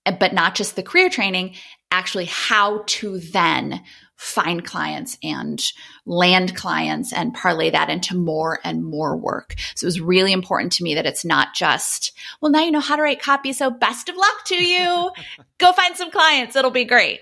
but 0.04 0.32
not 0.32 0.54
just 0.54 0.76
the 0.76 0.82
career 0.82 1.08
training, 1.08 1.54
actually 1.90 2.26
how 2.26 2.82
to 2.86 3.18
then 3.18 3.82
find 4.16 4.64
clients 4.64 5.18
and 5.22 5.62
land 6.06 6.56
clients 6.56 7.12
and 7.12 7.34
parlay 7.34 7.70
that 7.70 7.90
into 7.90 8.16
more 8.16 8.58
and 8.64 8.82
more 8.84 9.16
work. 9.16 9.54
So 9.74 9.84
it 9.84 9.88
was 9.88 10.00
really 10.00 10.32
important 10.32 10.72
to 10.74 10.82
me 10.82 10.94
that 10.94 11.06
it's 11.06 11.24
not 11.24 11.54
just, 11.54 12.12
well, 12.40 12.50
now 12.50 12.62
you 12.62 12.70
know 12.70 12.80
how 12.80 12.96
to 12.96 13.02
write 13.02 13.20
copy. 13.20 13.52
So 13.52 13.70
best 13.70 14.08
of 14.08 14.16
luck 14.16 14.44
to 14.46 14.56
you. 14.56 15.10
Go 15.58 15.72
find 15.72 15.96
some 15.96 16.10
clients. 16.10 16.56
It'll 16.56 16.70
be 16.70 16.84
great. 16.84 17.20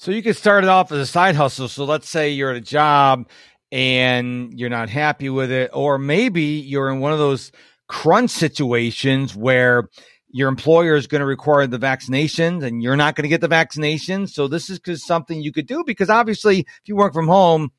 So 0.00 0.12
you 0.12 0.22
could 0.22 0.34
start 0.34 0.64
it 0.64 0.70
off 0.70 0.90
as 0.92 0.98
a 0.98 1.06
side 1.06 1.34
hustle. 1.34 1.68
So 1.68 1.84
let's 1.84 2.08
say 2.08 2.30
you're 2.30 2.52
at 2.52 2.56
a 2.56 2.62
job 2.62 3.28
and 3.70 4.58
you're 4.58 4.70
not 4.70 4.88
happy 4.88 5.28
with 5.28 5.52
it, 5.52 5.68
or 5.74 5.98
maybe 5.98 6.40
you're 6.42 6.88
in 6.88 7.00
one 7.00 7.12
of 7.12 7.18
those 7.18 7.52
crunch 7.86 8.30
situations 8.30 9.36
where 9.36 9.90
your 10.30 10.48
employer 10.48 10.94
is 10.94 11.06
going 11.06 11.20
to 11.20 11.26
require 11.26 11.66
the 11.66 11.78
vaccinations 11.78 12.62
and 12.62 12.82
you're 12.82 12.96
not 12.96 13.14
going 13.14 13.24
to 13.24 13.28
get 13.28 13.42
the 13.42 13.48
vaccination. 13.48 14.26
So 14.26 14.48
this 14.48 14.70
is 14.70 15.04
something 15.04 15.42
you 15.42 15.52
could 15.52 15.66
do 15.66 15.84
because 15.84 16.08
obviously 16.08 16.60
if 16.60 16.80
you 16.86 16.96
work 16.96 17.12
from 17.12 17.28
home, 17.28 17.70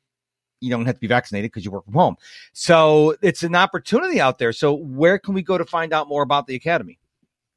you 0.60 0.70
don't 0.70 0.86
have 0.86 0.94
to 0.94 1.00
be 1.00 1.08
vaccinated 1.08 1.50
because 1.50 1.64
you 1.64 1.72
work 1.72 1.86
from 1.86 1.94
home. 1.94 2.14
So 2.52 3.16
it's 3.20 3.42
an 3.42 3.56
opportunity 3.56 4.20
out 4.20 4.38
there. 4.38 4.52
So 4.52 4.74
where 4.74 5.18
can 5.18 5.34
we 5.34 5.42
go 5.42 5.58
to 5.58 5.64
find 5.64 5.92
out 5.92 6.06
more 6.06 6.22
about 6.22 6.46
the 6.46 6.54
academy? 6.54 7.00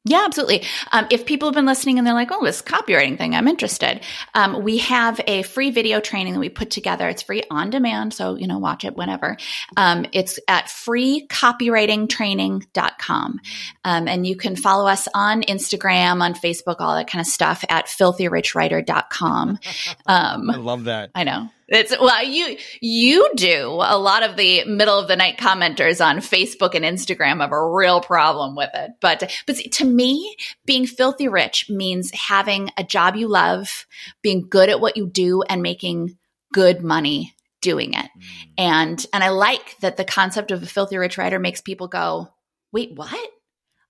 Yeah, 0.07 0.21
absolutely. 0.23 0.61
Um, 0.91 1.07
if 1.09 1.25
people 1.25 1.47
have 1.47 1.55
been 1.55 1.65
listening 1.65 1.97
and 1.97 2.05
they're 2.05 2.13
like, 2.13 2.29
oh, 2.31 2.45
this 2.45 2.61
copywriting 2.61 3.17
thing, 3.17 3.33
I'm 3.33 3.47
interested. 3.47 4.01
Um, 4.35 4.61
we 4.61 4.77
have 4.77 5.19
a 5.25 5.41
free 5.41 5.71
video 5.71 5.99
training 5.99 6.33
that 6.33 6.39
we 6.39 6.49
put 6.49 6.69
together. 6.69 7.09
It's 7.09 7.23
free 7.23 7.41
on 7.49 7.71
demand. 7.71 8.13
So, 8.13 8.35
you 8.35 8.45
know, 8.45 8.59
watch 8.59 8.85
it 8.85 8.95
whenever. 8.95 9.35
Um, 9.77 10.05
it's 10.11 10.37
at 10.47 10.65
freecopywritingtraining.com. 10.65 13.39
Um, 13.83 14.07
and 14.07 14.27
you 14.27 14.35
can 14.35 14.55
follow 14.55 14.87
us 14.87 15.07
on 15.15 15.41
Instagram, 15.41 16.21
on 16.21 16.35
Facebook, 16.35 16.75
all 16.79 16.95
that 16.95 17.09
kind 17.09 17.21
of 17.21 17.27
stuff 17.27 17.65
at 17.67 17.87
filthyrichwriter.com. 17.87 19.57
Um, 20.07 20.51
I 20.51 20.57
love 20.57 20.83
that. 20.85 21.11
I 21.15 21.23
know. 21.23 21.49
It's 21.67 21.97
well, 21.99 22.23
you 22.23 22.57
you 22.79 23.29
do 23.35 23.79
a 23.81 23.97
lot 23.97 24.21
of 24.21 24.37
the 24.37 24.65
middle 24.65 24.99
of 24.99 25.07
the 25.07 25.15
night 25.15 25.37
commenters 25.37 26.03
on 26.05 26.17
Facebook 26.17 26.75
and 26.75 26.85
Instagram 26.85 27.41
have 27.41 27.51
a 27.51 27.69
real 27.69 28.01
problem 28.01 28.55
with 28.55 28.69
it. 28.75 28.91
But 29.01 29.31
but 29.47 29.55
see, 29.55 29.69
to 29.69 29.85
me, 29.85 30.35
being 30.65 30.85
filthy 30.85 31.27
rich 31.27 31.69
means 31.69 32.11
having 32.11 32.69
a 32.77 32.83
job 32.83 33.15
you 33.15 33.27
love, 33.27 33.87
being 34.21 34.47
good 34.47 34.69
at 34.69 34.79
what 34.79 34.95
you 34.95 35.07
do, 35.07 35.41
and 35.41 35.63
making 35.63 36.17
good 36.53 36.83
money 36.83 37.33
doing 37.61 37.95
it. 37.95 38.05
Mm. 38.05 38.49
And 38.59 39.05
and 39.11 39.23
I 39.23 39.29
like 39.29 39.77
that 39.79 39.97
the 39.97 40.05
concept 40.05 40.51
of 40.51 40.61
a 40.61 40.67
filthy 40.67 40.97
rich 40.97 41.17
writer 41.17 41.39
makes 41.39 41.61
people 41.61 41.87
go, 41.87 42.29
wait, 42.71 42.91
what? 42.95 43.29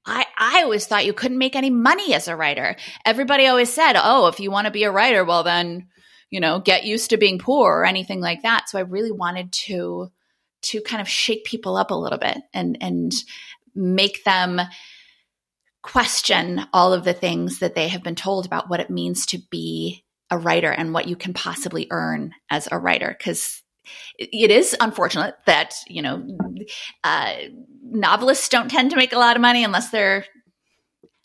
I, 0.05 0.25
I 0.37 0.61
always 0.61 0.85
thought 0.85 1.05
you 1.05 1.13
couldn't 1.13 1.39
make 1.39 1.55
any 1.55 1.71
money 1.71 2.13
as 2.13 2.27
a 2.27 2.35
writer. 2.35 2.75
Everybody 3.05 3.47
always 3.47 3.73
said, 3.73 3.93
oh, 3.95 4.27
if 4.27 4.39
you 4.39 4.51
want 4.51 4.65
to 4.65 4.71
be 4.71 4.83
a 4.83 4.91
writer, 4.91 5.25
well, 5.25 5.43
then 5.43 5.87
you 6.29 6.39
know, 6.39 6.59
get 6.59 6.85
used 6.85 7.11
to 7.11 7.17
being 7.17 7.39
poor 7.39 7.71
or 7.71 7.85
anything 7.85 8.19
like 8.19 8.43
that. 8.43 8.69
So 8.69 8.77
I 8.77 8.81
really 8.81 9.11
wanted 9.11 9.51
to 9.51 10.11
to 10.63 10.81
kind 10.81 11.01
of 11.01 11.07
shake 11.07 11.45
people 11.45 11.77
up 11.77 11.91
a 11.91 11.95
little 11.95 12.17
bit 12.17 12.37
and 12.53 12.77
and 12.81 13.13
make 13.75 14.23
them 14.23 14.61
question 15.83 16.61
all 16.73 16.93
of 16.93 17.03
the 17.03 17.13
things 17.13 17.59
that 17.59 17.75
they 17.75 17.87
have 17.87 18.01
been 18.01 18.15
told 18.15 18.45
about 18.45 18.69
what 18.69 18.79
it 18.79 18.89
means 18.89 19.27
to 19.27 19.37
be 19.51 20.03
a 20.31 20.37
writer 20.37 20.71
and 20.71 20.93
what 20.93 21.07
you 21.07 21.15
can 21.15 21.33
possibly 21.33 21.87
earn 21.91 22.33
as 22.49 22.67
a 22.71 22.79
writer 22.79 23.15
because 23.15 23.61
it 24.17 24.49
is 24.49 24.75
unfortunate 24.79 25.35
that 25.45 25.75
you 25.87 26.01
know 26.01 26.25
uh, 27.03 27.35
novelists 27.83 28.49
don't 28.49 28.71
tend 28.71 28.89
to 28.89 28.97
make 28.97 29.13
a 29.13 29.19
lot 29.19 29.35
of 29.35 29.41
money 29.41 29.63
unless 29.63 29.91
they're 29.91 30.25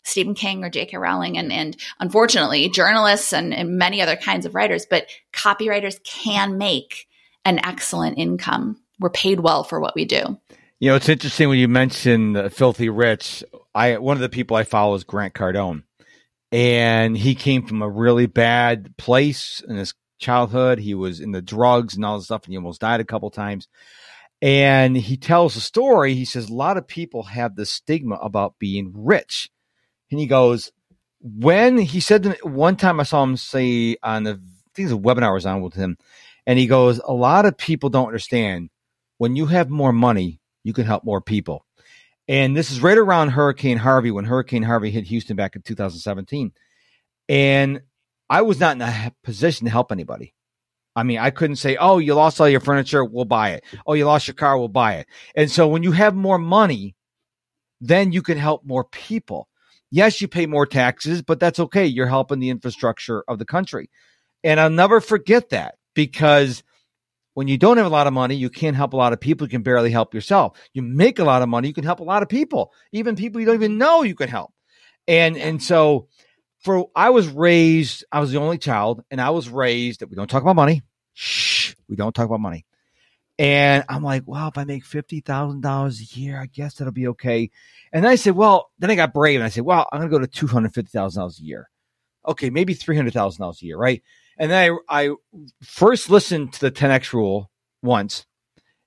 Stephen 0.03 0.33
King 0.33 0.63
or 0.63 0.69
J.K. 0.69 0.97
Rowling, 0.97 1.37
and, 1.37 1.51
and 1.51 1.77
unfortunately, 1.99 2.69
journalists 2.69 3.33
and, 3.33 3.53
and 3.53 3.77
many 3.77 4.01
other 4.01 4.15
kinds 4.15 4.45
of 4.45 4.55
writers, 4.55 4.85
but 4.89 5.07
copywriters 5.33 6.03
can 6.03 6.57
make 6.57 7.07
an 7.45 7.59
excellent 7.63 8.17
income. 8.17 8.81
We're 8.99 9.09
paid 9.09 9.39
well 9.39 9.63
for 9.63 9.79
what 9.79 9.95
we 9.95 10.05
do. 10.05 10.37
You 10.79 10.89
know, 10.89 10.95
it's 10.95 11.09
interesting 11.09 11.49
when 11.49 11.59
you 11.59 11.67
mention 11.67 12.35
uh, 12.35 12.49
Filthy 12.49 12.89
Rich. 12.89 13.43
I 13.73 13.97
one 13.97 14.17
of 14.17 14.21
the 14.21 14.29
people 14.29 14.57
I 14.57 14.63
follow 14.63 14.95
is 14.95 15.03
Grant 15.03 15.33
Cardone, 15.33 15.83
and 16.51 17.15
he 17.15 17.35
came 17.35 17.65
from 17.67 17.81
a 17.81 17.89
really 17.89 18.25
bad 18.25 18.95
place 18.97 19.63
in 19.67 19.75
his 19.75 19.93
childhood. 20.17 20.79
He 20.79 20.95
was 20.95 21.19
in 21.19 21.31
the 21.31 21.41
drugs 21.41 21.95
and 21.95 22.03
all 22.03 22.17
this 22.17 22.25
stuff, 22.25 22.45
and 22.45 22.53
he 22.53 22.57
almost 22.57 22.81
died 22.81 22.99
a 22.99 23.05
couple 23.05 23.29
times. 23.29 23.67
And 24.41 24.97
he 24.97 25.17
tells 25.17 25.55
a 25.55 25.61
story. 25.61 26.15
He 26.15 26.25
says 26.25 26.49
a 26.49 26.53
lot 26.53 26.77
of 26.77 26.87
people 26.87 27.23
have 27.23 27.55
the 27.55 27.65
stigma 27.65 28.15
about 28.15 28.57
being 28.57 28.91
rich 28.95 29.51
and 30.11 30.19
he 30.19 30.27
goes, 30.27 30.71
when 31.21 31.77
he 31.77 31.99
said 31.99 32.23
to 32.23 32.29
me, 32.29 32.35
one 32.43 32.75
time 32.75 32.99
I 32.99 33.03
saw 33.03 33.23
him 33.23 33.37
say 33.37 33.95
on 34.03 34.23
the, 34.23 34.31
I 34.31 34.69
think 34.75 34.89
the 34.89 34.97
webinar 34.97 35.33
was 35.33 35.45
on 35.45 35.61
with 35.61 35.73
him, 35.73 35.97
and 36.45 36.59
he 36.59 36.67
goes, 36.67 36.99
a 36.99 37.13
lot 37.13 37.45
of 37.45 37.57
people 37.57 37.89
don't 37.89 38.07
understand 38.07 38.69
when 39.17 39.35
you 39.35 39.45
have 39.47 39.69
more 39.69 39.93
money, 39.93 40.39
you 40.63 40.73
can 40.73 40.85
help 40.85 41.03
more 41.03 41.21
people. 41.21 41.65
And 42.27 42.55
this 42.55 42.71
is 42.71 42.81
right 42.81 42.97
around 42.97 43.29
Hurricane 43.29 43.77
Harvey 43.77 44.11
when 44.11 44.25
Hurricane 44.25 44.63
Harvey 44.63 44.91
hit 44.91 45.05
Houston 45.05 45.35
back 45.35 45.55
in 45.55 45.61
2017. 45.61 46.51
And 47.29 47.81
I 48.29 48.41
was 48.41 48.59
not 48.59 48.75
in 48.75 48.81
a 48.81 49.13
position 49.23 49.65
to 49.65 49.71
help 49.71 49.91
anybody. 49.91 50.33
I 50.95 51.03
mean, 51.03 51.19
I 51.19 51.29
couldn't 51.29 51.55
say, 51.57 51.77
"Oh, 51.77 51.99
you 51.99 52.13
lost 52.15 52.41
all 52.41 52.49
your 52.49 52.59
furniture, 52.59 53.03
we'll 53.05 53.25
buy 53.25 53.51
it." 53.51 53.63
"Oh, 53.85 53.93
you 53.93 54.05
lost 54.05 54.27
your 54.27 54.35
car, 54.35 54.57
we'll 54.57 54.67
buy 54.67 54.95
it." 54.95 55.07
And 55.35 55.49
so 55.49 55.67
when 55.67 55.83
you 55.83 55.91
have 55.91 56.15
more 56.15 56.37
money, 56.37 56.95
then 57.79 58.11
you 58.11 58.21
can 58.21 58.37
help 58.37 58.65
more 58.65 58.83
people. 58.85 59.47
Yes, 59.91 60.21
you 60.21 60.27
pay 60.27 60.45
more 60.45 60.65
taxes, 60.65 61.21
but 61.21 61.39
that's 61.39 61.59
okay. 61.59 61.85
You're 61.85 62.07
helping 62.07 62.39
the 62.39 62.49
infrastructure 62.49 63.23
of 63.27 63.39
the 63.39 63.45
country. 63.45 63.89
And 64.43 64.59
I'll 64.59 64.69
never 64.69 65.01
forget 65.01 65.49
that 65.49 65.75
because 65.93 66.63
when 67.33 67.47
you 67.47 67.57
don't 67.57 67.77
have 67.77 67.85
a 67.85 67.89
lot 67.89 68.07
of 68.07 68.13
money, 68.13 68.35
you 68.35 68.49
can't 68.49 68.75
help 68.75 68.93
a 68.93 68.97
lot 68.97 69.13
of 69.13 69.19
people. 69.19 69.45
You 69.45 69.51
can 69.51 69.63
barely 69.63 69.91
help 69.91 70.13
yourself. 70.13 70.57
You 70.73 70.81
make 70.81 71.19
a 71.19 71.23
lot 71.23 71.41
of 71.41 71.49
money, 71.49 71.67
you 71.67 71.73
can 71.73 71.83
help 71.83 71.99
a 71.99 72.03
lot 72.03 72.23
of 72.23 72.29
people, 72.29 72.71
even 72.91 73.15
people 73.15 73.39
you 73.41 73.45
don't 73.45 73.55
even 73.55 73.77
know 73.77 74.03
you 74.03 74.15
can 74.15 74.29
help. 74.29 74.53
And 75.07 75.37
and 75.37 75.61
so 75.61 76.07
for 76.63 76.89
I 76.95 77.09
was 77.09 77.27
raised, 77.27 78.05
I 78.11 78.19
was 78.19 78.31
the 78.31 78.39
only 78.39 78.57
child, 78.57 79.03
and 79.11 79.19
I 79.19 79.31
was 79.31 79.49
raised 79.49 80.01
that 80.01 80.09
we 80.09 80.15
don't 80.15 80.29
talk 80.29 80.41
about 80.41 80.55
money. 80.55 80.83
Shh, 81.13 81.73
we 81.89 81.95
don't 81.95 82.13
talk 82.13 82.25
about 82.25 82.39
money. 82.39 82.65
And 83.41 83.83
I'm 83.89 84.03
like, 84.03 84.21
well, 84.27 84.49
if 84.49 84.57
I 84.59 84.65
make 84.65 84.85
fifty 84.85 85.19
thousand 85.19 85.61
dollars 85.61 85.99
a 85.99 86.19
year, 86.19 86.39
I 86.39 86.45
guess 86.45 86.75
that'll 86.75 86.93
be 86.93 87.07
okay. 87.07 87.49
And 87.91 88.03
then 88.03 88.11
I 88.11 88.15
said, 88.15 88.35
well, 88.35 88.69
then 88.77 88.91
I 88.91 88.95
got 88.95 89.15
brave 89.15 89.39
and 89.39 89.43
I 89.43 89.49
said, 89.49 89.63
well, 89.63 89.89
I'm 89.91 89.99
gonna 89.99 90.11
go 90.11 90.19
to 90.19 90.69
fifty 90.69 90.91
thousand 90.91 91.21
dollars 91.21 91.39
a 91.39 91.43
year. 91.43 91.67
Okay, 92.27 92.51
maybe 92.51 92.75
three 92.75 92.95
hundred 92.95 93.13
thousand 93.13 93.41
dollars 93.41 93.63
a 93.63 93.65
year, 93.65 93.77
right? 93.77 94.03
And 94.37 94.51
then 94.51 94.77
I, 94.87 95.05
I 95.05 95.15
first 95.63 96.11
listened 96.11 96.53
to 96.53 96.59
the 96.61 96.71
10x 96.71 97.13
rule 97.13 97.49
once, 97.81 98.27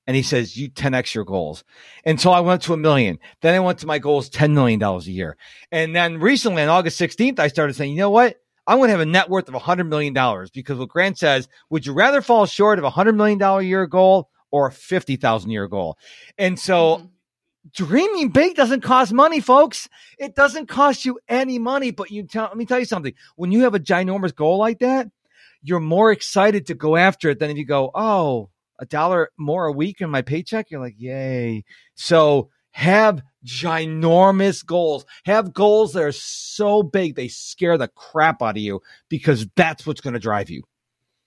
and 0.06 0.14
he 0.14 0.22
says, 0.22 0.56
You 0.56 0.70
10x 0.70 1.14
your 1.14 1.24
goals. 1.24 1.64
And 2.04 2.20
so 2.20 2.30
I 2.30 2.38
went 2.38 2.62
to 2.62 2.74
a 2.74 2.76
million. 2.76 3.18
Then 3.42 3.56
I 3.56 3.60
went 3.60 3.80
to 3.80 3.88
my 3.88 3.98
goals 3.98 4.30
$10 4.30 4.52
million 4.52 4.80
a 4.80 4.98
year. 5.00 5.36
And 5.72 5.96
then 5.96 6.20
recently 6.20 6.62
on 6.62 6.68
August 6.68 7.00
16th, 7.00 7.40
I 7.40 7.48
started 7.48 7.74
saying, 7.74 7.90
You 7.90 7.98
know 7.98 8.10
what? 8.10 8.36
I'm 8.68 8.78
going 8.78 8.86
to 8.86 8.92
have 8.92 9.00
a 9.00 9.06
net 9.06 9.28
worth 9.28 9.48
of 9.48 9.54
$100 9.54 9.88
million 9.88 10.14
because 10.54 10.78
what 10.78 10.88
Grant 10.88 11.18
says, 11.18 11.48
would 11.70 11.84
you 11.84 11.92
rather 11.92 12.22
fall 12.22 12.46
short 12.46 12.78
of 12.78 12.84
a 12.84 12.90
$100 12.90 13.16
million 13.16 13.42
a 13.42 13.60
year 13.60 13.86
goal 13.88 14.30
or 14.54 14.68
a 14.68 14.72
50,000 14.72 15.50
year 15.50 15.66
goal? 15.66 15.98
And 16.38 16.58
so 16.58 16.96
mm-hmm. 16.96 17.06
dreaming 17.72 18.28
big 18.28 18.54
doesn't 18.54 18.82
cost 18.82 19.12
money, 19.12 19.40
folks. 19.40 19.88
It 20.16 20.36
doesn't 20.36 20.68
cost 20.68 21.04
you 21.04 21.18
any 21.28 21.58
money, 21.58 21.90
but 21.90 22.12
you 22.12 22.22
tell, 22.22 22.44
let 22.44 22.56
me 22.56 22.66
tell 22.66 22.78
you 22.78 22.84
something. 22.84 23.14
When 23.34 23.50
you 23.50 23.62
have 23.62 23.74
a 23.74 23.80
ginormous 23.80 24.34
goal 24.34 24.58
like 24.58 24.78
that, 24.78 25.08
you're 25.60 25.80
more 25.80 26.12
excited 26.12 26.66
to 26.66 26.74
go 26.74 26.96
after 26.96 27.30
it 27.30 27.40
than 27.40 27.50
if 27.50 27.56
you 27.56 27.66
go, 27.66 27.90
oh, 27.94 28.50
a 28.78 28.86
dollar 28.86 29.30
more 29.36 29.66
a 29.66 29.72
week 29.72 30.00
in 30.00 30.10
my 30.10 30.22
paycheck. 30.22 30.70
You're 30.70 30.80
like, 30.80 30.96
yay. 30.98 31.64
So 31.96 32.50
have 32.70 33.22
ginormous 33.44 34.64
goals. 34.64 35.04
Have 35.24 35.52
goals 35.52 35.94
that 35.94 36.02
are 36.02 36.12
so 36.12 36.82
big 36.82 37.14
they 37.14 37.28
scare 37.28 37.78
the 37.78 37.88
crap 37.88 38.42
out 38.42 38.56
of 38.56 38.62
you 38.62 38.82
because 39.08 39.46
that's 39.56 39.86
what's 39.86 40.00
going 40.00 40.14
to 40.14 40.20
drive 40.20 40.50
you. 40.50 40.62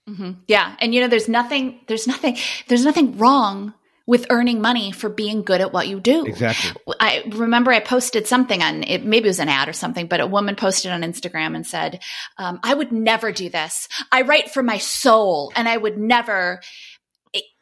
Mm-hmm. 0.08 0.32
Yeah, 0.47 0.76
and 0.80 0.93
you 0.93 1.01
know, 1.01 1.08
there's 1.08 1.28
nothing, 1.28 1.80
there's 1.88 2.08
nothing, 2.08 2.38
there's 2.68 2.86
nothing 2.86 3.18
wrong 3.18 3.74
with 4.08 4.26
earning 4.30 4.62
money 4.62 4.93
for 4.93 5.10
being 5.10 5.43
good 5.43 5.60
at 5.60 5.74
what 5.74 5.89
you 5.89 5.99
do. 5.99 6.26
Exactly. 6.26 6.82
I 6.99 7.24
remember 7.28 7.72
I 7.72 7.82
posted 7.82 8.26
something 8.26 8.64
on 8.64 8.84
it, 8.84 9.03
maybe 9.03 9.26
it 9.26 9.30
was 9.30 9.39
an 9.39 9.49
ad 9.49 9.68
or 9.68 9.74
something, 9.74 10.08
but 10.08 10.22
a 10.22 10.26
woman 10.26 10.55
posted 10.55 10.91
on 10.93 11.01
Instagram 11.01 11.55
and 11.55 11.68
said, 11.68 11.99
um, 12.38 12.62
I 12.64 12.74
would 12.74 12.93
never 12.93 13.34
do 13.34 13.49
this. 13.49 13.89
I 14.10 14.22
write 14.22 14.49
for 14.49 14.64
my 14.64 14.78
soul 14.78 15.51
and 15.55 15.68
I 15.68 15.76
would 15.76 15.97
never. 15.97 16.62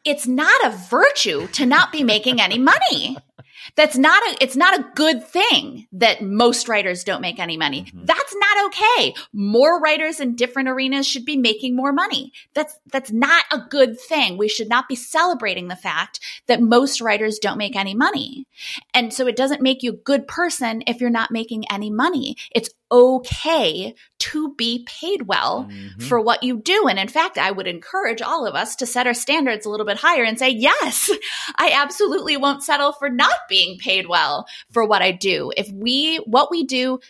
it's 0.04 0.28
not 0.28 0.64
a 0.64 0.70
virtue 0.70 1.48
to 1.48 1.66
not 1.66 1.90
be 1.90 2.04
making 2.04 2.40
any 2.40 2.58
money 2.58 3.18
that's 3.76 3.96
not 3.96 4.22
a 4.22 4.42
it's 4.42 4.56
not 4.56 4.78
a 4.78 4.86
good 4.94 5.24
thing 5.24 5.86
that 5.92 6.22
most 6.22 6.68
writers 6.68 7.04
don't 7.04 7.20
make 7.20 7.38
any 7.38 7.56
money. 7.56 7.82
Mm-hmm. 7.82 8.04
that's 8.04 8.34
not 8.34 8.66
okay. 8.66 9.14
More 9.32 9.80
writers 9.80 10.20
in 10.20 10.34
different 10.34 10.68
arenas 10.68 11.06
should 11.06 11.24
be 11.24 11.36
making 11.36 11.76
more 11.76 11.92
money. 11.92 12.32
That's 12.54 12.78
that's 12.90 13.12
not 13.12 13.44
a 13.52 13.58
good 13.58 14.00
thing. 14.00 14.38
We 14.38 14.48
should 14.48 14.68
not 14.68 14.88
be 14.88 14.96
celebrating 14.96 15.68
the 15.68 15.76
fact 15.76 16.20
that 16.46 16.60
most 16.60 17.00
writers 17.00 17.38
don't 17.38 17.58
make 17.58 17.76
any 17.76 17.94
money. 17.94 18.46
And 18.94 19.12
so 19.12 19.26
it 19.26 19.36
doesn't 19.36 19.62
make 19.62 19.82
you 19.82 19.92
a 19.92 19.96
good 19.96 20.26
person 20.26 20.82
if 20.86 21.00
you're 21.00 21.10
not 21.10 21.30
making 21.30 21.70
any 21.70 21.90
money. 21.90 22.36
It's 22.54 22.70
okay 22.90 23.94
to 24.18 24.54
be 24.54 24.86
paid 24.86 25.22
well 25.22 25.64
mm-hmm. 25.64 26.02
for 26.02 26.20
what 26.20 26.42
you 26.42 26.58
do. 26.58 26.86
And 26.88 26.98
in 26.98 27.08
fact, 27.08 27.38
I 27.38 27.50
would 27.50 27.66
encourage 27.66 28.22
all 28.22 28.46
of 28.46 28.54
us 28.54 28.76
to 28.76 28.86
set 28.86 29.06
our 29.06 29.14
standards 29.14 29.66
a 29.66 29.70
little 29.70 29.86
bit 29.86 29.98
higher 29.98 30.24
and 30.24 30.38
say, 30.38 30.50
yes, 30.50 31.10
I 31.56 31.72
absolutely 31.74 32.36
won't 32.36 32.62
settle 32.62 32.92
for 32.92 33.08
not 33.08 33.36
being 33.48 33.78
paid 33.78 34.08
well 34.08 34.46
for 34.72 34.86
what 34.86 35.02
I 35.02 35.12
do. 35.12 35.52
If 35.56 35.70
we, 35.70 36.18
what 36.18 36.50
we 36.50 36.64
do, 36.64 37.00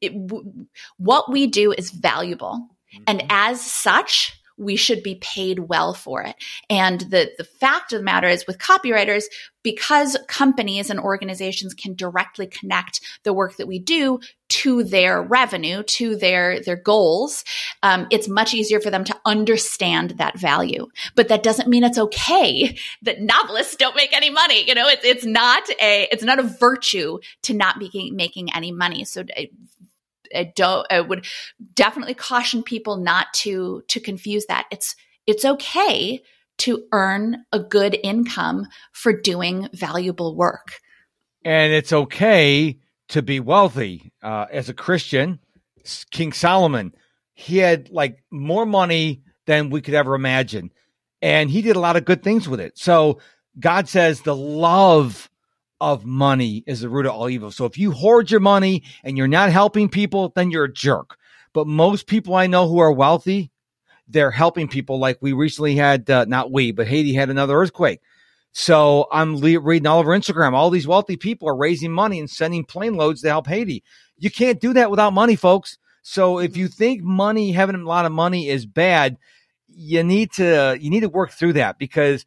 it, 0.00 0.12
what 0.96 1.30
we 1.30 1.46
do 1.46 1.72
is 1.72 1.90
valuable. 1.90 2.68
Mm-hmm. 2.94 3.04
And 3.06 3.24
as 3.30 3.60
such, 3.60 4.39
we 4.60 4.76
should 4.76 5.02
be 5.02 5.14
paid 5.16 5.58
well 5.58 5.94
for 5.94 6.22
it. 6.22 6.36
And 6.68 7.00
the, 7.00 7.32
the 7.38 7.44
fact 7.44 7.92
of 7.92 8.00
the 8.00 8.04
matter 8.04 8.28
is 8.28 8.46
with 8.46 8.58
copywriters, 8.58 9.24
because 9.62 10.16
companies 10.28 10.90
and 10.90 11.00
organizations 11.00 11.74
can 11.74 11.94
directly 11.94 12.46
connect 12.46 13.00
the 13.24 13.32
work 13.32 13.56
that 13.56 13.66
we 13.66 13.78
do 13.78 14.20
to 14.48 14.84
their 14.84 15.22
revenue, 15.22 15.82
to 15.84 16.16
their, 16.16 16.60
their 16.60 16.76
goals, 16.76 17.44
um, 17.82 18.06
it's 18.10 18.28
much 18.28 18.52
easier 18.52 18.80
for 18.80 18.90
them 18.90 19.04
to 19.04 19.16
understand 19.24 20.10
that 20.18 20.38
value. 20.38 20.86
But 21.14 21.28
that 21.28 21.42
doesn't 21.42 21.68
mean 21.68 21.84
it's 21.84 21.98
okay 21.98 22.76
that 23.02 23.20
novelists 23.20 23.76
don't 23.76 23.96
make 23.96 24.12
any 24.12 24.30
money. 24.30 24.66
You 24.66 24.74
know, 24.74 24.88
it's, 24.88 25.04
it's 25.04 25.24
not 25.24 25.68
a, 25.80 26.08
it's 26.10 26.24
not 26.24 26.38
a 26.38 26.42
virtue 26.42 27.18
to 27.42 27.54
not 27.54 27.78
making, 27.78 28.16
making 28.16 28.52
any 28.54 28.72
money. 28.72 29.04
So 29.04 29.22
uh, 29.36 29.42
I 30.34 30.52
don't 30.54 30.86
I 30.90 31.00
would 31.00 31.26
definitely 31.74 32.14
caution 32.14 32.62
people 32.62 32.96
not 32.96 33.32
to 33.34 33.82
to 33.88 34.00
confuse 34.00 34.46
that. 34.46 34.66
It's 34.70 34.96
it's 35.26 35.44
okay 35.44 36.22
to 36.58 36.84
earn 36.92 37.44
a 37.52 37.58
good 37.58 37.98
income 38.02 38.66
for 38.92 39.12
doing 39.12 39.68
valuable 39.72 40.36
work. 40.36 40.80
And 41.44 41.72
it's 41.72 41.92
okay 41.92 42.78
to 43.08 43.22
be 43.22 43.40
wealthy. 43.40 44.12
Uh, 44.22 44.46
as 44.50 44.68
a 44.68 44.74
Christian, 44.74 45.38
King 46.10 46.32
Solomon, 46.32 46.94
he 47.32 47.58
had 47.58 47.90
like 47.90 48.22
more 48.30 48.66
money 48.66 49.22
than 49.46 49.70
we 49.70 49.80
could 49.80 49.94
ever 49.94 50.14
imagine. 50.14 50.70
And 51.22 51.50
he 51.50 51.62
did 51.62 51.76
a 51.76 51.80
lot 51.80 51.96
of 51.96 52.04
good 52.04 52.22
things 52.22 52.48
with 52.48 52.60
it. 52.60 52.78
So 52.78 53.20
God 53.58 53.88
says 53.88 54.20
the 54.20 54.36
love 54.36 55.30
of 55.80 56.04
money 56.04 56.62
is 56.66 56.80
the 56.80 56.88
root 56.88 57.06
of 57.06 57.12
all 57.12 57.28
evil. 57.28 57.50
So 57.50 57.64
if 57.64 57.78
you 57.78 57.92
hoard 57.92 58.30
your 58.30 58.40
money 58.40 58.82
and 59.02 59.16
you're 59.16 59.28
not 59.28 59.50
helping 59.50 59.88
people, 59.88 60.32
then 60.34 60.50
you're 60.50 60.64
a 60.64 60.72
jerk. 60.72 61.16
But 61.52 61.66
most 61.66 62.06
people 62.06 62.34
I 62.34 62.46
know 62.46 62.68
who 62.68 62.78
are 62.78 62.92
wealthy, 62.92 63.50
they're 64.06 64.30
helping 64.30 64.68
people. 64.68 64.98
Like 64.98 65.18
we 65.20 65.32
recently 65.32 65.76
had, 65.76 66.08
uh, 66.10 66.26
not 66.26 66.52
we, 66.52 66.72
but 66.72 66.86
Haiti 66.86 67.14
had 67.14 67.30
another 67.30 67.56
earthquake. 67.56 68.00
So 68.52 69.06
I'm 69.12 69.36
le- 69.36 69.60
reading 69.60 69.86
all 69.86 70.00
over 70.00 70.16
Instagram. 70.16 70.52
All 70.52 70.70
these 70.70 70.86
wealthy 70.86 71.16
people 71.16 71.48
are 71.48 71.56
raising 71.56 71.92
money 71.92 72.18
and 72.18 72.28
sending 72.28 72.64
plane 72.64 72.94
loads 72.94 73.22
to 73.22 73.28
help 73.28 73.46
Haiti. 73.46 73.82
You 74.18 74.30
can't 74.30 74.60
do 74.60 74.72
that 74.74 74.90
without 74.90 75.12
money, 75.12 75.36
folks. 75.36 75.78
So 76.02 76.38
if 76.38 76.56
you 76.56 76.68
think 76.68 77.02
money, 77.02 77.52
having 77.52 77.76
a 77.76 77.84
lot 77.84 78.06
of 78.06 78.12
money 78.12 78.48
is 78.48 78.66
bad, 78.66 79.16
you 79.68 80.02
need 80.02 80.32
to, 80.32 80.76
you 80.80 80.90
need 80.90 81.00
to 81.00 81.08
work 81.08 81.30
through 81.30 81.54
that 81.54 81.78
because 81.78 82.26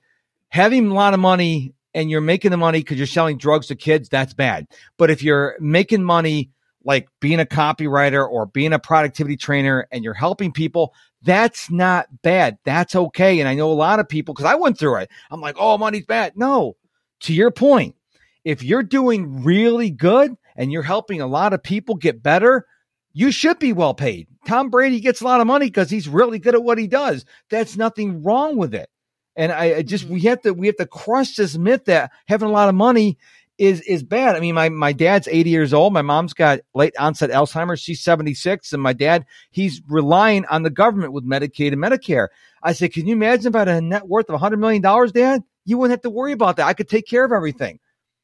having 0.50 0.88
a 0.88 0.94
lot 0.94 1.14
of 1.14 1.20
money 1.20 1.74
and 1.94 2.10
you're 2.10 2.22
making 2.22 2.52
the 2.52 2.58
money 2.58 2.80
because 2.80 2.98
you're 2.98 3.08
selling 3.08 3.38
drugs 3.38 3.68
to 3.68 3.76
kids, 3.76 4.10
that's 4.10 4.34
bad. 4.34 4.68
But 4.98 5.10
if 5.10 5.24
you're 5.24 5.56
making 5.60 6.04
money 6.04 6.52
like 6.86 7.08
being 7.20 7.40
a 7.40 7.46
copywriter 7.46 8.28
or 8.28 8.46
being 8.46 8.74
a 8.74 8.80
productivity 8.80 9.38
trainer 9.38 9.88
and 9.92 10.04
you're 10.04 10.14
helping 10.14 10.52
people, 10.52 10.94
that's 11.22 11.72
not 11.72 12.08
bad. 12.22 12.58
That's 12.66 12.96
okay. 12.96 13.40
And 13.40 13.48
I 13.48 13.56
know 13.56 13.72
a 13.72 13.74
lot 13.74 14.00
of 14.00 14.10
people 14.10 14.34
because 14.34 14.50
I 14.50 14.56
went 14.56 14.78
through 14.78 14.98
it. 14.98 15.12
I'm 15.32 15.42
like, 15.42 15.56
oh, 15.58 15.78
money's 15.78 16.06
bad. 16.06 16.34
No, 16.36 16.76
to 17.22 17.34
your 17.34 17.52
point, 17.52 17.96
if 18.44 18.64
you're 18.64 18.84
doing 18.84 19.44
really 19.44 19.90
good 19.90 20.36
and 20.56 20.72
you're 20.72 20.84
helping 20.84 21.22
a 21.22 21.28
lot 21.28 21.54
of 21.54 21.64
people 21.64 21.96
get 21.96 22.22
better, 22.22 22.66
you 23.14 23.32
should 23.32 23.60
be 23.60 23.72
well 23.74 23.94
paid. 23.94 24.28
Tom 24.46 24.70
Brady 24.70 25.00
gets 25.00 25.22
a 25.22 25.26
lot 25.26 25.40
of 25.40 25.48
money 25.48 25.68
because 25.68 25.90
he's 25.90 26.10
really 26.10 26.40
good 26.40 26.56
at 26.56 26.64
what 26.64 26.78
he 26.78 26.88
does. 26.88 27.26
That's 27.50 27.78
nothing 27.78 28.24
wrong 28.24 28.58
with 28.58 28.74
it. 28.74 28.90
And 29.36 29.52
I, 29.52 29.78
I 29.78 29.82
just 29.82 30.06
mm-hmm. 30.06 30.14
we 30.14 30.22
have 30.22 30.42
to 30.42 30.54
we 30.54 30.68
have 30.68 30.78
to 30.78 30.86
crush 30.86 31.36
this 31.36 31.58
myth 31.58 31.86
that 31.86 32.12
having 32.28 32.50
a 32.50 32.52
lot 32.52 32.70
of 32.70 32.76
money 32.76 33.18
is 33.58 33.82
is 33.82 34.04
bad. 34.04 34.36
I 34.36 34.40
mean, 34.40 34.56
my 34.56 34.70
my 34.70 34.94
dad's 34.94 35.28
80 35.28 35.50
years 35.50 35.74
old. 35.74 35.94
My 35.94 36.02
mom's 36.02 36.34
got 36.34 36.60
late 36.74 36.96
onset 36.98 37.30
Alzheimer's. 37.30 37.80
She's 37.80 38.02
76, 38.02 38.74
and 38.74 38.82
my 38.82 38.94
dad 38.94 39.26
he's 39.52 39.82
relying 39.88 40.46
on 40.46 40.64
the 40.64 40.70
government 40.70 41.14
with 41.14 41.26
Medicaid 41.26 41.74
and 41.74 41.82
Medicare. 41.82 42.28
I 42.62 42.74
said, 42.74 42.94
can 42.94 43.08
you 43.08 43.14
imagine 43.14 43.48
if 43.48 43.56
I 43.56 43.60
had 43.60 43.68
a 43.68 43.82
net 43.82 44.08
worth 44.08 44.30
of 44.30 44.34
100 44.34 44.58
million 44.58 44.82
dollars, 44.82 45.12
Dad? 45.12 45.44
You 45.66 45.78
wouldn't 45.78 45.92
have 45.92 46.02
to 46.02 46.10
worry 46.10 46.32
about 46.32 46.58
that. 46.58 46.68
I 46.68 46.74
could 46.74 46.90
take 46.90 47.08
care 47.08 47.24
of 47.24 47.32
everything. 47.32 47.80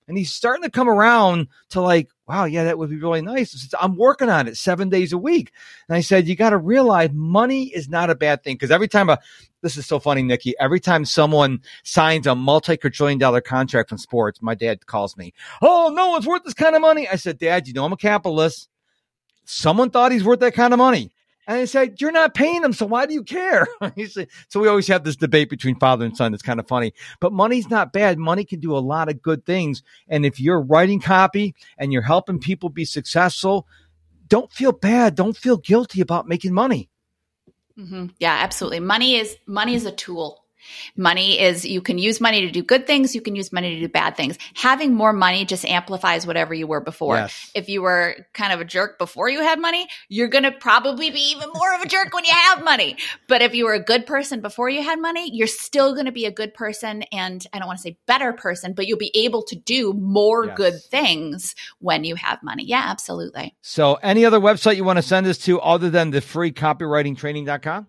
And 0.09 0.17
he's 0.17 0.33
starting 0.33 0.63
to 0.63 0.71
come 0.71 0.89
around 0.89 1.47
to 1.69 1.81
like, 1.81 2.09
wow, 2.27 2.45
yeah, 2.45 2.63
that 2.63 2.79
would 2.79 2.89
be 2.89 2.97
really 2.97 3.21
nice. 3.21 3.69
I'm 3.79 3.95
working 3.95 4.27
on 4.27 4.47
it 4.47 4.57
seven 4.57 4.89
days 4.89 5.13
a 5.13 5.19
week. 5.19 5.51
And 5.87 5.95
I 5.95 6.01
said, 6.01 6.27
you 6.27 6.35
got 6.35 6.49
to 6.49 6.57
realize 6.57 7.11
money 7.13 7.65
is 7.65 7.87
not 7.87 8.09
a 8.09 8.15
bad 8.15 8.43
thing. 8.43 8.57
Cause 8.57 8.71
every 8.71 8.87
time 8.87 9.11
a, 9.11 9.19
this 9.61 9.77
is 9.77 9.85
so 9.85 9.99
funny, 9.99 10.23
Nicki, 10.23 10.55
every 10.59 10.79
time 10.79 11.05
someone 11.05 11.61
signs 11.83 12.25
a 12.25 12.33
multi-quadrillion 12.33 13.19
dollar 13.19 13.39
contract 13.39 13.87
from 13.89 13.99
sports, 13.99 14.41
my 14.41 14.55
dad 14.55 14.87
calls 14.87 15.15
me, 15.15 15.31
Oh, 15.61 15.91
no 15.93 16.09
one's 16.09 16.25
worth 16.25 16.43
this 16.43 16.55
kind 16.55 16.75
of 16.75 16.81
money. 16.81 17.07
I 17.07 17.15
said, 17.15 17.37
dad, 17.37 17.67
you 17.67 17.73
know, 17.75 17.85
I'm 17.85 17.93
a 17.93 17.97
capitalist. 17.97 18.67
Someone 19.45 19.91
thought 19.91 20.11
he's 20.11 20.23
worth 20.23 20.39
that 20.39 20.55
kind 20.55 20.73
of 20.73 20.79
money. 20.79 21.11
And 21.49 21.57
I 21.57 21.65
said, 21.65 21.99
You're 21.99 22.11
not 22.11 22.35
paying 22.35 22.61
them, 22.61 22.73
so 22.73 22.85
why 22.85 23.07
do 23.07 23.13
you 23.15 23.23
care? 23.23 23.67
so 24.49 24.59
we 24.59 24.67
always 24.67 24.87
have 24.87 25.03
this 25.03 25.15
debate 25.15 25.49
between 25.49 25.79
father 25.79 26.05
and 26.05 26.15
son. 26.15 26.31
It's 26.35 26.43
kind 26.43 26.59
of 26.59 26.67
funny. 26.67 26.93
But 27.19 27.33
money's 27.33 27.71
not 27.71 27.91
bad. 27.91 28.19
Money 28.19 28.45
can 28.45 28.59
do 28.59 28.77
a 28.77 28.77
lot 28.77 29.09
of 29.09 29.19
good 29.19 29.47
things. 29.47 29.81
And 30.07 30.27
if 30.27 30.39
you're 30.39 30.61
writing 30.61 30.99
copy 30.99 31.55
and 31.79 31.91
you're 31.91 32.03
helping 32.03 32.37
people 32.37 32.69
be 32.69 32.85
successful, 32.85 33.65
don't 34.27 34.51
feel 34.51 34.71
bad. 34.71 35.15
Don't 35.15 35.35
feel 35.35 35.57
guilty 35.57 36.01
about 36.01 36.27
making 36.27 36.53
money. 36.53 36.87
Mm-hmm. 37.79 38.07
Yeah, 38.19 38.37
absolutely. 38.39 38.81
Money 38.81 39.15
is 39.15 39.35
money 39.47 39.73
is 39.73 39.87
a 39.87 39.91
tool. 39.91 40.45
Money 40.95 41.39
is, 41.39 41.65
you 41.65 41.81
can 41.81 41.97
use 41.97 42.19
money 42.21 42.41
to 42.41 42.51
do 42.51 42.63
good 42.63 42.87
things. 42.87 43.15
You 43.15 43.21
can 43.21 43.35
use 43.35 43.51
money 43.51 43.75
to 43.75 43.79
do 43.81 43.87
bad 43.89 44.15
things. 44.17 44.37
Having 44.55 44.95
more 44.95 45.13
money 45.13 45.45
just 45.45 45.65
amplifies 45.65 46.25
whatever 46.27 46.53
you 46.53 46.67
were 46.67 46.81
before. 46.81 47.15
Yes. 47.15 47.51
If 47.55 47.69
you 47.69 47.81
were 47.81 48.15
kind 48.33 48.53
of 48.53 48.61
a 48.61 48.65
jerk 48.65 48.97
before 48.97 49.29
you 49.29 49.41
had 49.41 49.59
money, 49.59 49.87
you're 50.07 50.27
going 50.27 50.43
to 50.43 50.51
probably 50.51 51.11
be 51.11 51.19
even 51.31 51.49
more 51.53 51.73
of 51.75 51.81
a 51.81 51.87
jerk 51.87 52.13
when 52.13 52.25
you 52.25 52.33
have 52.33 52.63
money. 52.63 52.97
But 53.27 53.41
if 53.41 53.53
you 53.53 53.65
were 53.65 53.73
a 53.73 53.83
good 53.83 54.05
person 54.05 54.41
before 54.41 54.69
you 54.69 54.83
had 54.83 54.99
money, 54.99 55.29
you're 55.33 55.47
still 55.47 55.93
going 55.93 56.05
to 56.05 56.11
be 56.11 56.25
a 56.25 56.31
good 56.31 56.53
person. 56.53 57.03
And 57.11 57.45
I 57.53 57.59
don't 57.59 57.67
want 57.67 57.79
to 57.79 57.83
say 57.83 57.97
better 58.07 58.33
person, 58.33 58.73
but 58.73 58.87
you'll 58.87 58.97
be 58.97 59.11
able 59.15 59.43
to 59.43 59.55
do 59.55 59.93
more 59.93 60.45
Yes. 60.45 60.57
good 60.57 60.81
things 60.83 61.55
when 61.79 62.03
you 62.03 62.15
have 62.15 62.41
money. 62.43 62.63
Yeah, 62.65 62.83
absolutely. 62.87 63.55
So, 63.61 63.95
any 63.95 64.25
other 64.25 64.39
website 64.39 64.75
you 64.75 64.83
want 64.83 64.97
to 64.97 65.03
send 65.03 65.27
us 65.27 65.37
to 65.39 65.59
other 65.61 65.89
than 65.89 66.11
the 66.11 66.21
free 66.21 66.51
copywritingtraining.com? 66.51 67.87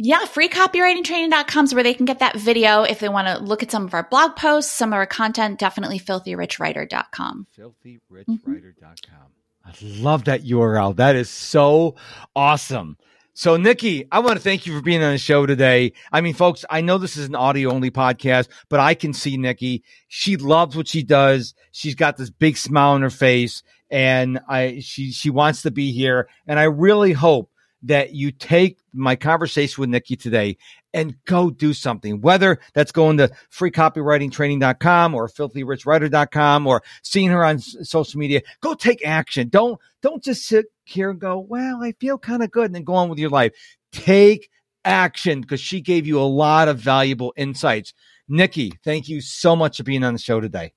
Yeah, 0.00 0.20
freecopywritingtraining.com 0.20 1.64
is 1.64 1.74
where 1.74 1.82
they 1.82 1.94
can 1.94 2.06
get 2.06 2.20
that 2.20 2.36
video 2.36 2.84
if 2.84 3.00
they 3.00 3.08
want 3.08 3.26
to 3.26 3.42
look 3.42 3.64
at 3.64 3.70
some 3.72 3.84
of 3.84 3.94
our 3.94 4.04
blog 4.04 4.36
posts, 4.36 4.72
some 4.72 4.90
of 4.90 4.94
our 4.94 5.06
content, 5.06 5.58
definitely 5.58 5.98
filthyrichwriter.com. 5.98 7.48
Filthyrichwriter.com. 7.58 9.26
I 9.64 9.72
love 9.82 10.24
that 10.24 10.44
URL. 10.44 10.94
That 10.96 11.16
is 11.16 11.28
so 11.28 11.96
awesome. 12.36 12.96
So, 13.34 13.56
Nicki, 13.56 14.06
I 14.10 14.20
want 14.20 14.36
to 14.36 14.42
thank 14.42 14.66
you 14.66 14.76
for 14.76 14.82
being 14.82 15.02
on 15.02 15.12
the 15.12 15.18
show 15.18 15.46
today. 15.46 15.92
I 16.12 16.20
mean, 16.20 16.34
folks, 16.34 16.64
I 16.70 16.80
know 16.80 16.98
this 16.98 17.16
is 17.16 17.26
an 17.26 17.34
audio 17.34 17.70
only 17.72 17.90
podcast, 17.90 18.48
but 18.68 18.80
I 18.80 18.94
can 18.94 19.12
see 19.12 19.36
Nicki. 19.36 19.82
She 20.06 20.36
loves 20.36 20.76
what 20.76 20.88
she 20.88 21.02
does. 21.02 21.54
She's 21.72 21.94
got 21.94 22.16
this 22.16 22.30
big 22.30 22.56
smile 22.56 22.92
on 22.92 23.02
her 23.02 23.10
face, 23.10 23.62
and 23.90 24.40
I 24.48 24.80
she 24.80 25.12
she 25.12 25.30
wants 25.30 25.62
to 25.62 25.70
be 25.70 25.92
here. 25.92 26.28
And 26.46 26.58
I 26.58 26.64
really 26.64 27.12
hope 27.12 27.50
that 27.82 28.14
you 28.14 28.32
take 28.32 28.78
my 28.92 29.16
conversation 29.16 29.80
with 29.80 29.90
Nicki 29.90 30.16
today 30.16 30.56
and 30.92 31.14
go 31.26 31.50
do 31.50 31.72
something, 31.72 32.20
whether 32.20 32.58
that's 32.74 32.92
going 32.92 33.18
to 33.18 33.30
freecopywritingtraining.com 33.52 35.14
or 35.14 35.28
filthyrichwriter.com 35.28 36.66
or 36.66 36.82
seeing 37.02 37.28
her 37.28 37.44
on 37.44 37.58
social 37.58 38.18
media. 38.18 38.42
Go 38.60 38.74
take 38.74 39.06
action. 39.06 39.48
Don't, 39.48 39.78
don't 40.02 40.22
just 40.22 40.46
sit 40.46 40.66
here 40.84 41.10
and 41.10 41.20
go, 41.20 41.38
well, 41.38 41.82
I 41.82 41.92
feel 41.92 42.18
kind 42.18 42.42
of 42.42 42.50
good 42.50 42.66
and 42.66 42.74
then 42.74 42.84
go 42.84 42.94
on 42.94 43.08
with 43.08 43.18
your 43.18 43.30
life. 43.30 43.52
Take 43.92 44.50
action 44.84 45.40
because 45.40 45.60
she 45.60 45.80
gave 45.80 46.06
you 46.06 46.18
a 46.18 46.22
lot 46.22 46.68
of 46.68 46.78
valuable 46.78 47.32
insights. 47.36 47.92
Nicki, 48.28 48.72
thank 48.84 49.08
you 49.08 49.20
so 49.20 49.54
much 49.54 49.76
for 49.76 49.84
being 49.84 50.04
on 50.04 50.14
the 50.14 50.18
show 50.18 50.40
today. 50.40 50.72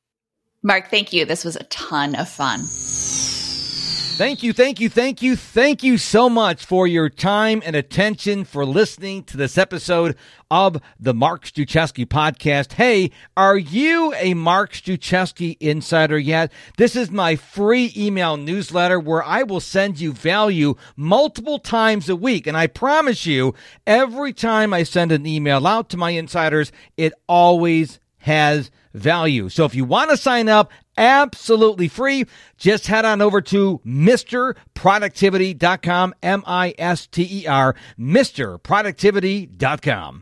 Mark, 0.63 0.89
thank 0.89 1.11
you. 1.11 1.25
This 1.25 1.43
was 1.43 1.55
a 1.55 1.63
ton 1.65 2.15
of 2.15 2.29
fun. 2.29 2.61
Thank 4.21 4.43
you, 4.43 4.53
thank 4.53 4.79
you, 4.79 4.87
thank 4.87 5.23
you, 5.23 5.35
thank 5.35 5.81
you 5.81 5.97
so 5.97 6.29
much 6.29 6.63
for 6.63 6.85
your 6.85 7.09
time 7.09 7.63
and 7.65 7.75
attention 7.75 8.43
for 8.43 8.63
listening 8.67 9.23
to 9.23 9.35
this 9.35 9.57
episode 9.57 10.15
of 10.51 10.79
the 10.99 11.15
Mark 11.15 11.43
Struczewski 11.43 12.05
podcast. 12.05 12.73
Hey, 12.73 13.09
are 13.35 13.57
you 13.57 14.13
a 14.13 14.35
Mark 14.35 14.73
Struczewski 14.73 15.57
insider 15.59 16.19
yet? 16.19 16.51
This 16.77 16.95
is 16.95 17.09
my 17.09 17.35
free 17.35 17.91
email 17.97 18.37
newsletter 18.37 18.99
where 18.99 19.23
I 19.23 19.41
will 19.41 19.59
send 19.59 19.99
you 19.99 20.13
value 20.13 20.75
multiple 20.95 21.57
times 21.57 22.07
a 22.07 22.15
week. 22.15 22.45
And 22.45 22.55
I 22.55 22.67
promise 22.67 23.25
you, 23.25 23.55
every 23.87 24.33
time 24.33 24.71
I 24.71 24.83
send 24.83 25.11
an 25.11 25.25
email 25.25 25.65
out 25.65 25.89
to 25.89 25.97
my 25.97 26.11
insiders, 26.11 26.71
it 26.95 27.11
always 27.27 27.99
has 28.19 28.69
value. 28.93 29.49
So 29.49 29.65
if 29.65 29.75
you 29.75 29.83
want 29.85 30.11
to 30.11 30.17
sign 30.17 30.49
up, 30.49 30.71
absolutely 30.97 31.87
free, 31.87 32.25
just 32.57 32.87
head 32.87 33.05
on 33.05 33.21
over 33.21 33.39
to 33.41 33.79
MisterProductivity.com, 33.85 36.15
M 36.21 36.43
I 36.45 36.73
S 36.77 37.07
T 37.07 37.43
E 37.43 37.47
R, 37.47 37.75
MisterProductivity.com. 37.99 40.19